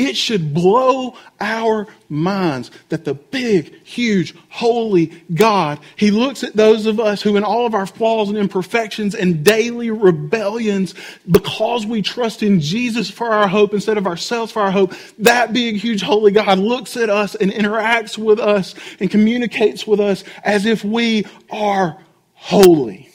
It 0.00 0.16
should 0.16 0.54
blow 0.54 1.14
our 1.42 1.86
minds 2.08 2.70
that 2.88 3.04
the 3.04 3.12
big, 3.12 3.84
huge, 3.84 4.34
holy 4.48 5.08
God, 5.34 5.78
He 5.96 6.10
looks 6.10 6.42
at 6.42 6.56
those 6.56 6.86
of 6.86 6.98
us 6.98 7.20
who, 7.20 7.36
in 7.36 7.44
all 7.44 7.66
of 7.66 7.74
our 7.74 7.84
flaws 7.84 8.30
and 8.30 8.38
imperfections 8.38 9.14
and 9.14 9.44
daily 9.44 9.90
rebellions, 9.90 10.94
because 11.30 11.84
we 11.84 12.00
trust 12.00 12.42
in 12.42 12.60
Jesus 12.60 13.10
for 13.10 13.28
our 13.28 13.46
hope 13.46 13.74
instead 13.74 13.98
of 13.98 14.06
ourselves 14.06 14.50
for 14.50 14.62
our 14.62 14.70
hope, 14.70 14.94
that 15.18 15.52
big, 15.52 15.76
huge, 15.76 16.00
holy 16.00 16.32
God 16.32 16.58
looks 16.58 16.96
at 16.96 17.10
us 17.10 17.34
and 17.34 17.52
interacts 17.52 18.16
with 18.16 18.40
us 18.40 18.74
and 19.00 19.10
communicates 19.10 19.86
with 19.86 20.00
us 20.00 20.24
as 20.44 20.64
if 20.64 20.82
we 20.82 21.26
are 21.50 21.98
holy. 22.32 23.09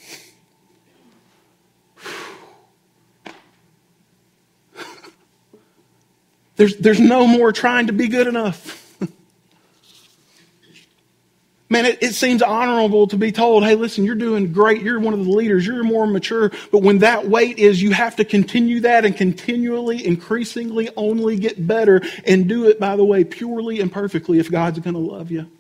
There's, 6.56 6.78
there's 6.78 7.00
no 7.00 7.28
more 7.28 7.52
trying 7.52 7.86
to 7.88 7.94
be 7.94 8.08
good 8.08 8.28
enough. 8.28 8.82
Man, 11.70 11.86
it, 11.86 12.02
it, 12.02 12.14
seems 12.14 12.42
honorable 12.42 13.08
to 13.08 13.18
be 13.18 13.34
told, 13.34 13.66
hey, 13.66 13.76
listen, 13.76 14.06
you're 14.06 14.16
doing 14.16 14.54
great. 14.54 14.82
You're 14.82 15.00
one 15.00 15.14
of 15.14 15.26
the 15.26 15.32
leaders. 15.32 15.68
You're 15.68 15.84
more 15.84 16.08
mature. 16.08 16.52
But 16.72 16.82
when 16.82 17.00
that 17.00 17.28
weight 17.28 17.60
is, 17.60 17.82
you 17.82 17.92
have 17.92 18.16
to 18.18 18.26
continue 18.26 18.82
that 18.82 19.04
and 19.04 19.18
continually, 19.18 20.06
increasingly 20.06 20.90
only 20.96 21.38
get 21.38 21.68
better 21.68 22.02
and 22.26 22.48
do 22.48 22.70
it, 22.70 22.80
by 22.80 22.96
the 22.96 23.04
way, 23.04 23.26
purely 23.26 23.82
and 23.82 23.92
perfectly 23.92 24.40
if 24.40 24.50
God's 24.50 24.80
going 24.80 24.94
to 24.94 25.00
love 25.00 25.32
you. 25.32 25.52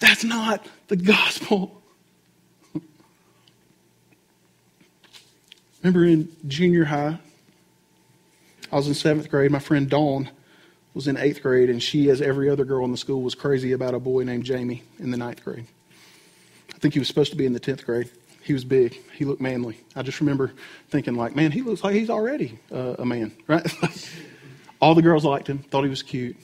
That's 0.00 0.24
not 0.24 0.66
the 0.88 0.96
gospel. 0.96 1.80
Remember 5.82 6.04
in 6.04 6.34
junior 6.48 6.84
high, 6.84 7.20
I 8.72 8.76
was 8.76 8.86
in 8.86 8.94
seventh 8.94 9.30
grade. 9.30 9.50
My 9.50 9.58
friend 9.58 9.88
Dawn 9.88 10.30
was 10.94 11.08
in 11.08 11.16
eighth 11.16 11.42
grade, 11.42 11.70
and 11.70 11.82
she, 11.82 12.08
as 12.10 12.20
every 12.20 12.48
other 12.48 12.64
girl 12.64 12.84
in 12.84 12.92
the 12.92 12.96
school, 12.96 13.22
was 13.22 13.34
crazy 13.34 13.72
about 13.72 13.94
a 13.94 13.98
boy 13.98 14.24
named 14.24 14.44
Jamie 14.44 14.82
in 14.98 15.10
the 15.10 15.16
ninth 15.16 15.44
grade. 15.44 15.66
I 16.74 16.78
think 16.78 16.94
he 16.94 17.00
was 17.00 17.08
supposed 17.08 17.30
to 17.30 17.36
be 17.36 17.46
in 17.46 17.52
the 17.52 17.60
tenth 17.60 17.84
grade. 17.84 18.10
He 18.42 18.52
was 18.52 18.64
big. 18.64 18.96
He 19.12 19.24
looked 19.24 19.40
manly. 19.40 19.78
I 19.94 20.02
just 20.02 20.20
remember 20.20 20.52
thinking, 20.88 21.14
like, 21.14 21.36
man, 21.36 21.52
he 21.52 21.62
looks 21.62 21.84
like 21.84 21.94
he's 21.94 22.10
already 22.10 22.58
uh, 22.72 22.96
a 22.98 23.04
man, 23.04 23.32
right? 23.46 23.66
All 24.80 24.94
the 24.94 25.02
girls 25.02 25.24
liked 25.24 25.48
him, 25.48 25.58
thought 25.58 25.84
he 25.84 25.90
was 25.90 26.02
cute. 26.02 26.36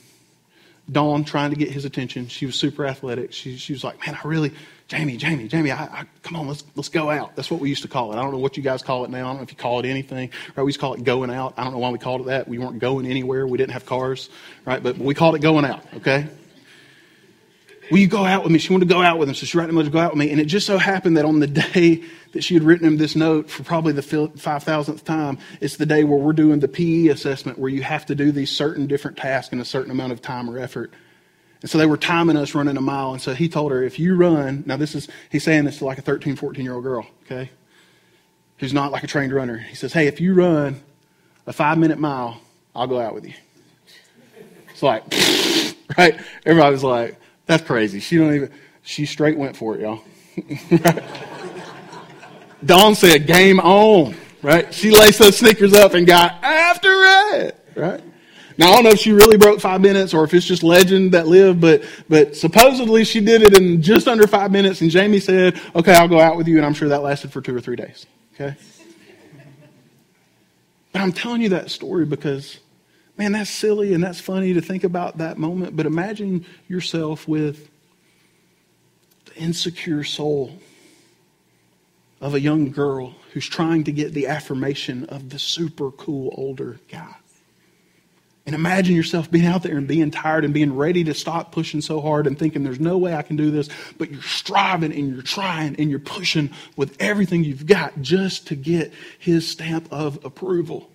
Dawn 0.91 1.25
trying 1.25 1.49
to 1.49 1.57
get 1.57 1.69
his 1.69 1.85
attention. 1.85 2.27
She 2.27 2.45
was 2.45 2.55
super 2.55 2.85
athletic. 2.85 3.33
She, 3.33 3.57
she 3.57 3.73
was 3.73 3.83
like, 3.83 4.05
man, 4.05 4.17
I 4.23 4.27
really, 4.27 4.53
Jamie, 4.87 5.17
Jamie, 5.17 5.47
Jamie, 5.49 5.71
I, 5.71 5.83
I, 5.83 6.05
come 6.23 6.37
on, 6.37 6.47
let's, 6.47 6.63
let's 6.75 6.87
go 6.87 7.09
out. 7.09 7.35
That's 7.35 7.51
what 7.51 7.59
we 7.59 7.67
used 7.67 7.81
to 7.81 7.89
call 7.89 8.13
it. 8.13 8.17
I 8.17 8.21
don't 8.21 8.31
know 8.31 8.37
what 8.37 8.55
you 8.55 8.63
guys 8.63 8.81
call 8.81 9.03
it 9.03 9.09
now. 9.09 9.25
I 9.25 9.27
don't 9.29 9.37
know 9.37 9.43
if 9.43 9.51
you 9.51 9.57
call 9.57 9.79
it 9.79 9.85
anything. 9.85 10.31
Right? 10.55 10.63
We 10.63 10.69
used 10.69 10.79
to 10.79 10.81
call 10.81 10.93
it 10.93 11.03
going 11.03 11.29
out. 11.29 11.55
I 11.57 11.65
don't 11.65 11.73
know 11.73 11.79
why 11.79 11.89
we 11.89 11.99
called 11.99 12.21
it 12.21 12.27
that. 12.27 12.47
We 12.47 12.57
weren't 12.57 12.79
going 12.79 13.05
anywhere. 13.05 13.45
We 13.45 13.57
didn't 13.57 13.73
have 13.73 13.85
cars, 13.85 14.29
right? 14.65 14.81
But 14.81 14.97
we 14.97 15.13
called 15.13 15.35
it 15.35 15.41
going 15.41 15.65
out, 15.65 15.83
okay? 15.95 16.27
Will 17.89 17.99
you 17.99 18.07
go 18.07 18.25
out 18.25 18.43
with 18.43 18.51
me? 18.51 18.59
She 18.59 18.73
wanted 18.73 18.87
to 18.87 18.93
go 18.93 19.01
out 19.01 19.17
with 19.17 19.29
him, 19.29 19.35
so 19.35 19.45
she 19.45 19.57
wrote 19.57 19.69
him 19.69 19.77
to 19.77 19.89
go 19.89 19.99
out 19.99 20.11
with 20.11 20.19
me. 20.19 20.31
And 20.31 20.41
it 20.41 20.45
just 20.45 20.67
so 20.67 20.77
happened 20.77 21.17
that 21.17 21.25
on 21.25 21.39
the 21.39 21.47
day 21.47 22.03
that 22.33 22.43
she 22.43 22.53
had 22.53 22.63
written 22.63 22.85
him 22.85 22.97
this 22.97 23.15
note 23.15 23.49
for 23.49 23.63
probably 23.63 23.93
the 23.93 24.01
5,000th 24.01 25.03
time, 25.03 25.37
it's 25.61 25.77
the 25.77 25.85
day 25.85 26.03
where 26.03 26.19
we're 26.19 26.33
doing 26.33 26.59
the 26.59 26.67
PE 26.67 27.07
assessment 27.07 27.57
where 27.57 27.69
you 27.69 27.83
have 27.83 28.05
to 28.07 28.15
do 28.15 28.31
these 28.31 28.51
certain 28.51 28.87
different 28.87 29.17
tasks 29.17 29.53
in 29.53 29.59
a 29.59 29.65
certain 29.65 29.91
amount 29.91 30.11
of 30.11 30.21
time 30.21 30.49
or 30.49 30.59
effort. 30.59 30.93
And 31.61 31.71
so 31.71 31.77
they 31.77 31.85
were 31.85 31.97
timing 31.97 32.37
us 32.37 32.53
running 32.53 32.77
a 32.77 32.81
mile. 32.81 33.13
And 33.13 33.21
so 33.21 33.33
he 33.33 33.49
told 33.49 33.71
her, 33.71 33.81
if 33.81 33.97
you 33.97 34.15
run, 34.15 34.63
now 34.65 34.77
this 34.77 34.93
is, 34.93 35.07
he's 35.31 35.43
saying 35.43 35.65
this 35.65 35.79
to 35.79 35.85
like 35.85 35.97
a 35.97 36.01
13, 36.01 36.35
14 36.35 36.63
year 36.63 36.73
old 36.73 36.83
girl, 36.83 37.07
okay? 37.25 37.49
Who's 38.57 38.73
not 38.73 38.91
like 38.91 39.03
a 39.03 39.07
trained 39.07 39.33
runner. 39.33 39.57
He 39.57 39.75
says, 39.75 39.93
hey, 39.93 40.07
if 40.07 40.19
you 40.19 40.33
run 40.33 40.81
a 41.45 41.53
five 41.53 41.77
minute 41.77 41.99
mile, 41.99 42.39
I'll 42.75 42.87
go 42.87 42.99
out 42.99 43.13
with 43.13 43.25
you. 43.25 43.33
It's 44.69 44.83
like, 44.83 45.03
right? 45.97 46.19
Everybody 46.45 46.71
was 46.71 46.83
like, 46.83 47.19
that's 47.47 47.63
crazy. 47.63 47.99
She 47.99 48.17
don't 48.17 48.33
even, 48.33 48.51
she 48.83 49.05
straight 49.05 49.37
went 49.37 49.55
for 49.55 49.75
it, 49.75 49.81
y'all. 49.81 50.03
Dawn 52.65 52.95
said, 52.95 53.25
game 53.25 53.59
on, 53.59 54.15
right? 54.41 54.73
She 54.73 54.91
laced 54.91 55.19
those 55.19 55.37
sneakers 55.37 55.73
up 55.73 55.93
and 55.93 56.05
got 56.05 56.43
after 56.43 56.89
it, 56.89 57.59
right? 57.75 58.01
Now 58.57 58.69
I 58.69 58.75
don't 58.75 58.83
know 58.83 58.89
if 58.89 58.99
she 58.99 59.11
really 59.11 59.37
broke 59.37 59.59
five 59.59 59.81
minutes 59.81 60.13
or 60.13 60.23
if 60.23 60.33
it's 60.33 60.45
just 60.45 60.63
legend 60.63 61.11
that 61.13 61.27
lived, 61.27 61.61
but 61.61 61.83
but 62.09 62.35
supposedly 62.35 63.03
she 63.03 63.21
did 63.21 63.43
it 63.43 63.55
in 63.55 63.81
just 63.83 64.07
under 64.07 64.25
five 64.25 64.51
minutes. 64.51 64.81
And 64.81 64.89
Jamie 64.89 65.19
said, 65.19 65.61
"Okay, 65.75 65.93
I'll 65.93 66.07
go 66.07 66.19
out 66.19 66.37
with 66.37 66.47
you," 66.47 66.57
and 66.57 66.65
I'm 66.65 66.73
sure 66.73 66.89
that 66.89 67.03
lasted 67.03 67.31
for 67.31 67.39
two 67.39 67.55
or 67.55 67.61
three 67.61 67.75
days. 67.75 68.07
Okay. 68.33 68.55
But 70.91 71.01
I'm 71.01 71.11
telling 71.11 71.41
you 71.41 71.49
that 71.49 71.69
story 71.69 72.05
because, 72.05 72.57
man, 73.17 73.31
that's 73.31 73.49
silly 73.49 73.93
and 73.93 74.03
that's 74.03 74.19
funny 74.19 74.53
to 74.53 74.61
think 74.61 74.83
about 74.83 75.17
that 75.17 75.37
moment. 75.37 75.75
But 75.75 75.85
imagine 75.85 76.45
yourself 76.67 77.27
with 77.27 77.69
the 79.25 79.35
insecure 79.35 80.03
soul 80.03 80.59
of 82.21 82.33
a 82.33 82.39
young 82.39 82.71
girl 82.71 83.15
who's 83.33 83.47
trying 83.47 83.83
to 83.85 83.91
get 83.91 84.13
the 84.13 84.27
affirmation 84.27 85.05
of 85.05 85.29
the 85.29 85.39
super 85.39 85.91
cool 85.91 86.33
older 86.35 86.79
guy. 86.89 87.15
And 88.45 88.55
imagine 88.55 88.95
yourself 88.95 89.29
being 89.29 89.45
out 89.45 89.61
there 89.61 89.77
and 89.77 89.89
being 89.89 90.09
tired 90.09 90.45
and 90.45 90.53
being 90.53 90.73
ready 90.73 91.03
to 91.03 91.13
stop 91.13 91.51
pushing 91.51 91.81
so 91.81 91.99
hard 91.99 92.27
and 92.27 92.39
thinking 92.39 92.63
there's 92.63 92.79
no 92.79 92.97
way 92.97 93.13
I 93.13 93.21
can 93.21 93.35
do 93.35 93.51
this, 93.51 93.67
but 93.97 94.09
you're 94.09 94.21
striving 94.21 94.93
and 94.93 95.13
you're 95.13 95.21
trying 95.21 95.75
and 95.75 95.89
you're 95.89 95.99
pushing 95.99 96.51
with 96.77 96.95
everything 97.01 97.43
you've 97.43 97.65
got 97.65 98.01
just 98.01 98.47
to 98.47 98.55
get 98.55 98.93
his 99.19 99.45
stamp 99.45 99.89
of 99.91 100.23
approval. 100.23 100.89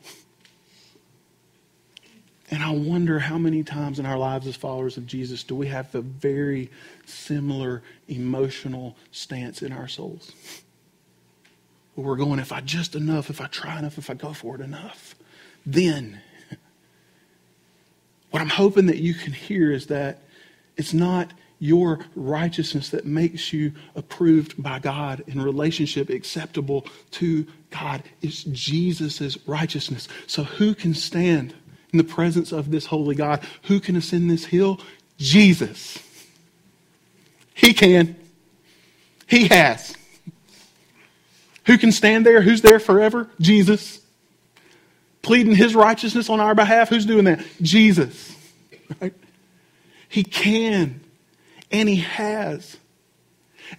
And 2.52 2.62
I 2.62 2.70
wonder 2.70 3.18
how 3.18 3.38
many 3.38 3.62
times 3.62 3.98
in 3.98 4.04
our 4.04 4.18
lives 4.18 4.46
as 4.46 4.56
followers 4.56 4.98
of 4.98 5.06
Jesus 5.06 5.42
do 5.42 5.54
we 5.54 5.68
have 5.68 5.90
the 5.90 6.02
very 6.02 6.70
similar 7.06 7.82
emotional 8.08 8.94
stance 9.10 9.62
in 9.62 9.72
our 9.72 9.88
souls? 9.88 10.32
Where 11.94 12.08
we're 12.08 12.16
going, 12.16 12.40
if 12.40 12.52
I 12.52 12.60
just 12.60 12.94
enough, 12.94 13.30
if 13.30 13.40
I 13.40 13.46
try 13.46 13.78
enough, 13.78 13.96
if 13.96 14.10
I 14.10 14.14
go 14.14 14.34
for 14.34 14.54
it 14.54 14.60
enough, 14.60 15.14
then 15.64 16.20
what 18.30 18.42
I'm 18.42 18.50
hoping 18.50 18.84
that 18.84 18.98
you 18.98 19.14
can 19.14 19.32
hear 19.32 19.72
is 19.72 19.86
that 19.86 20.22
it's 20.76 20.92
not 20.92 21.32
your 21.58 22.00
righteousness 22.14 22.90
that 22.90 23.06
makes 23.06 23.54
you 23.54 23.72
approved 23.94 24.62
by 24.62 24.78
God 24.78 25.24
in 25.26 25.40
relationship 25.40 26.10
acceptable 26.10 26.84
to 27.12 27.46
God. 27.70 28.02
It's 28.20 28.44
Jesus' 28.44 29.38
righteousness. 29.46 30.06
So 30.26 30.44
who 30.44 30.74
can 30.74 30.92
stand 30.92 31.54
in 31.92 31.98
the 31.98 32.04
presence 32.04 32.52
of 32.52 32.70
this 32.70 32.86
holy 32.86 33.14
God? 33.14 33.44
Who 33.64 33.80
can 33.80 33.96
ascend 33.96 34.30
this 34.30 34.46
hill? 34.46 34.80
Jesus. 35.18 35.98
He 37.54 37.74
can. 37.74 38.16
He 39.26 39.48
has. 39.48 39.94
Who 41.66 41.78
can 41.78 41.92
stand 41.92 42.26
there? 42.26 42.42
Who's 42.42 42.62
there 42.62 42.80
forever? 42.80 43.30
Jesus 43.40 44.02
pleading 45.22 45.54
his 45.54 45.74
righteousness 45.74 46.28
on 46.28 46.40
our 46.40 46.54
behalf. 46.54 46.88
Who's 46.88 47.06
doing 47.06 47.24
that? 47.24 47.44
Jesus. 47.62 48.36
Right? 49.00 49.14
He 50.08 50.24
can, 50.24 51.00
and 51.70 51.88
he 51.88 51.96
has. 51.96 52.76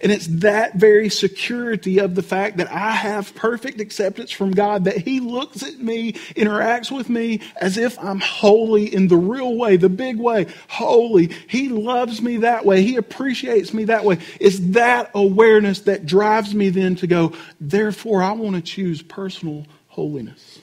And 0.00 0.10
it's 0.10 0.26
that 0.26 0.74
very 0.74 1.08
security 1.08 1.98
of 1.98 2.14
the 2.14 2.22
fact 2.22 2.56
that 2.58 2.70
I 2.70 2.92
have 2.92 3.34
perfect 3.34 3.80
acceptance 3.80 4.30
from 4.30 4.50
God, 4.50 4.84
that 4.84 4.98
He 4.98 5.20
looks 5.20 5.62
at 5.62 5.78
me, 5.78 6.12
interacts 6.12 6.90
with 6.90 7.08
me 7.08 7.40
as 7.60 7.78
if 7.78 7.98
I'm 7.98 8.20
holy 8.20 8.92
in 8.92 9.08
the 9.08 9.16
real 9.16 9.56
way, 9.56 9.76
the 9.76 9.88
big 9.88 10.18
way, 10.18 10.46
holy. 10.68 11.28
He 11.48 11.68
loves 11.68 12.20
me 12.20 12.38
that 12.38 12.66
way. 12.66 12.82
He 12.82 12.96
appreciates 12.96 13.72
me 13.72 13.84
that 13.84 14.04
way. 14.04 14.18
It's 14.40 14.58
that 14.72 15.10
awareness 15.14 15.80
that 15.80 16.06
drives 16.06 16.54
me 16.54 16.70
then 16.70 16.96
to 16.96 17.06
go, 17.06 17.32
therefore, 17.60 18.22
I 18.22 18.32
want 18.32 18.56
to 18.56 18.62
choose 18.62 19.00
personal 19.00 19.66
holiness. 19.88 20.58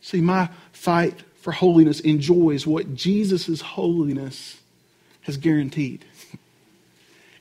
See, 0.00 0.20
my 0.20 0.48
fight 0.72 1.24
for 1.40 1.52
holiness 1.52 2.00
enjoys 2.00 2.66
what 2.66 2.94
Jesus' 2.94 3.60
holiness 3.60 4.56
has 5.22 5.36
guaranteed. 5.36 6.04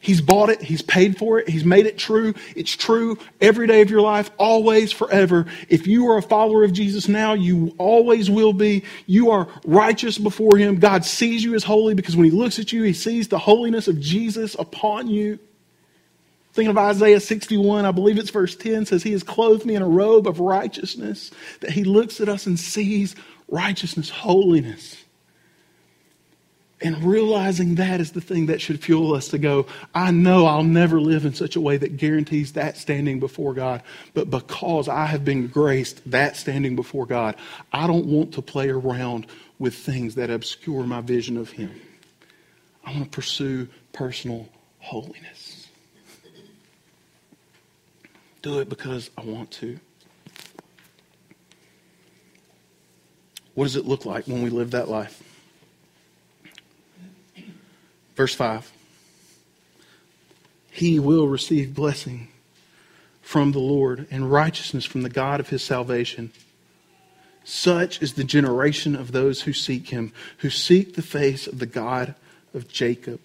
He's 0.05 0.21
bought 0.21 0.49
it, 0.49 0.61
He's 0.61 0.83
paid 0.83 1.17
for 1.17 1.39
it, 1.39 1.49
He's 1.49 1.65
made 1.65 1.87
it 1.87 1.97
true. 1.97 2.35
It's 2.55 2.75
true 2.75 3.17
every 3.41 3.65
day 3.65 3.81
of 3.81 3.89
your 3.89 4.01
life, 4.01 4.29
always, 4.37 4.91
forever. 4.91 5.47
If 5.67 5.87
you 5.87 6.11
are 6.11 6.19
a 6.19 6.21
follower 6.21 6.63
of 6.63 6.73
Jesus 6.73 7.07
now, 7.07 7.33
you 7.33 7.73
always 7.79 8.29
will 8.29 8.53
be. 8.53 8.83
You 9.07 9.31
are 9.31 9.47
righteous 9.65 10.19
before 10.19 10.57
Him. 10.57 10.77
God 10.77 11.05
sees 11.05 11.43
you 11.43 11.55
as 11.55 11.63
holy 11.63 11.95
because 11.95 12.15
when 12.15 12.25
He 12.25 12.29
looks 12.29 12.59
at 12.59 12.71
you, 12.71 12.83
He 12.83 12.93
sees 12.93 13.29
the 13.29 13.39
holiness 13.39 13.87
of 13.87 13.99
Jesus 13.99 14.55
upon 14.59 15.07
you. 15.07 15.39
Thinking 16.53 16.69
of 16.69 16.77
Isaiah 16.77 17.19
61, 17.19 17.85
I 17.85 17.91
believe 17.91 18.19
it's 18.19 18.29
verse 18.29 18.55
10, 18.55 18.85
says, 18.85 19.01
He 19.01 19.11
has 19.13 19.23
clothed 19.23 19.65
me 19.65 19.73
in 19.73 19.81
a 19.81 19.89
robe 19.89 20.27
of 20.27 20.39
righteousness, 20.39 21.31
that 21.61 21.71
He 21.71 21.83
looks 21.83 22.21
at 22.21 22.29
us 22.29 22.45
and 22.45 22.59
sees 22.59 23.15
righteousness, 23.47 24.11
holiness. 24.11 25.03
And 26.85 27.03
realizing 27.03 27.75
that 27.75 27.99
is 27.99 28.11
the 28.11 28.21
thing 28.21 28.45
that 28.45 28.61
should 28.61 28.79
fuel 28.79 29.15
us 29.15 29.29
to 29.29 29.39
go, 29.39 29.65
I 29.95 30.11
know 30.11 30.45
I'll 30.45 30.61
never 30.61 31.01
live 31.01 31.25
in 31.25 31.33
such 31.33 31.55
a 31.55 31.59
way 31.59 31.77
that 31.77 31.97
guarantees 31.97 32.53
that 32.53 32.77
standing 32.77 33.19
before 33.19 33.55
God. 33.55 33.81
But 34.13 34.29
because 34.29 34.87
I 34.87 35.07
have 35.07 35.25
been 35.25 35.47
graced 35.47 36.11
that 36.11 36.37
standing 36.37 36.75
before 36.75 37.07
God, 37.07 37.37
I 37.73 37.87
don't 37.87 38.05
want 38.05 38.35
to 38.35 38.43
play 38.43 38.69
around 38.69 39.25
with 39.57 39.73
things 39.73 40.13
that 40.13 40.29
obscure 40.29 40.83
my 40.83 41.01
vision 41.01 41.37
of 41.37 41.49
Him. 41.49 41.71
I 42.85 42.91
want 42.91 43.05
to 43.05 43.09
pursue 43.09 43.67
personal 43.91 44.47
holiness. 44.77 45.67
Do 48.43 48.59
it 48.59 48.69
because 48.69 49.09
I 49.17 49.21
want 49.21 49.49
to. 49.53 49.79
What 53.55 53.63
does 53.63 53.75
it 53.75 53.87
look 53.87 54.05
like 54.05 54.27
when 54.27 54.43
we 54.43 54.51
live 54.51 54.69
that 54.69 54.87
life? 54.87 55.34
Verse 58.15 58.33
5 58.33 58.71
He 60.71 60.99
will 60.99 61.27
receive 61.27 61.75
blessing 61.75 62.29
from 63.21 63.51
the 63.51 63.59
Lord 63.59 64.07
and 64.11 64.31
righteousness 64.31 64.85
from 64.85 65.01
the 65.01 65.09
God 65.09 65.39
of 65.39 65.49
his 65.49 65.63
salvation. 65.63 66.31
Such 67.43 68.01
is 68.01 68.13
the 68.13 68.23
generation 68.23 68.95
of 68.95 69.11
those 69.11 69.43
who 69.43 69.53
seek 69.53 69.89
him, 69.89 70.11
who 70.39 70.49
seek 70.49 70.95
the 70.95 71.03
face 71.03 71.45
of 71.45 71.59
the 71.59 71.67
God 71.67 72.15
of 72.55 72.67
Jacob. 72.67 73.19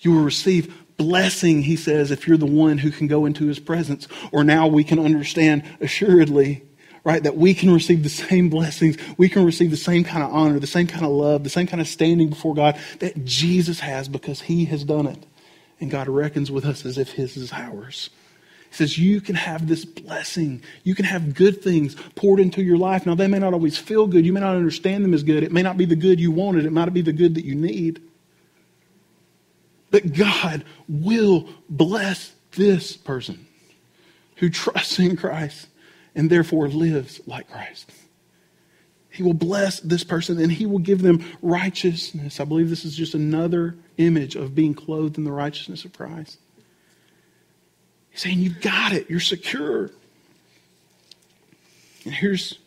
You 0.00 0.12
will 0.12 0.22
receive 0.22 0.74
blessing, 0.96 1.62
he 1.62 1.76
says, 1.76 2.10
if 2.10 2.28
you're 2.28 2.36
the 2.36 2.46
one 2.46 2.78
who 2.78 2.90
can 2.90 3.06
go 3.06 3.24
into 3.24 3.46
his 3.46 3.58
presence. 3.58 4.06
Or 4.30 4.44
now 4.44 4.66
we 4.66 4.84
can 4.84 4.98
understand 4.98 5.64
assuredly 5.80 6.62
right? 7.04 7.22
That 7.22 7.36
we 7.36 7.54
can 7.54 7.72
receive 7.72 8.02
the 8.02 8.08
same 8.08 8.48
blessings, 8.48 8.96
we 9.16 9.28
can 9.28 9.44
receive 9.44 9.70
the 9.70 9.76
same 9.76 10.04
kind 10.04 10.24
of 10.24 10.32
honor, 10.32 10.58
the 10.58 10.66
same 10.66 10.86
kind 10.86 11.04
of 11.04 11.12
love, 11.12 11.44
the 11.44 11.50
same 11.50 11.66
kind 11.66 11.80
of 11.80 11.86
standing 11.86 12.30
before 12.30 12.54
God 12.54 12.78
that 12.98 13.24
Jesus 13.24 13.80
has 13.80 14.08
because 14.08 14.40
he 14.40 14.64
has 14.66 14.82
done 14.84 15.06
it. 15.06 15.24
And 15.80 15.90
God 15.90 16.08
reckons 16.08 16.50
with 16.50 16.64
us 16.64 16.86
as 16.86 16.96
if 16.98 17.12
his 17.12 17.36
is 17.36 17.52
ours. 17.52 18.08
He 18.70 18.76
says, 18.76 18.98
You 18.98 19.20
can 19.20 19.34
have 19.34 19.68
this 19.68 19.84
blessing. 19.84 20.62
You 20.82 20.94
can 20.94 21.04
have 21.04 21.34
good 21.34 21.62
things 21.62 21.94
poured 22.14 22.40
into 22.40 22.62
your 22.62 22.78
life. 22.78 23.04
Now, 23.04 23.14
they 23.14 23.26
may 23.26 23.38
not 23.38 23.52
always 23.52 23.76
feel 23.76 24.06
good. 24.06 24.24
You 24.24 24.32
may 24.32 24.40
not 24.40 24.56
understand 24.56 25.04
them 25.04 25.14
as 25.14 25.22
good. 25.22 25.42
It 25.42 25.52
may 25.52 25.62
not 25.62 25.76
be 25.76 25.84
the 25.84 25.96
good 25.96 26.18
you 26.18 26.30
wanted. 26.30 26.64
It 26.64 26.72
might 26.72 26.92
be 26.92 27.02
the 27.02 27.12
good 27.12 27.34
that 27.34 27.44
you 27.44 27.54
need. 27.54 28.00
But 29.90 30.12
God 30.12 30.64
will 30.88 31.48
bless 31.68 32.32
this 32.52 32.96
person 32.96 33.46
who 34.36 34.50
trusts 34.50 34.98
in 34.98 35.16
Christ 35.16 35.68
and 36.14 36.30
therefore 36.30 36.68
lives 36.68 37.20
like 37.26 37.50
Christ. 37.50 37.90
He 39.10 39.22
will 39.22 39.34
bless 39.34 39.78
this 39.80 40.02
person 40.02 40.40
and 40.40 40.50
he 40.50 40.66
will 40.66 40.80
give 40.80 41.00
them 41.00 41.24
righteousness. 41.40 42.40
I 42.40 42.44
believe 42.44 42.68
this 42.68 42.84
is 42.84 42.96
just 42.96 43.14
another 43.14 43.76
image 43.96 44.34
of 44.34 44.56
being 44.56 44.74
clothed 44.74 45.18
in 45.18 45.24
the 45.24 45.30
righteousness 45.30 45.84
of 45.84 45.92
Christ. 45.92 46.38
He's 48.10 48.22
saying, 48.22 48.40
You've 48.40 48.60
got 48.60 48.92
it, 48.92 49.08
you're 49.08 49.20
secure. 49.20 49.90
And 52.04 52.12
here's 52.12 52.58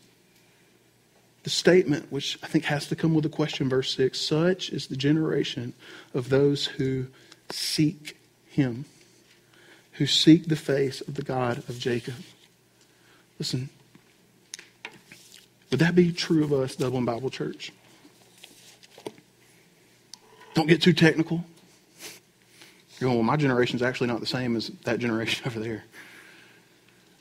the 1.42 1.50
statement, 1.50 2.10
which 2.10 2.38
I 2.42 2.46
think 2.46 2.64
has 2.64 2.86
to 2.88 2.96
come 2.96 3.14
with 3.14 3.24
a 3.26 3.30
question, 3.30 3.68
verse 3.68 3.94
6 3.94 4.18
Such 4.18 4.70
is 4.70 4.86
the 4.86 4.96
generation 4.96 5.74
of 6.14 6.28
those 6.28 6.66
who 6.66 7.06
seek 7.50 8.18
him, 8.46 8.86
who 9.92 10.06
seek 10.06 10.48
the 10.48 10.56
face 10.56 11.00
of 11.02 11.14
the 11.14 11.22
God 11.22 11.58
of 11.68 11.78
Jacob. 11.78 12.14
Listen, 13.38 13.68
would 15.70 15.80
that 15.80 15.94
be 15.94 16.12
true 16.12 16.42
of 16.44 16.52
us, 16.52 16.76
Dublin 16.76 17.04
Bible 17.04 17.30
Church? 17.30 17.72
Don't 20.54 20.66
get 20.66 20.82
too 20.82 20.92
technical. 20.92 21.44
You're 22.98 23.08
going, 23.08 23.18
well, 23.18 23.22
my 23.22 23.36
generation's 23.36 23.80
actually 23.80 24.08
not 24.08 24.18
the 24.18 24.26
same 24.26 24.56
as 24.56 24.70
that 24.84 24.98
generation 24.98 25.46
over 25.46 25.60
there. 25.60 25.84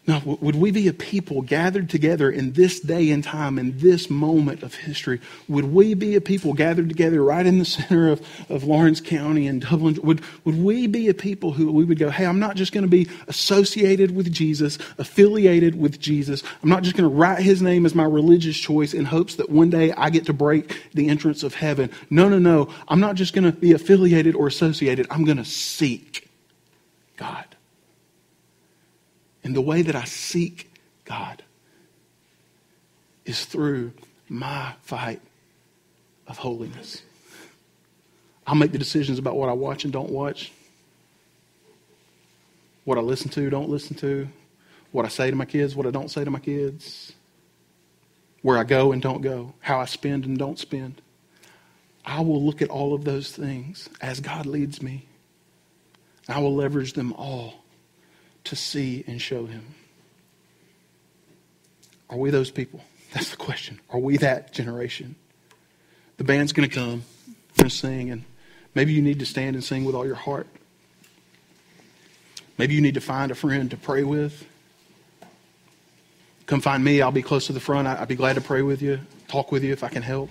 Now, 0.08 0.22
would 0.24 0.56
we 0.56 0.72
be 0.72 0.88
a 0.88 0.94
people 0.94 1.42
gathered 1.42 1.90
together 1.90 2.32
in 2.32 2.54
this 2.54 2.80
day 2.80 3.12
and 3.12 3.22
time, 3.22 3.60
in 3.60 3.78
this 3.80 4.10
moment 4.10 4.64
of 4.64 4.74
history? 4.74 5.20
Would 5.50 5.66
we 5.66 5.96
be 5.96 6.16
a 6.16 6.22
people 6.22 6.54
gathered 6.54 6.88
together 6.88 7.22
right 7.22 7.46
in 7.46 7.60
the 7.60 7.66
center 7.66 8.10
of, 8.10 8.26
of 8.48 8.64
Laurens 8.64 9.02
County 9.02 9.48
and 9.48 9.62
Dublin? 9.62 10.00
Would, 10.02 10.22
would 10.46 10.64
we 10.64 10.88
be 10.88 11.10
a 11.10 11.14
people 11.14 11.52
who 11.52 11.70
we 11.74 11.84
would 11.84 12.00
go, 12.00 12.10
hey, 12.10 12.26
I'm 12.26 12.40
not 12.40 12.56
just 12.56 12.72
going 12.72 12.86
to 12.86 12.90
be 12.90 13.10
associated 13.28 14.16
with 14.16 14.32
Jesus, 14.32 14.78
affiliated 14.98 15.78
with 15.78 16.00
Jesus. 16.00 16.42
I'm 16.64 16.70
not 16.70 16.84
just 16.84 16.96
going 16.96 17.10
to 17.10 17.14
write 17.14 17.40
his 17.40 17.62
name 17.62 17.86
as 17.86 17.94
my 17.94 18.06
religious 18.06 18.58
choice 18.58 18.94
in 18.94 19.04
hopes 19.04 19.36
that 19.36 19.50
one 19.50 19.70
day 19.70 19.92
I 19.92 20.10
get 20.10 20.28
to 20.28 20.34
break 20.34 20.90
the 20.94 21.10
entrance 21.10 21.44
of 21.44 21.56
heaven. 21.56 21.92
No, 22.10 22.30
no, 22.30 22.40
no. 22.40 22.74
I'm 22.88 23.02
not 23.02 23.16
just 23.16 23.34
going 23.34 23.44
to 23.44 23.52
be 23.52 23.74
affiliated 23.74 24.36
or 24.36 24.48
associated. 24.48 25.08
I'm 25.10 25.26
going 25.26 25.36
to 25.36 25.44
seek 25.44 26.30
God. 27.18 27.57
And 29.48 29.56
the 29.56 29.62
way 29.62 29.82
that 29.82 29.96
I 29.96 30.04
seek 30.04 30.70
God 31.06 31.42
is 33.24 33.46
through 33.46 33.94
my 34.28 34.74
fight 34.82 35.22
of 36.28 36.38
holiness. 36.38 37.02
I'll 38.46 38.56
make 38.56 38.74
the 38.74 38.78
decisions 38.78 39.20
about 39.20 39.38
what 39.38 39.48
I 39.48 39.54
watch 39.54 39.86
and 39.86 39.94
don't 39.94 40.10
watch, 40.10 40.52
what 42.84 42.98
I 42.98 43.02
listen 43.02 43.30
to, 43.30 43.50
don't 43.50 43.70
listen 43.70 43.96
to, 43.96 44.28
what 44.92 45.06
I 45.06 45.08
say 45.08 45.30
to 45.30 45.38
my 45.38 45.46
kids, 45.46 45.78
what 45.78 45.88
I 45.88 45.92
don't 45.92 46.12
say 46.12 46.26
to 46.26 46.30
my 46.30 46.40
kids, 46.40 47.14
where 48.42 48.58
I 48.58 48.66
go 48.66 48.92
and 48.92 49.02
don't 49.02 49.22
go, 49.22 49.54
how 49.62 49.80
I 49.80 49.86
spend 49.86 50.26
and 50.26 50.38
don't 50.38 50.60
spend. 50.60 51.02
I 52.06 52.20
will 52.20 52.44
look 52.44 52.62
at 52.62 52.68
all 52.68 52.94
of 52.94 53.06
those 53.06 53.32
things 53.32 53.88
as 54.02 54.20
God 54.20 54.46
leads 54.46 54.82
me. 54.82 55.08
I 56.28 56.42
will 56.42 56.54
leverage 56.54 56.92
them 56.92 57.14
all 57.14 57.64
to 58.48 58.56
see 58.56 59.04
and 59.08 59.22
show 59.22 59.46
him. 59.46 59.76
Are 62.10 62.18
we 62.18 62.30
those 62.30 62.52
people? 62.52 62.82
That's 63.14 63.30
the 63.30 63.38
question. 63.38 63.80
Are 63.90 64.00
we 64.00 64.18
that 64.18 64.54
generation? 64.54 65.16
The 66.18 66.24
band's 66.24 66.52
going 66.52 66.68
to 66.68 66.76
come, 66.76 67.04
and 67.60 67.72
sing, 67.72 68.10
and 68.10 68.24
maybe 68.76 68.94
you 68.94 69.02
need 69.02 69.20
to 69.20 69.26
stand 69.26 69.56
and 69.56 69.64
sing 69.64 69.86
with 69.86 69.96
all 69.96 70.06
your 70.06 70.16
heart. 70.16 70.48
Maybe 72.58 72.74
you 72.74 72.82
need 72.82 72.96
to 72.96 73.02
find 73.02 73.32
a 73.32 73.36
friend 73.36 73.70
to 73.72 73.78
pray 73.78 74.04
with. 74.04 74.46
Come 76.48 76.62
find 76.62 76.84
me. 76.84 77.02
I'll 77.02 77.12
be 77.12 77.22
close 77.22 77.48
to 77.48 77.54
the 77.54 77.60
front. 77.60 77.88
I'd 77.88 78.08
be 78.08 78.16
glad 78.16 78.34
to 78.34 78.42
pray 78.42 78.62
with 78.62 78.82
you, 78.82 79.00
talk 79.28 79.52
with 79.52 79.64
you 79.64 79.74
if 79.74 79.84
I 79.84 79.90
can 79.90 80.02
help. 80.02 80.30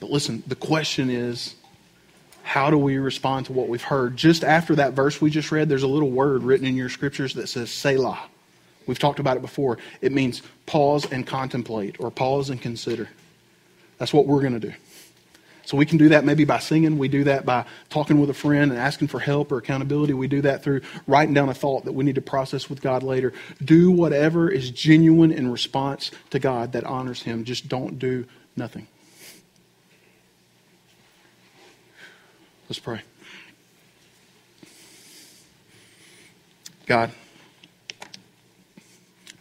But 0.00 0.10
listen, 0.10 0.42
the 0.46 0.56
question 0.56 1.08
is 1.08 1.54
how 2.46 2.70
do 2.70 2.78
we 2.78 2.96
respond 2.98 3.44
to 3.46 3.52
what 3.52 3.68
we've 3.68 3.82
heard? 3.82 4.16
Just 4.16 4.44
after 4.44 4.76
that 4.76 4.92
verse 4.92 5.20
we 5.20 5.30
just 5.30 5.50
read, 5.50 5.68
there's 5.68 5.82
a 5.82 5.88
little 5.88 6.10
word 6.10 6.44
written 6.44 6.64
in 6.64 6.76
your 6.76 6.88
scriptures 6.88 7.34
that 7.34 7.48
says 7.48 7.72
Selah. 7.72 8.20
We've 8.86 9.00
talked 9.00 9.18
about 9.18 9.36
it 9.36 9.40
before. 9.40 9.78
It 10.00 10.12
means 10.12 10.42
pause 10.64 11.10
and 11.10 11.26
contemplate 11.26 11.96
or 11.98 12.12
pause 12.12 12.48
and 12.48 12.62
consider. 12.62 13.08
That's 13.98 14.12
what 14.12 14.28
we're 14.28 14.42
going 14.42 14.60
to 14.60 14.60
do. 14.60 14.72
So 15.64 15.76
we 15.76 15.86
can 15.86 15.98
do 15.98 16.10
that 16.10 16.24
maybe 16.24 16.44
by 16.44 16.60
singing. 16.60 16.98
We 16.98 17.08
do 17.08 17.24
that 17.24 17.44
by 17.44 17.64
talking 17.90 18.20
with 18.20 18.30
a 18.30 18.34
friend 18.34 18.70
and 18.70 18.80
asking 18.80 19.08
for 19.08 19.18
help 19.18 19.50
or 19.50 19.58
accountability. 19.58 20.12
We 20.12 20.28
do 20.28 20.40
that 20.42 20.62
through 20.62 20.82
writing 21.08 21.34
down 21.34 21.48
a 21.48 21.54
thought 21.54 21.84
that 21.86 21.94
we 21.94 22.04
need 22.04 22.14
to 22.14 22.20
process 22.20 22.70
with 22.70 22.80
God 22.80 23.02
later. 23.02 23.32
Do 23.64 23.90
whatever 23.90 24.48
is 24.48 24.70
genuine 24.70 25.32
in 25.32 25.50
response 25.50 26.12
to 26.30 26.38
God 26.38 26.70
that 26.72 26.84
honors 26.84 27.22
Him. 27.22 27.42
Just 27.42 27.66
don't 27.66 27.98
do 27.98 28.24
nothing. 28.54 28.86
Let's 32.68 32.80
pray. 32.80 33.00
God, 36.86 37.12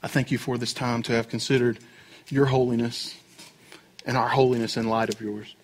I 0.04 0.08
thank 0.08 0.30
you 0.30 0.38
for 0.38 0.60
this 0.60 0.74
time 0.74 1.02
to 1.04 1.14
have 1.14 1.28
considered 1.28 1.80
your 2.30 2.46
holiness 2.46 3.16
and 4.06 4.16
our 4.16 4.28
holiness 4.28 4.78
in 4.78 4.88
light 4.88 5.10
of 5.10 5.20
yours. 5.20 5.56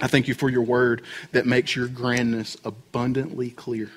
I 0.00 0.06
thank 0.06 0.28
you 0.28 0.34
for 0.34 0.48
your 0.48 0.62
word 0.62 1.02
that 1.32 1.46
makes 1.46 1.74
your 1.74 1.88
grandness 1.88 2.56
abundantly 2.64 3.50
clear, 3.50 3.90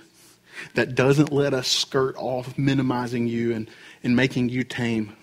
that 0.74 0.96
doesn't 0.96 1.32
let 1.32 1.54
us 1.54 1.68
skirt 1.68 2.16
off 2.18 2.58
minimizing 2.58 3.28
you 3.28 3.54
and, 3.54 3.70
and 4.04 4.16
making 4.16 4.50
you 4.50 4.64
tame, 4.64 5.16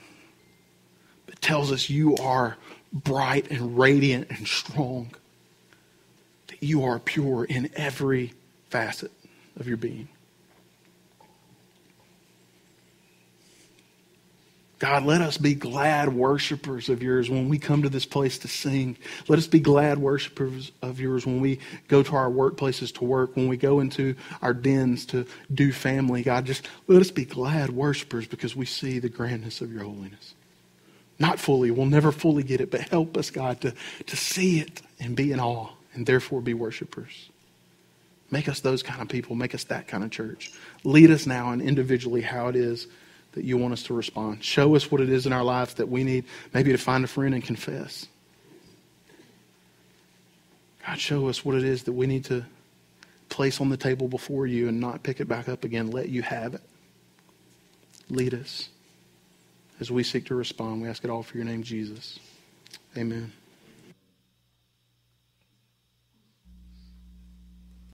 but 1.26 1.40
tells 1.40 1.72
us 1.72 1.90
you 1.90 2.16
are 2.18 2.56
bright 2.92 3.50
and 3.50 3.76
radiant 3.76 4.28
and 4.30 4.46
strong 4.46 5.12
you 6.64 6.84
are 6.84 6.98
pure 6.98 7.44
in 7.44 7.70
every 7.74 8.32
facet 8.70 9.12
of 9.56 9.68
your 9.68 9.76
being. 9.76 10.08
God, 14.80 15.04
let 15.04 15.22
us 15.22 15.38
be 15.38 15.54
glad 15.54 16.12
worshipers 16.12 16.88
of 16.88 17.02
yours 17.02 17.30
when 17.30 17.48
we 17.48 17.58
come 17.58 17.82
to 17.82 17.88
this 17.88 18.04
place 18.04 18.38
to 18.38 18.48
sing. 18.48 18.98
Let 19.28 19.38
us 19.38 19.46
be 19.46 19.60
glad 19.60 19.98
worshipers 19.98 20.72
of 20.82 21.00
yours 21.00 21.24
when 21.24 21.40
we 21.40 21.60
go 21.88 22.02
to 22.02 22.16
our 22.16 22.28
workplaces 22.28 22.92
to 22.96 23.04
work, 23.04 23.36
when 23.36 23.48
we 23.48 23.56
go 23.56 23.80
into 23.80 24.14
our 24.42 24.52
dens 24.52 25.06
to 25.06 25.26
do 25.54 25.72
family. 25.72 26.22
God, 26.22 26.44
just 26.44 26.68
let 26.86 27.00
us 27.00 27.10
be 27.10 27.24
glad 27.24 27.70
worshipers 27.70 28.26
because 28.26 28.54
we 28.54 28.66
see 28.66 28.98
the 28.98 29.08
grandness 29.08 29.60
of 29.60 29.72
your 29.72 29.84
holiness. 29.84 30.34
Not 31.18 31.38
fully. 31.38 31.70
We'll 31.70 31.86
never 31.86 32.12
fully 32.12 32.42
get 32.42 32.60
it, 32.60 32.70
but 32.70 32.82
help 32.82 33.16
us, 33.16 33.30
God, 33.30 33.60
to, 33.62 33.72
to 34.06 34.16
see 34.16 34.58
it 34.58 34.82
and 34.98 35.14
be 35.14 35.32
in 35.32 35.40
awe 35.40 35.70
and 35.94 36.06
therefore 36.06 36.40
be 36.40 36.54
worshipers. 36.54 37.30
Make 38.30 38.48
us 38.48 38.60
those 38.60 38.82
kind 38.82 39.00
of 39.00 39.08
people. 39.08 39.36
Make 39.36 39.54
us 39.54 39.64
that 39.64 39.86
kind 39.86 40.02
of 40.02 40.10
church. 40.10 40.52
Lead 40.82 41.10
us 41.10 41.26
now 41.26 41.52
and 41.52 41.62
individually 41.62 42.20
how 42.20 42.48
it 42.48 42.56
is 42.56 42.86
that 43.32 43.44
you 43.44 43.56
want 43.56 43.72
us 43.72 43.82
to 43.84 43.94
respond. 43.94 44.42
Show 44.42 44.74
us 44.76 44.90
what 44.90 45.00
it 45.00 45.10
is 45.10 45.26
in 45.26 45.32
our 45.32 45.44
lives 45.44 45.74
that 45.74 45.88
we 45.88 46.04
need 46.04 46.24
maybe 46.52 46.72
to 46.72 46.78
find 46.78 47.04
a 47.04 47.08
friend 47.08 47.34
and 47.34 47.44
confess. 47.44 48.06
God, 50.86 50.98
show 50.98 51.28
us 51.28 51.44
what 51.44 51.56
it 51.56 51.64
is 51.64 51.84
that 51.84 51.92
we 51.92 52.06
need 52.06 52.24
to 52.26 52.44
place 53.28 53.60
on 53.60 53.68
the 53.68 53.76
table 53.76 54.06
before 54.06 54.46
you 54.46 54.68
and 54.68 54.80
not 54.80 55.02
pick 55.02 55.20
it 55.20 55.28
back 55.28 55.48
up 55.48 55.64
again. 55.64 55.90
Let 55.90 56.08
you 56.08 56.22
have 56.22 56.54
it. 56.54 56.62
Lead 58.10 58.34
us 58.34 58.68
as 59.80 59.90
we 59.90 60.02
seek 60.02 60.26
to 60.26 60.34
respond. 60.34 60.82
We 60.82 60.88
ask 60.88 61.04
it 61.04 61.10
all 61.10 61.22
for 61.22 61.36
your 61.36 61.46
name, 61.46 61.62
Jesus. 61.62 62.18
Amen. 62.96 63.32